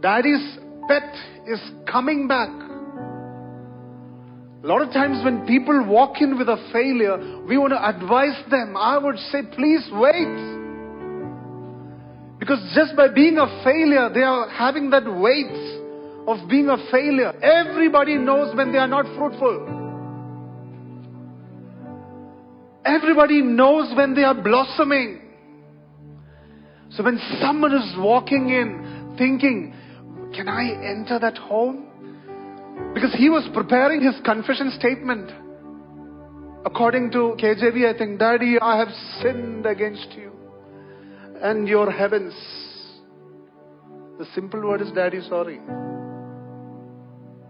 daddy's 0.01 0.59
pet 0.88 1.13
is 1.47 1.59
coming 1.91 2.27
back. 2.27 2.49
A 4.63 4.67
lot 4.67 4.81
of 4.81 4.93
times 4.93 5.25
when 5.25 5.45
people 5.45 5.86
walk 5.88 6.21
in 6.21 6.38
with 6.38 6.47
a 6.47 6.69
failure, 6.71 7.17
we 7.45 7.57
want 7.57 7.73
to 7.73 7.86
advise 7.86 8.39
them. 8.49 8.77
I 8.77 8.97
would 8.97 9.17
say, 9.17 9.41
please 9.53 9.89
wait. 9.91 10.53
Because 12.44 12.60
just 12.76 12.94
by 12.98 13.08
being 13.08 13.38
a 13.38 13.48
failure, 13.64 14.10
they 14.14 14.20
are 14.20 14.50
having 14.50 14.89
that 14.89 15.06
weight 15.06 16.28
of 16.28 16.50
being 16.50 16.68
a 16.68 16.76
failure. 16.91 17.32
Everybody 17.41 18.18
knows 18.18 18.54
when 18.54 18.74
they 18.74 18.80
are 18.80 18.88
not 18.88 19.06
fruitful. 19.18 19.80
Everybody 22.84 23.41
knows 23.41 23.96
when 23.96 24.14
they 24.14 24.26
are 24.26 24.36
blossoming. 24.36 25.22
So 26.89 27.04
when 27.04 27.18
someone 27.39 27.74
is 27.74 27.96
walking 27.98 28.50
in 28.50 29.16
thinking, 29.18 29.74
can 30.36 30.50
I 30.50 30.66
enter 30.86 31.20
that 31.20 31.38
home? 31.38 31.88
Because 32.94 33.16
he 33.18 33.30
was 33.30 33.48
preparing 33.54 34.02
his 34.02 34.16
confession 34.26 34.70
statement. 34.78 35.32
According 36.66 37.12
to 37.12 37.38
KJV, 37.41 37.96
I 37.96 37.98
think, 37.98 38.20
Daddy, 38.20 38.58
I 38.62 38.78
have 38.80 38.89
sinned 39.22 39.66
against 39.66 40.12
you 40.12 40.32
and 41.44 41.68
your 41.68 41.91
heavens. 41.91 42.34
The 44.18 44.26
simple 44.34 44.62
word 44.62 44.82
is, 44.82 44.91
Daddy, 44.91 45.20
sorry. 45.28 45.60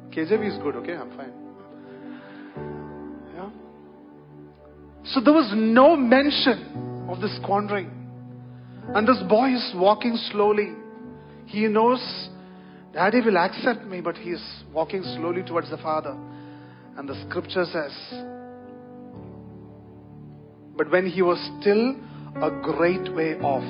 KJV 0.10 0.56
is 0.56 0.62
good, 0.64 0.76
okay? 0.78 0.96
I'm 0.96 1.16
fine. 1.16 1.34
Yeah? 3.36 3.50
So 5.06 5.22
there 5.22 5.34
was 5.34 5.52
no 5.56 5.96
mention 5.96 7.06
of 7.08 7.22
this 7.22 7.36
squandering. 7.42 7.92
And 8.96 9.08
this 9.08 9.22
boy 9.30 9.54
is 9.54 9.74
walking 9.76 10.18
slowly. 10.32 10.74
He 11.46 11.68
knows 11.68 12.02
Daddy 12.94 13.22
will 13.22 13.38
accept 13.38 13.86
me, 13.86 14.02
but 14.02 14.18
he 14.18 14.32
is 14.32 14.44
walking 14.72 15.04
slowly 15.04 15.44
towards 15.44 15.70
the 15.70 15.78
Father. 15.78 16.16
And 16.98 17.08
the 17.08 17.16
scripture 17.28 17.66
says, 17.66 17.92
But 20.76 20.90
when 20.90 21.08
he 21.08 21.22
was 21.22 21.38
still 21.60 21.96
a 22.42 22.52
great 22.62 23.14
way 23.14 23.36
off, 23.36 23.64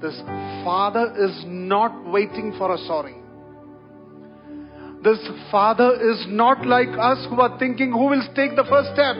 this 0.00 0.18
Father 0.64 1.14
is 1.18 1.44
not 1.46 2.10
waiting 2.10 2.54
for 2.58 2.74
a 2.74 2.78
sorry. 2.78 3.16
This 5.02 5.18
Father 5.50 5.92
is 5.94 6.26
not 6.28 6.66
like 6.66 6.88
us 6.88 7.26
who 7.30 7.40
are 7.40 7.58
thinking 7.58 7.92
who 7.92 8.06
will 8.06 8.26
take 8.34 8.56
the 8.56 8.64
first 8.68 8.92
step. 8.92 9.16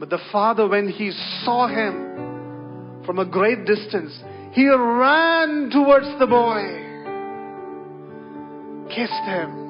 But 0.00 0.08
the 0.08 0.18
father, 0.32 0.66
when 0.66 0.88
he 0.88 1.10
saw 1.44 1.68
him 1.68 3.02
from 3.04 3.18
a 3.18 3.26
great 3.26 3.66
distance, 3.66 4.18
he 4.52 4.66
ran 4.66 5.68
towards 5.70 6.06
the 6.18 6.26
boy, 6.26 6.62
kissed 8.88 9.24
him. 9.26 9.69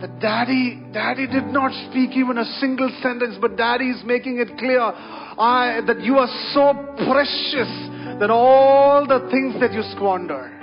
The 0.00 0.06
daddy, 0.20 0.80
daddy 0.92 1.26
did 1.26 1.46
not 1.46 1.72
speak 1.90 2.10
even 2.16 2.38
a 2.38 2.44
single 2.60 2.90
sentence, 3.02 3.36
but 3.40 3.56
daddy 3.56 3.90
is 3.90 4.02
making 4.04 4.38
it 4.38 4.56
clear 4.56 4.80
I, 4.80 5.80
that 5.86 6.00
you 6.02 6.18
are 6.18 6.28
so 6.54 6.72
precious 7.04 8.20
than 8.20 8.30
all 8.30 9.06
the 9.06 9.28
things 9.30 9.60
that 9.60 9.72
you 9.72 9.82
squandered. 9.96 10.54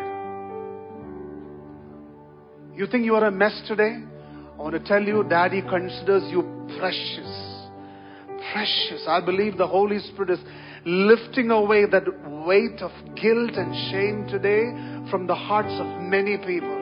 You 2.76 2.88
think 2.88 3.06
you 3.06 3.16
are 3.16 3.26
a 3.26 3.32
mess 3.32 3.62
today? 3.68 3.98
I 4.58 4.62
want 4.62 4.74
to 4.74 4.80
tell 4.80 5.02
you, 5.02 5.26
Daddy 5.30 5.62
considers 5.62 6.24
you 6.30 6.44
precious. 6.78 7.68
Precious. 8.54 9.06
I 9.08 9.20
believe 9.20 9.58
the 9.58 9.68
Holy 9.68 10.00
Spirit 10.00 10.32
is 10.32 10.40
lifting 10.86 11.52
away 11.52 11.86
that 11.86 12.04
weight 12.46 12.82
of 12.82 12.92
guilt 13.16 13.52
and 13.56 13.74
shame 13.92 14.28
today 14.30 15.10
from 15.10 15.28
the 15.28 15.36
hearts 15.36 15.72
of 15.72 16.02
many 16.02 16.38
people. 16.38 16.75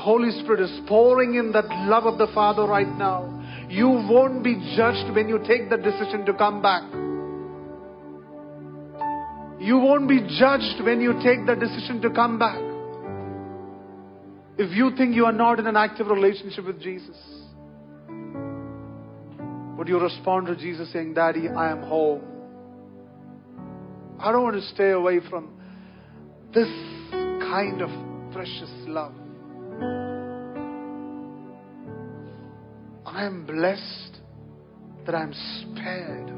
Holy 0.00 0.30
Spirit 0.42 0.60
is 0.60 0.80
pouring 0.88 1.34
in 1.34 1.52
that 1.52 1.66
love 1.88 2.06
of 2.06 2.18
the 2.18 2.26
Father 2.34 2.64
right 2.64 2.88
now. 2.88 3.36
You 3.68 3.88
won't 3.88 4.42
be 4.42 4.54
judged 4.76 5.14
when 5.14 5.28
you 5.28 5.38
take 5.46 5.70
the 5.70 5.76
decision 5.76 6.24
to 6.26 6.34
come 6.34 6.60
back. 6.62 6.82
You 9.60 9.76
won't 9.78 10.08
be 10.08 10.20
judged 10.38 10.82
when 10.82 11.00
you 11.00 11.12
take 11.22 11.44
the 11.46 11.54
decision 11.54 12.00
to 12.02 12.10
come 12.10 12.38
back. 12.38 12.58
If 14.58 14.74
you 14.74 14.90
think 14.96 15.14
you 15.14 15.26
are 15.26 15.32
not 15.32 15.58
in 15.58 15.66
an 15.66 15.76
active 15.76 16.06
relationship 16.06 16.64
with 16.64 16.80
Jesus, 16.80 17.16
would 19.76 19.88
you 19.88 20.00
respond 20.00 20.46
to 20.46 20.56
Jesus 20.56 20.92
saying, 20.92 21.14
Daddy, 21.14 21.48
I 21.48 21.70
am 21.70 21.82
home? 21.82 22.22
I 24.18 24.32
don't 24.32 24.42
want 24.42 24.56
to 24.56 24.66
stay 24.74 24.90
away 24.90 25.20
from 25.28 25.58
this 26.52 26.68
kind 27.20 27.80
of 27.80 27.90
precious 28.32 28.70
love. 28.86 29.14
I 33.06 33.24
am 33.24 33.44
blessed 33.46 34.20
that 35.06 35.14
I'm 35.14 35.32
spared. 35.32 36.30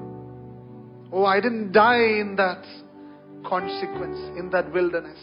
Oh, 1.12 1.24
I 1.24 1.40
didn't 1.40 1.72
die 1.72 2.20
in 2.20 2.34
that 2.36 2.64
consequence, 3.45 4.18
in 4.38 4.51
that 4.51 4.72
wilderness. 4.72 5.18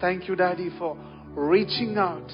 Thank 0.00 0.28
you, 0.28 0.36
Daddy, 0.36 0.70
for 0.78 0.96
reaching 1.30 1.96
out. 1.96 2.30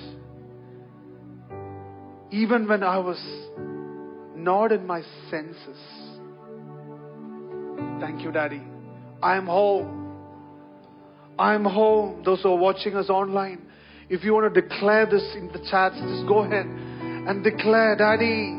Even 2.33 2.67
when 2.69 2.83
I 2.83 2.99
was 2.99 3.21
not 4.35 4.73
in 4.73 4.87
my 4.87 5.03
senses. 5.31 5.79
Thank 8.01 8.23
you, 8.23 8.33
Daddy. 8.33 8.63
I 9.23 9.37
am 9.37 9.47
home. 9.47 10.17
I 11.39 11.55
am 11.55 11.65
home. 11.65 12.23
Those 12.25 12.43
who 12.43 12.51
are 12.51 12.57
watching 12.57 12.97
us 12.97 13.09
online, 13.11 13.70
if 14.11 14.25
you 14.25 14.35
want 14.35 14.53
to 14.53 14.61
declare 14.61 15.07
this 15.07 15.23
in 15.37 15.47
the 15.53 15.63
chats, 15.71 15.95
just 15.95 16.27
go 16.27 16.43
ahead 16.43 16.67
and 16.67 17.45
declare, 17.45 17.95
Daddy, 17.95 18.59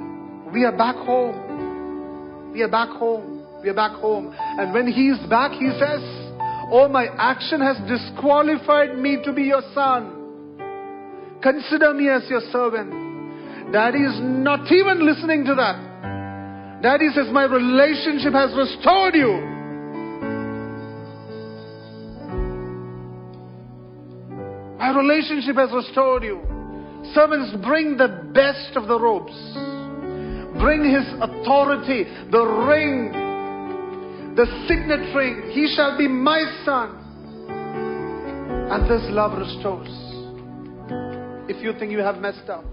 we 0.54 0.64
are 0.64 0.72
back 0.72 0.96
home. 0.96 2.54
We 2.54 2.62
are 2.64 2.72
back 2.72 2.88
home. 2.88 3.44
We 3.62 3.68
are 3.68 3.74
back 3.74 4.00
home. 4.00 4.34
And 4.34 4.74
when 4.74 4.88
He 4.88 5.10
is 5.10 5.20
back, 5.30 5.52
He 5.52 5.70
says, 5.76 6.00
Oh, 6.72 6.88
my 6.88 7.08
action 7.20 7.60
has 7.60 7.76
disqualified 7.84 8.98
me 8.98 9.18
to 9.26 9.34
be 9.34 9.44
your 9.44 9.62
son. 9.76 10.16
Consider 11.44 11.94
me 11.94 12.08
as 12.08 12.24
your 12.30 12.42
servant. 12.54 13.74
Daddy 13.74 14.00
is 14.00 14.20
not 14.24 14.72
even 14.72 15.06
listening 15.06 15.44
to 15.46 15.56
that. 15.56 16.80
Daddy 16.82 17.10
says, 17.14 17.28
My 17.30 17.44
relationship 17.44 18.32
has 18.32 18.56
restored 18.56 19.16
you. 19.16 19.51
My 24.92 24.98
relationship 24.98 25.56
has 25.56 25.72
restored 25.72 26.24
you. 26.24 26.42
Servants, 27.14 27.56
bring 27.66 27.96
the 27.96 28.10
best 28.34 28.76
of 28.76 28.90
the 28.90 29.00
robes. 29.00 29.32
Bring 30.60 30.84
his 30.84 31.08
authority, 31.22 32.04
the 32.30 32.44
ring, 32.68 34.36
the 34.36 34.46
signet 34.68 35.16
ring. 35.16 35.52
He 35.54 35.74
shall 35.78 35.98
be 35.98 36.10
my 36.10 36.44
son. 36.66 36.98
And 38.70 38.84
this 38.90 39.02
love 39.12 39.38
restores 39.38 39.88
if 41.50 41.64
you 41.64 41.72
think 41.80 41.94
you 41.94 42.00
have 42.00 42.18
messed 42.18 42.50
up. 42.50 42.66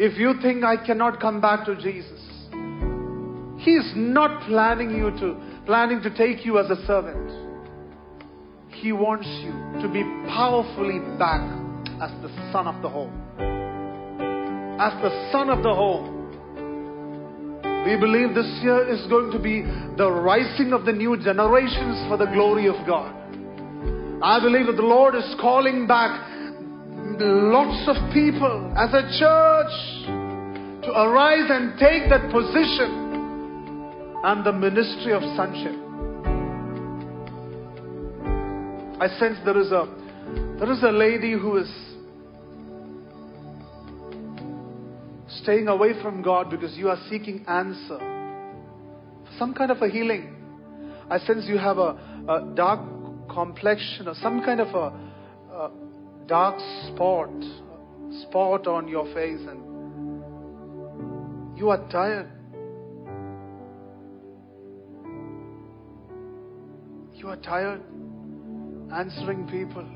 If 0.00 0.18
you 0.18 0.34
think 0.42 0.64
I 0.64 0.84
cannot 0.84 1.20
come 1.20 1.40
back 1.40 1.64
to 1.66 1.76
Jesus, 1.76 2.20
He 3.64 3.70
is 3.70 3.92
not 3.94 4.48
planning 4.48 4.90
you 4.90 5.10
to 5.20 5.62
planning 5.64 6.02
to 6.02 6.10
take 6.16 6.44
you 6.44 6.58
as 6.58 6.68
a 6.70 6.86
servant. 6.86 7.45
He 8.80 8.92
wants 8.92 9.26
you 9.42 9.52
to 9.82 9.88
be 9.88 10.02
powerfully 10.28 11.00
back 11.18 11.40
as 12.02 12.10
the 12.22 12.28
son 12.52 12.66
of 12.66 12.82
the 12.82 12.88
home. 12.88 13.12
As 14.78 14.92
the 15.02 15.30
son 15.32 15.48
of 15.50 15.62
the 15.62 15.72
home. 15.72 16.12
We 17.86 17.96
believe 17.96 18.34
this 18.34 18.50
year 18.62 18.86
is 18.88 19.06
going 19.06 19.30
to 19.32 19.38
be 19.38 19.62
the 19.96 20.10
rising 20.10 20.72
of 20.72 20.84
the 20.84 20.92
new 20.92 21.16
generations 21.16 22.06
for 22.08 22.16
the 22.16 22.26
glory 22.26 22.66
of 22.66 22.74
God. 22.86 23.14
I 24.22 24.40
believe 24.40 24.66
that 24.66 24.76
the 24.76 24.82
Lord 24.82 25.14
is 25.14 25.34
calling 25.40 25.86
back 25.86 26.20
lots 27.18 27.88
of 27.88 27.96
people 28.12 28.74
as 28.76 28.92
a 28.92 29.02
church 29.18 29.72
to 30.84 30.90
arise 30.92 31.48
and 31.48 31.78
take 31.78 32.10
that 32.10 32.30
position 32.30 33.06
and 34.24 34.44
the 34.44 34.52
ministry 34.52 35.12
of 35.12 35.22
sonship. 35.36 35.85
I 38.98 39.08
sense 39.18 39.36
there 39.44 39.58
is 39.58 39.70
a 39.72 39.86
there 40.58 40.72
is 40.72 40.82
a 40.82 40.90
lady 40.90 41.32
who 41.32 41.58
is 41.58 41.68
staying 45.42 45.68
away 45.68 46.00
from 46.00 46.22
God 46.22 46.48
because 46.50 46.74
you 46.78 46.88
are 46.88 46.98
seeking 47.10 47.44
answer. 47.46 47.98
For 47.98 49.32
some 49.38 49.52
kind 49.52 49.70
of 49.70 49.82
a 49.82 49.88
healing. 49.88 50.34
I 51.10 51.18
sense 51.18 51.44
you 51.46 51.58
have 51.58 51.76
a, 51.76 51.98
a 52.26 52.52
dark 52.54 52.80
complexion 53.28 54.08
or 54.08 54.14
some 54.14 54.42
kind 54.42 54.60
of 54.60 54.68
a 54.68 54.92
dark 56.26 56.58
spot, 56.88 57.30
spot 58.22 58.66
on 58.66 58.88
your 58.88 59.04
face, 59.14 59.40
and 59.46 59.60
you 61.56 61.68
are 61.68 61.86
tired. 61.90 62.30
You 67.14 67.28
are 67.28 67.36
tired 67.36 67.82
answering 68.92 69.48
people. 69.48 69.86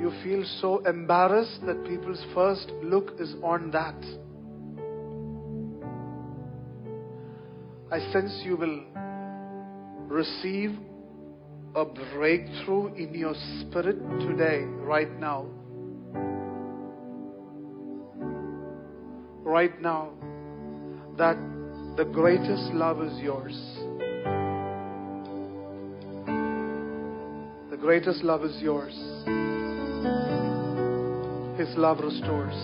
You 0.00 0.12
feel 0.22 0.44
so 0.60 0.78
embarrassed 0.86 1.60
that 1.66 1.84
people's 1.84 2.24
first 2.34 2.70
look 2.82 3.14
is 3.18 3.34
on 3.42 3.70
that. 3.72 3.96
I 7.90 8.00
sense 8.12 8.42
you 8.44 8.56
will 8.56 8.84
receive 10.08 10.78
a 11.74 11.84
breakthrough 11.84 12.94
in 12.94 13.14
your 13.14 13.34
spirit 13.60 13.98
today, 14.20 14.62
right 14.64 15.10
now. 15.18 15.46
Right 19.42 19.80
now, 19.80 20.12
that 21.16 21.36
the 21.96 22.04
greatest 22.04 22.72
love 22.74 23.02
is 23.02 23.18
yours. 23.20 23.87
Greatest 27.88 28.22
love 28.22 28.44
is 28.44 28.54
yours. 28.60 28.92
His 31.58 31.74
love 31.78 32.00
restores. 32.00 32.54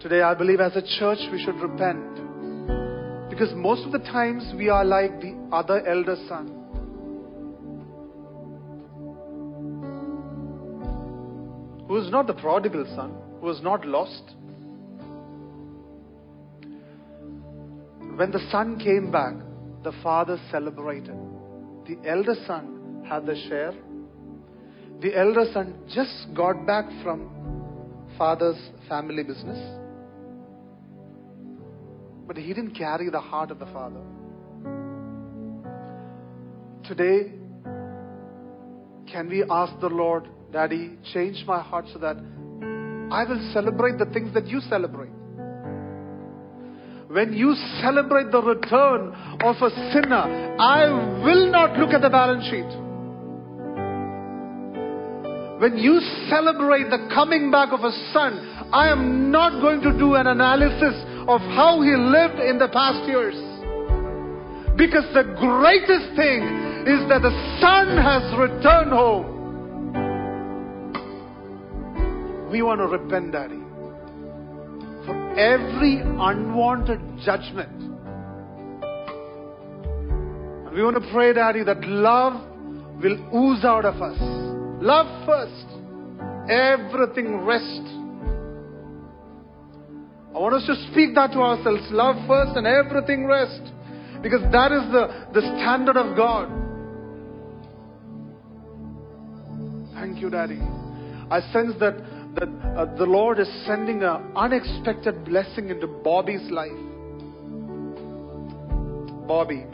Today, 0.00 0.20
I 0.20 0.34
believe 0.34 0.58
as 0.58 0.74
a 0.74 0.82
church 0.98 1.20
we 1.30 1.40
should 1.44 1.54
repent 1.60 3.30
because 3.30 3.54
most 3.54 3.86
of 3.86 3.92
the 3.92 4.00
times 4.00 4.52
we 4.58 4.68
are 4.68 4.84
like 4.84 5.20
the 5.20 5.32
other 5.52 5.86
elder 5.86 6.16
son. 6.28 6.48
Who 11.86 11.98
is 11.98 12.10
not 12.10 12.26
the 12.26 12.34
prodigal 12.34 12.84
son, 12.96 13.14
who 13.40 13.48
is 13.48 13.62
not 13.62 13.86
lost. 13.86 14.34
When 18.16 18.32
the 18.32 18.44
son 18.50 18.80
came 18.80 19.12
back, 19.12 19.34
the 19.84 19.92
father 20.02 20.36
celebrated. 20.50 21.33
The 21.86 21.98
elder 22.08 22.34
son 22.46 23.04
had 23.08 23.26
the 23.26 23.36
share. 23.48 23.74
The 25.00 25.16
elder 25.16 25.44
son 25.52 25.74
just 25.94 26.34
got 26.34 26.66
back 26.66 26.86
from 27.02 27.30
father's 28.16 28.58
family 28.88 29.22
business 29.22 29.58
but 32.26 32.36
he 32.36 32.54
didn't 32.54 32.74
carry 32.74 33.10
the 33.10 33.20
heart 33.20 33.50
of 33.50 33.58
the 33.58 33.66
Father. 33.66 34.00
Today, 36.84 37.32
can 39.10 39.28
we 39.28 39.44
ask 39.48 39.78
the 39.80 39.88
Lord, 39.88 40.28
Daddy, 40.52 40.98
change 41.12 41.44
my 41.46 41.60
heart 41.60 41.86
so 41.92 41.98
that 41.98 42.16
I 42.16 43.24
will 43.24 43.50
celebrate 43.52 43.98
the 43.98 44.06
things 44.06 44.32
that 44.34 44.46
you 44.46 44.60
celebrate. 44.60 45.10
When 47.14 47.32
you 47.32 47.54
celebrate 47.80 48.32
the 48.32 48.42
return 48.42 49.14
of 49.40 49.54
a 49.62 49.70
sinner, 49.92 50.56
I 50.58 50.90
will 51.22 51.48
not 51.48 51.78
look 51.78 51.90
at 51.90 52.02
the 52.02 52.10
balance 52.10 52.42
sheet. 52.50 52.66
When 55.62 55.78
you 55.78 56.00
celebrate 56.28 56.90
the 56.90 57.06
coming 57.14 57.52
back 57.52 57.68
of 57.70 57.84
a 57.84 57.92
son, 58.12 58.68
I 58.72 58.88
am 58.88 59.30
not 59.30 59.60
going 59.62 59.80
to 59.82 59.96
do 59.96 60.16
an 60.16 60.26
analysis 60.26 60.96
of 61.28 61.40
how 61.54 61.80
he 61.82 61.94
lived 61.94 62.40
in 62.40 62.58
the 62.58 62.66
past 62.72 63.06
years. 63.06 63.36
Because 64.76 65.06
the 65.14 65.22
greatest 65.38 66.16
thing 66.18 66.42
is 66.82 67.08
that 67.08 67.22
the 67.22 67.30
son 67.60 67.96
has 67.96 68.26
returned 68.36 68.90
home. 68.90 69.30
We 72.50 72.62
want 72.62 72.80
to 72.80 72.88
repent, 72.88 73.30
Daddy, 73.30 73.63
every 75.36 76.00
unwanted 76.00 77.00
judgment. 77.24 77.82
And 80.66 80.74
we 80.74 80.82
want 80.82 81.02
to 81.02 81.10
pray, 81.12 81.32
Daddy, 81.32 81.64
that 81.64 81.84
love 81.86 82.34
will 83.02 83.18
ooze 83.34 83.64
out 83.64 83.84
of 83.84 84.00
us. 84.00 84.18
Love 84.82 85.26
first. 85.26 85.66
Everything 86.50 87.44
rest. 87.44 87.82
I 90.34 90.38
want 90.38 90.54
us 90.54 90.66
to 90.66 90.74
speak 90.90 91.14
that 91.14 91.32
to 91.32 91.38
ourselves. 91.38 91.82
Love 91.90 92.16
first 92.26 92.56
and 92.56 92.66
everything 92.66 93.26
rest. 93.26 93.62
Because 94.22 94.42
that 94.52 94.72
is 94.72 94.82
the, 94.90 95.28
the 95.32 95.40
standard 95.58 95.96
of 95.96 96.16
God. 96.16 96.48
Thank 99.94 100.20
you, 100.20 100.30
Daddy. 100.30 100.60
I 101.30 101.40
sense 101.52 101.74
that, 101.80 101.94
that 102.34 102.48
uh, 102.76 102.84
the 102.96 103.04
Lord 103.04 103.38
is 103.38 103.48
sending 103.66 104.02
an 104.02 104.32
unexpected 104.34 105.24
blessing 105.24 105.70
into 105.70 105.86
Bobby's 105.86 106.50
life. 106.50 106.72
Bobby. 109.26 109.64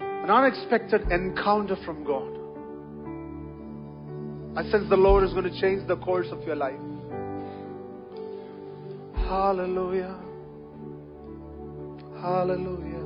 An 0.00 0.30
unexpected 0.30 1.10
encounter 1.12 1.76
from 1.84 2.04
God. 2.04 2.34
I 4.58 4.68
sense 4.70 4.88
the 4.90 4.96
Lord 4.96 5.24
is 5.24 5.32
going 5.32 5.50
to 5.50 5.60
change 5.60 5.86
the 5.86 5.96
course 5.96 6.26
of 6.32 6.42
your 6.42 6.56
life. 6.56 6.80
Hallelujah. 9.14 10.18
Hallelujah. 12.20 12.98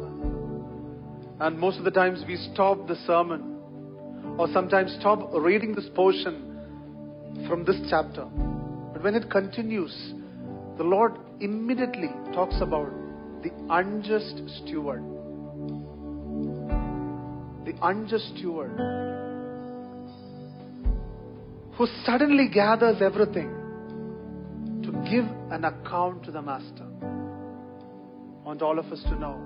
And 1.40 1.59
most 1.59 1.78
of 1.78 1.84
the 1.84 1.90
times 1.90 2.24
we 2.26 2.36
stop 2.53 2.86
the 2.86 2.96
sermon 3.07 3.59
or 4.38 4.48
sometimes 4.53 4.96
stop 4.98 5.30
reading 5.34 5.74
this 5.74 5.88
portion 5.94 6.51
from 7.49 7.64
this 7.64 7.76
chapter. 7.89 8.24
But 8.93 9.03
when 9.03 9.14
it 9.14 9.30
continues, 9.30 9.95
the 10.76 10.85
Lord 10.85 11.16
immediately 11.41 12.11
talks 12.33 12.57
about 12.61 12.91
the 13.43 13.51
unjust 13.70 14.43
steward. 14.62 15.03
The 17.64 17.74
unjust 17.83 18.37
steward 18.37 18.70
who 21.74 21.87
suddenly 22.05 22.49
gathers 22.49 23.01
everything 23.01 23.51
to 24.85 24.93
give 25.11 25.24
an 25.51 25.64
account 25.64 26.22
to 26.24 26.30
the 26.30 26.43
master. 26.43 26.87
I 27.03 28.45
want 28.45 28.62
all 28.62 28.78
of 28.78 28.87
us 28.87 29.03
to 29.05 29.18
know 29.18 29.41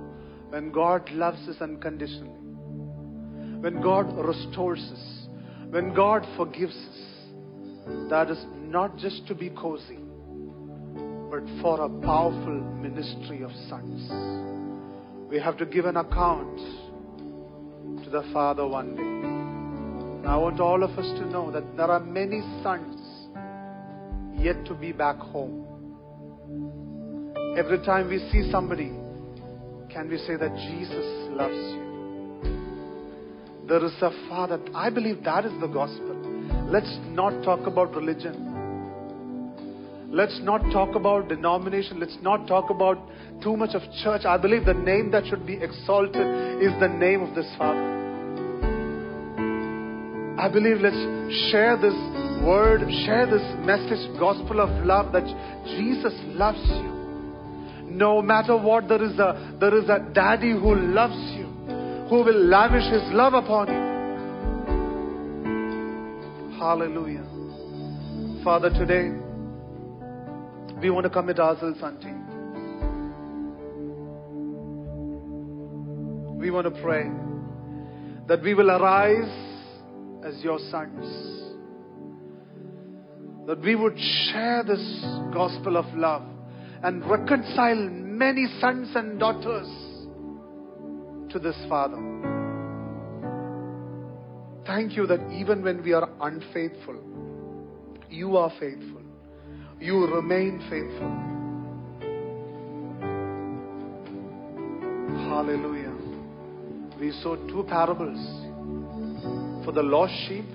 when 0.50 0.70
God 0.72 1.10
loves 1.10 1.48
us 1.48 1.56
unconditionally, 1.60 2.30
when 3.60 3.80
God 3.82 4.12
restores 4.18 4.80
us, 4.80 5.28
when 5.70 5.94
God 5.94 6.26
forgives 6.36 6.74
us, 6.74 7.15
that 8.10 8.30
is 8.30 8.44
not 8.54 8.96
just 8.96 9.26
to 9.28 9.34
be 9.34 9.50
cozy, 9.50 9.98
but 11.30 11.42
for 11.60 11.80
a 11.82 11.88
powerful 12.02 12.60
ministry 12.80 13.42
of 13.42 13.50
sons. 13.68 14.10
We 15.30 15.38
have 15.40 15.56
to 15.58 15.66
give 15.66 15.84
an 15.86 15.96
account 15.96 16.58
to 18.04 18.10
the 18.10 18.22
Father 18.32 18.66
one 18.66 18.94
day. 18.96 19.26
I 20.28 20.36
want 20.36 20.60
all 20.60 20.82
of 20.82 20.90
us 20.90 21.06
to 21.20 21.26
know 21.26 21.50
that 21.52 21.76
there 21.76 21.90
are 21.90 22.00
many 22.00 22.40
sons 22.62 23.00
yet 24.36 24.64
to 24.66 24.74
be 24.74 24.92
back 24.92 25.18
home. 25.18 25.64
Every 27.56 27.78
time 27.84 28.08
we 28.08 28.18
see 28.30 28.50
somebody, 28.50 28.92
can 29.92 30.08
we 30.08 30.18
say 30.18 30.36
that 30.36 30.54
Jesus 30.54 31.30
loves 31.30 31.54
you? 31.54 31.86
There 33.68 33.84
is 33.84 33.94
a 34.02 34.10
Father. 34.28 34.60
I 34.74 34.90
believe 34.90 35.22
that 35.24 35.44
is 35.44 35.52
the 35.60 35.68
gospel. 35.68 36.15
Let's 36.68 36.98
not 37.08 37.42
talk 37.44 37.66
about 37.66 37.94
religion. 37.94 38.56
Let's 40.10 40.38
not 40.42 40.62
talk 40.72 40.94
about 40.94 41.28
denomination. 41.28 42.00
Let's 42.00 42.16
not 42.22 42.46
talk 42.46 42.70
about 42.70 42.98
too 43.42 43.56
much 43.56 43.74
of 43.74 43.82
church. 44.02 44.24
I 44.24 44.36
believe 44.38 44.64
the 44.64 44.74
name 44.74 45.10
that 45.10 45.26
should 45.26 45.46
be 45.46 45.54
exalted 45.54 46.26
is 46.62 46.72
the 46.80 46.88
name 46.88 47.22
of 47.22 47.34
this 47.34 47.46
Father. 47.58 47.96
I 50.38 50.48
believe 50.48 50.78
let's 50.80 50.96
share 51.50 51.76
this 51.76 51.94
word, 52.44 52.80
share 53.04 53.26
this 53.26 53.42
message, 53.66 54.18
gospel 54.18 54.60
of 54.60 54.70
love 54.84 55.12
that 55.12 55.24
Jesus 55.76 56.14
loves 56.36 56.62
you. 56.62 56.92
No 57.90 58.20
matter 58.22 58.56
what, 58.56 58.88
there 58.88 59.02
is 59.02 59.18
a 59.18 59.56
there 59.58 59.76
is 59.76 59.88
a 59.88 59.98
daddy 60.12 60.52
who 60.52 60.74
loves 60.74 61.18
you, 61.36 61.46
who 62.08 62.22
will 62.22 62.44
lavish 62.44 62.84
his 62.92 63.02
love 63.12 63.34
upon 63.34 63.68
you. 63.68 63.75
Hallelujah. 66.58 67.24
Father, 68.42 68.70
today 68.70 69.10
we 70.80 70.88
want 70.88 71.04
to 71.04 71.10
commit 71.10 71.38
ourselves 71.38 71.82
unto 71.82 72.06
you. 72.06 72.26
We 76.38 76.50
want 76.50 76.74
to 76.74 76.82
pray 76.82 77.10
that 78.28 78.42
we 78.42 78.54
will 78.54 78.70
arise 78.70 79.28
as 80.24 80.42
your 80.42 80.58
sons. 80.70 81.04
That 83.46 83.60
we 83.60 83.74
would 83.74 83.98
share 83.98 84.64
this 84.66 85.04
gospel 85.34 85.76
of 85.76 85.84
love 85.94 86.22
and 86.82 87.04
reconcile 87.04 87.76
many 87.76 88.46
sons 88.60 88.96
and 88.96 89.20
daughters 89.20 89.68
to 91.32 91.38
this 91.38 91.56
Father. 91.68 92.35
Thank 94.66 94.96
you 94.96 95.06
that 95.06 95.20
even 95.32 95.62
when 95.62 95.82
we 95.82 95.92
are 95.92 96.08
unfaithful, 96.20 96.96
you 98.10 98.36
are 98.36 98.50
faithful. 98.58 99.02
You 99.78 100.06
remain 100.12 100.58
faithful. 100.68 101.36
Hallelujah. 105.28 105.94
We 106.98 107.12
saw 107.22 107.36
two 107.46 107.64
parables. 107.68 108.18
For 109.64 109.72
the 109.72 109.82
lost 109.82 110.14
sheep, 110.26 110.46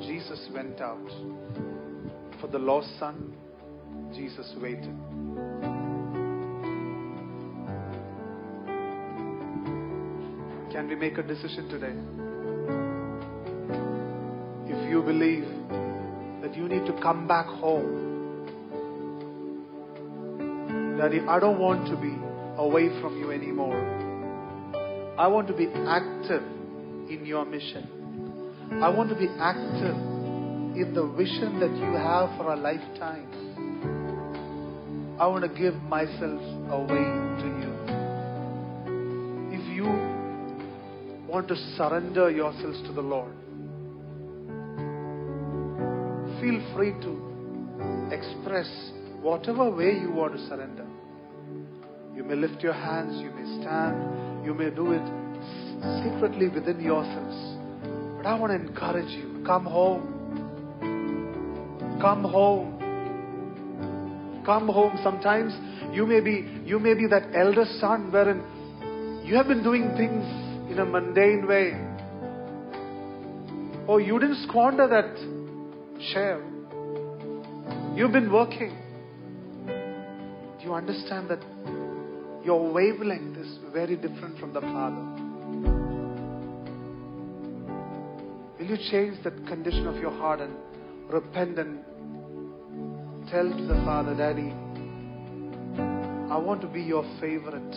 Jesus 0.00 0.48
went 0.52 0.80
out. 0.80 1.06
For 2.40 2.48
the 2.48 2.58
lost 2.58 2.88
son, 2.98 3.34
Jesus 4.14 4.52
waited. 4.60 4.96
Can 10.72 10.88
we 10.88 10.96
make 10.96 11.18
a 11.18 11.22
decision 11.22 11.68
today? 11.68 12.29
You 15.00 15.06
believe 15.06 15.48
that 16.42 16.54
you 16.54 16.68
need 16.68 16.84
to 16.84 16.92
come 17.00 17.26
back 17.26 17.46
home, 17.46 18.44
Daddy, 20.98 21.20
I 21.20 21.40
don't 21.40 21.58
want 21.58 21.88
to 21.88 21.96
be 21.96 22.14
away 22.58 22.90
from 23.00 23.18
you 23.18 23.30
anymore. 23.32 23.80
I 25.18 25.26
want 25.26 25.48
to 25.48 25.54
be 25.54 25.68
active 25.68 26.42
in 27.08 27.24
your 27.24 27.46
mission. 27.46 27.88
I 28.72 28.90
want 28.90 29.08
to 29.08 29.14
be 29.14 29.28
active 29.38 29.96
in 30.76 30.92
the 30.94 31.06
vision 31.16 31.58
that 31.60 31.74
you 31.74 31.96
have 31.96 32.36
for 32.36 32.52
a 32.52 32.56
lifetime. 32.56 33.26
I 35.18 35.26
want 35.28 35.44
to 35.44 35.48
give 35.58 35.76
myself 35.84 36.42
away 36.68 37.08
to 37.40 37.46
you. 37.56 37.72
If 39.50 39.64
you 39.74 39.86
want 41.26 41.48
to 41.48 41.56
surrender 41.78 42.30
yourselves 42.30 42.82
to 42.82 42.92
the 42.92 43.00
Lord, 43.00 43.32
feel 46.40 46.60
free 46.74 46.92
to 47.02 48.10
express 48.12 48.68
whatever 49.20 49.70
way 49.70 49.92
you 50.00 50.10
want 50.10 50.32
to 50.32 50.46
surrender. 50.48 50.86
You 52.14 52.24
may 52.24 52.34
lift 52.34 52.62
your 52.62 52.72
hands, 52.72 53.20
you 53.20 53.30
may 53.30 53.62
stand, 53.62 54.44
you 54.44 54.54
may 54.54 54.70
do 54.70 54.92
it 54.92 55.02
secretly 56.02 56.48
within 56.48 56.80
yourselves. 56.80 57.36
But 58.16 58.26
I 58.26 58.34
want 58.38 58.52
to 58.52 58.56
encourage 58.56 59.10
you 59.10 59.42
come 59.46 59.64
home. 59.64 60.16
Come 62.00 62.24
home. 62.24 62.76
Come 64.44 64.68
home. 64.68 64.98
Sometimes 65.02 65.54
you 65.94 66.06
may 66.06 66.20
be 66.20 66.62
you 66.64 66.78
may 66.78 66.94
be 66.94 67.06
that 67.08 67.34
elder 67.34 67.64
son 67.78 68.10
wherein 68.10 68.42
you 69.24 69.36
have 69.36 69.48
been 69.48 69.62
doing 69.62 69.94
things 69.96 70.24
in 70.70 70.78
a 70.78 70.84
mundane 70.84 71.46
way. 71.46 71.72
Or 73.86 74.00
you 74.00 74.18
didn't 74.18 74.42
squander 74.48 74.88
that 74.88 75.39
share. 76.12 76.42
You've 77.94 78.12
been 78.12 78.32
working. 78.32 78.76
Do 79.66 80.64
you 80.64 80.74
understand 80.74 81.28
that 81.30 81.42
your 82.44 82.72
wavelength 82.72 83.36
is 83.36 83.58
very 83.72 83.96
different 83.96 84.38
from 84.38 84.52
the 84.52 84.60
Father? 84.60 85.30
Will 88.58 88.66
you 88.66 88.76
change 88.90 89.22
that 89.24 89.46
condition 89.46 89.86
of 89.86 89.96
your 89.96 90.10
heart 90.10 90.40
and 90.40 90.54
repent 91.10 91.58
and 91.58 91.84
tell 93.30 93.48
to 93.48 93.64
the 93.64 93.74
Father, 93.84 94.14
Daddy, 94.14 94.52
I 96.30 96.36
want 96.36 96.60
to 96.62 96.66
be 96.66 96.82
your 96.82 97.04
favorite. 97.20 97.74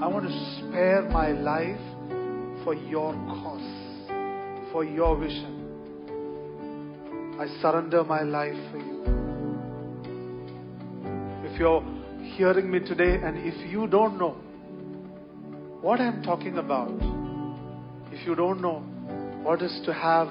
I 0.00 0.06
want 0.06 0.28
to 0.28 0.58
spare 0.58 1.02
my 1.02 1.32
life 1.32 1.80
for 2.64 2.74
your 2.74 3.12
cause, 3.12 3.87
for 4.78 4.84
your 4.84 5.18
vision. 5.18 5.54
I 7.40 7.48
surrender 7.60 8.04
my 8.04 8.22
life 8.22 8.54
for 8.70 8.78
you. 8.78 9.02
If 11.50 11.58
you're 11.58 11.82
hearing 12.36 12.70
me 12.70 12.78
today 12.78 13.16
and 13.20 13.38
if 13.38 13.72
you 13.72 13.88
don't 13.88 14.16
know 14.20 14.36
what 15.80 16.00
I'm 16.00 16.22
talking 16.22 16.58
about, 16.58 16.92
if 18.12 18.24
you 18.24 18.36
don't 18.36 18.62
know 18.62 18.78
what 19.42 19.62
is 19.62 19.80
to 19.84 19.92
have 19.92 20.28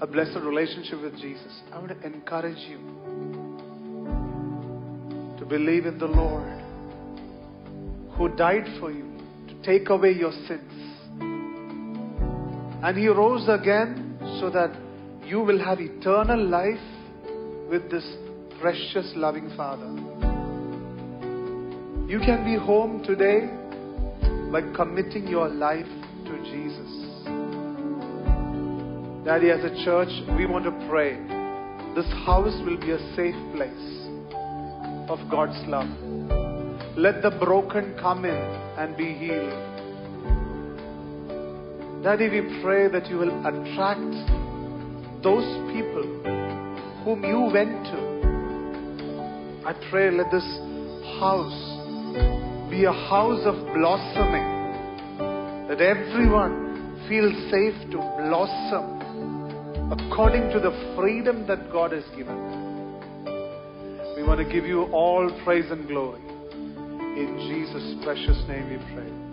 a 0.00 0.06
blessed 0.08 0.40
relationship 0.42 1.00
with 1.00 1.16
Jesus, 1.20 1.62
I 1.72 1.78
want 1.78 1.90
to 1.90 2.04
encourage 2.04 2.58
you 2.68 2.78
to 5.38 5.46
believe 5.48 5.86
in 5.86 5.96
the 5.96 6.08
Lord 6.08 6.60
who 8.16 8.34
died 8.34 8.66
for 8.80 8.90
you 8.90 9.04
to 9.46 9.54
take 9.62 9.90
away 9.90 10.10
your 10.10 10.32
sins. 10.48 10.85
And 12.82 12.96
He 12.96 13.08
rose 13.08 13.48
again 13.48 14.18
so 14.40 14.50
that 14.50 14.70
you 15.24 15.40
will 15.40 15.62
have 15.62 15.80
eternal 15.80 16.42
life 16.46 16.78
with 17.68 17.90
this 17.90 18.04
precious, 18.60 19.12
loving 19.16 19.50
Father. 19.56 19.86
You 22.08 22.20
can 22.20 22.44
be 22.44 22.56
home 22.56 23.02
today 23.02 23.48
by 24.52 24.62
committing 24.76 25.26
your 25.26 25.48
life 25.48 25.86
to 26.24 26.38
Jesus. 26.44 27.06
Daddy, 29.24 29.50
as 29.50 29.64
a 29.64 29.84
church, 29.84 30.08
we 30.36 30.46
want 30.46 30.64
to 30.64 30.88
pray. 30.88 31.16
This 31.96 32.06
house 32.24 32.54
will 32.64 32.78
be 32.78 32.92
a 32.92 32.98
safe 33.16 33.34
place 33.56 34.06
of 35.10 35.18
God's 35.28 35.60
love. 35.66 35.88
Let 36.96 37.22
the 37.22 37.36
broken 37.40 37.96
come 38.00 38.24
in 38.24 38.34
and 38.78 38.96
be 38.96 39.14
healed. 39.14 39.75
Daddy, 42.06 42.28
we 42.28 42.62
pray 42.62 42.86
that 42.86 43.08
you 43.08 43.16
will 43.16 43.34
attract 43.40 43.98
those 45.24 45.42
people 45.74 46.04
whom 47.02 47.24
you 47.24 47.50
went 47.52 47.82
to. 47.86 47.98
I 49.66 49.72
pray 49.90 50.12
let 50.12 50.30
this 50.30 50.46
house 51.18 52.70
be 52.70 52.84
a 52.84 52.92
house 52.92 53.42
of 53.44 53.56
blossoming, 53.74 54.46
that 55.66 55.80
everyone 55.80 57.02
feels 57.08 57.34
safe 57.50 57.74
to 57.90 57.96
blossom 57.98 59.90
according 59.90 60.48
to 60.52 60.60
the 60.60 60.94
freedom 60.96 61.44
that 61.48 61.72
God 61.72 61.90
has 61.90 62.04
given. 62.16 62.38
We 64.14 64.22
want 64.22 64.38
to 64.38 64.48
give 64.48 64.64
you 64.64 64.84
all 64.92 65.28
praise 65.42 65.68
and 65.72 65.88
glory. 65.88 66.22
In 66.22 67.34
Jesus' 67.50 68.04
precious 68.04 68.40
name 68.46 68.70
we 68.70 68.94
pray. 68.94 69.25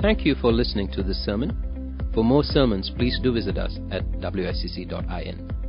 Thank 0.00 0.24
you 0.24 0.34
for 0.34 0.50
listening 0.50 0.90
to 0.92 1.02
this 1.02 1.22
sermon. 1.26 2.00
For 2.14 2.24
more 2.24 2.42
sermons, 2.42 2.90
please 2.96 3.20
do 3.22 3.34
visit 3.34 3.58
us 3.58 3.78
at 3.90 4.02
wscc.in. 4.12 5.59